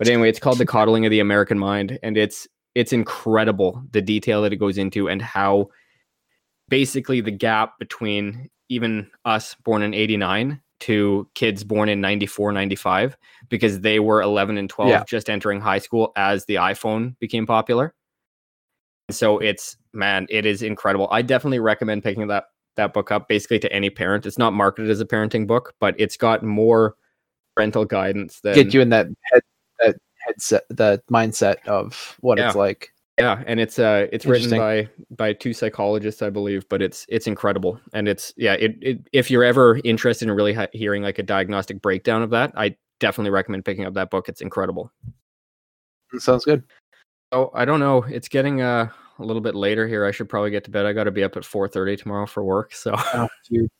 but 0.00 0.08
anyway, 0.08 0.30
it's 0.30 0.38
called 0.38 0.56
The 0.56 0.64
Coddling 0.64 1.04
of 1.04 1.10
the 1.10 1.20
American 1.20 1.58
Mind, 1.58 1.98
and 2.02 2.16
it's 2.16 2.48
it's 2.74 2.92
incredible 2.92 3.84
the 3.92 4.00
detail 4.00 4.40
that 4.42 4.52
it 4.52 4.56
goes 4.56 4.78
into 4.78 5.08
and 5.10 5.20
how 5.20 5.68
basically 6.70 7.20
the 7.20 7.30
gap 7.30 7.78
between 7.78 8.48
even 8.70 9.10
us 9.26 9.56
born 9.62 9.82
in 9.82 9.92
89 9.92 10.58
to 10.80 11.28
kids 11.34 11.64
born 11.64 11.90
in 11.90 12.00
94 12.00 12.52
95 12.52 13.16
because 13.50 13.80
they 13.80 14.00
were 14.00 14.22
11 14.22 14.56
and 14.56 14.70
12 14.70 14.88
Yeah. 14.88 15.04
just 15.06 15.28
entering 15.28 15.60
high 15.60 15.80
school 15.80 16.12
as 16.16 16.46
the 16.46 16.54
iphone 16.54 17.18
became 17.18 17.46
popular. 17.46 17.94
So 19.10 19.38
it's 19.38 19.76
man 19.92 20.26
it 20.30 20.46
is 20.46 20.62
incredible. 20.62 21.08
I 21.10 21.20
definitely 21.20 21.58
recommend 21.58 22.04
picking 22.04 22.28
that 22.28 22.44
that 22.76 22.94
book 22.94 23.10
up 23.10 23.28
basically 23.28 23.58
to 23.58 23.70
any 23.70 23.90
parent. 23.90 24.24
It's 24.24 24.38
not 24.38 24.54
marketed 24.54 24.90
as 24.90 25.00
a 25.00 25.04
parenting 25.04 25.46
book 25.46 25.74
but 25.78 25.94
it's 25.98 26.16
got 26.16 26.42
more 26.42 26.94
parental 27.54 27.84
guidance 27.84 28.40
than 28.40 28.54
get 28.54 28.72
you 28.72 28.80
in 28.80 28.88
that 28.90 29.08
head 29.24 29.42
that 29.80 29.96
headset 30.26 30.64
that 30.70 31.06
mindset 31.06 31.66
of 31.66 32.16
what 32.20 32.38
it's 32.38 32.54
like. 32.54 32.92
Yeah, 33.18 33.42
and 33.46 33.60
it's 33.60 33.78
uh 33.78 34.06
it's 34.12 34.24
written 34.24 34.58
by 34.58 34.88
by 35.10 35.34
two 35.34 35.52
psychologists, 35.52 36.22
I 36.22 36.30
believe, 36.30 36.66
but 36.68 36.80
it's 36.80 37.04
it's 37.08 37.26
incredible. 37.26 37.78
And 37.92 38.08
it's 38.08 38.32
yeah, 38.36 38.54
it, 38.54 38.78
it 38.80 39.08
if 39.12 39.30
you're 39.30 39.44
ever 39.44 39.78
interested 39.84 40.28
in 40.28 40.34
really 40.34 40.54
ha- 40.54 40.68
hearing 40.72 41.02
like 41.02 41.18
a 41.18 41.22
diagnostic 41.22 41.82
breakdown 41.82 42.22
of 42.22 42.30
that, 42.30 42.52
I 42.56 42.76
definitely 42.98 43.30
recommend 43.30 43.64
picking 43.64 43.84
up 43.84 43.94
that 43.94 44.10
book. 44.10 44.28
It's 44.28 44.40
incredible. 44.40 44.90
Sounds 46.18 46.44
good. 46.44 46.62
So, 47.32 47.50
I 47.54 47.64
don't 47.64 47.80
know, 47.80 48.02
it's 48.02 48.28
getting 48.28 48.60
uh, 48.60 48.88
a 49.20 49.24
little 49.24 49.42
bit 49.42 49.54
later 49.54 49.86
here. 49.86 50.04
I 50.06 50.10
should 50.10 50.28
probably 50.28 50.50
get 50.50 50.64
to 50.64 50.70
bed. 50.70 50.86
I 50.86 50.92
got 50.92 51.04
to 51.04 51.10
be 51.10 51.22
up 51.22 51.36
at 51.36 51.42
4:30 51.44 51.98
tomorrow 51.98 52.26
for 52.26 52.42
work, 52.42 52.74
so 52.74 52.94
Oh, 53.14 53.28
dude. 53.48 53.70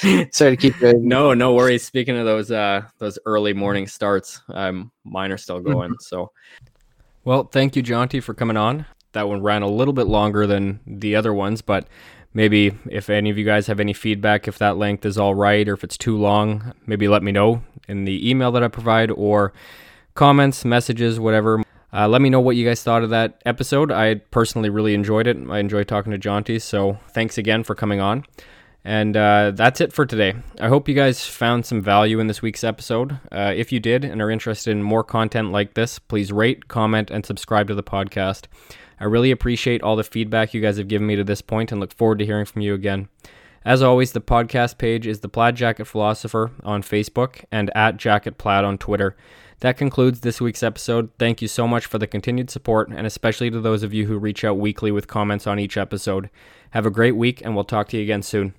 Sorry 0.34 0.50
to 0.52 0.56
keep 0.56 0.80
you. 0.80 0.98
no, 1.02 1.34
no 1.34 1.54
worries. 1.54 1.82
Speaking 1.84 2.16
of 2.16 2.24
those 2.24 2.50
uh 2.50 2.82
those 2.98 3.18
early 3.26 3.52
morning 3.52 3.86
starts, 3.86 4.40
um 4.50 4.90
mine 5.04 5.32
are 5.32 5.38
still 5.38 5.58
Mm-hmm. 5.58 5.72
going. 5.72 5.96
So 6.00 6.30
Well, 7.24 7.44
thank 7.44 7.76
you, 7.76 7.82
Jonty, 7.82 8.22
for 8.22 8.34
coming 8.34 8.56
on. 8.56 8.86
That 9.12 9.28
one 9.28 9.42
ran 9.42 9.62
a 9.62 9.68
little 9.68 9.94
bit 9.94 10.06
longer 10.06 10.46
than 10.46 10.80
the 10.86 11.16
other 11.16 11.32
ones, 11.34 11.62
but 11.62 11.86
maybe 12.34 12.72
if 12.90 13.10
any 13.10 13.30
of 13.30 13.38
you 13.38 13.44
guys 13.44 13.66
have 13.66 13.80
any 13.80 13.92
feedback, 13.92 14.46
if 14.46 14.58
that 14.58 14.76
length 14.76 15.04
is 15.04 15.18
all 15.18 15.34
right 15.34 15.66
or 15.68 15.72
if 15.72 15.82
it's 15.82 15.96
too 15.98 16.16
long, 16.16 16.72
maybe 16.86 17.08
let 17.08 17.22
me 17.22 17.32
know 17.32 17.62
in 17.88 18.04
the 18.04 18.28
email 18.28 18.52
that 18.52 18.62
I 18.62 18.68
provide 18.68 19.10
or 19.10 19.52
comments, 20.14 20.64
messages, 20.64 21.18
whatever. 21.18 21.62
Uh, 21.92 22.06
let 22.06 22.20
me 22.20 22.28
know 22.28 22.40
what 22.40 22.56
you 22.56 22.66
guys 22.66 22.82
thought 22.82 23.02
of 23.02 23.10
that 23.10 23.40
episode. 23.46 23.90
I 23.90 24.16
personally 24.16 24.68
really 24.68 24.94
enjoyed 24.94 25.26
it. 25.26 25.36
I 25.48 25.58
enjoyed 25.58 25.88
talking 25.88 26.12
to 26.12 26.18
Jonty, 26.18 26.60
so 26.60 26.98
thanks 27.10 27.38
again 27.38 27.64
for 27.64 27.74
coming 27.74 28.00
on. 28.00 28.24
And 28.84 29.16
uh, 29.16 29.52
that's 29.54 29.80
it 29.80 29.92
for 29.92 30.06
today. 30.06 30.34
I 30.60 30.68
hope 30.68 30.88
you 30.88 30.94
guys 30.94 31.26
found 31.26 31.66
some 31.66 31.82
value 31.82 32.20
in 32.20 32.26
this 32.26 32.42
week's 32.42 32.64
episode. 32.64 33.18
Uh, 33.32 33.52
if 33.54 33.72
you 33.72 33.80
did 33.80 34.04
and 34.04 34.22
are 34.22 34.30
interested 34.30 34.70
in 34.70 34.82
more 34.82 35.04
content 35.04 35.50
like 35.50 35.74
this, 35.74 35.98
please 35.98 36.32
rate, 36.32 36.68
comment, 36.68 37.10
and 37.10 37.26
subscribe 37.26 37.68
to 37.68 37.74
the 37.74 37.82
podcast. 37.82 38.44
I 39.00 39.04
really 39.04 39.30
appreciate 39.30 39.82
all 39.82 39.96
the 39.96 40.04
feedback 40.04 40.54
you 40.54 40.60
guys 40.60 40.78
have 40.78 40.88
given 40.88 41.06
me 41.06 41.16
to 41.16 41.24
this 41.24 41.42
point 41.42 41.70
and 41.70 41.80
look 41.80 41.92
forward 41.92 42.18
to 42.20 42.26
hearing 42.26 42.46
from 42.46 42.62
you 42.62 42.74
again. 42.74 43.08
As 43.64 43.82
always, 43.82 44.12
the 44.12 44.20
podcast 44.20 44.78
page 44.78 45.06
is 45.06 45.20
the 45.20 45.28
Plaid 45.28 45.56
Jacket 45.56 45.84
Philosopher 45.84 46.52
on 46.62 46.82
Facebook 46.82 47.44
and 47.52 47.70
at 47.76 47.96
Jacket 47.96 48.38
Plaid 48.38 48.64
on 48.64 48.78
Twitter. 48.78 49.16
That 49.60 49.76
concludes 49.76 50.20
this 50.20 50.40
week's 50.40 50.62
episode. 50.62 51.10
Thank 51.18 51.42
you 51.42 51.48
so 51.48 51.66
much 51.66 51.86
for 51.86 51.98
the 51.98 52.06
continued 52.06 52.48
support, 52.48 52.90
and 52.90 53.06
especially 53.06 53.50
to 53.50 53.60
those 53.60 53.82
of 53.82 53.92
you 53.92 54.06
who 54.06 54.16
reach 54.16 54.44
out 54.44 54.56
weekly 54.58 54.92
with 54.92 55.08
comments 55.08 55.48
on 55.48 55.58
each 55.58 55.76
episode. 55.76 56.30
Have 56.70 56.86
a 56.86 56.90
great 56.90 57.16
week, 57.16 57.42
and 57.44 57.54
we'll 57.54 57.64
talk 57.64 57.88
to 57.88 57.96
you 57.96 58.04
again 58.04 58.22
soon. 58.22 58.54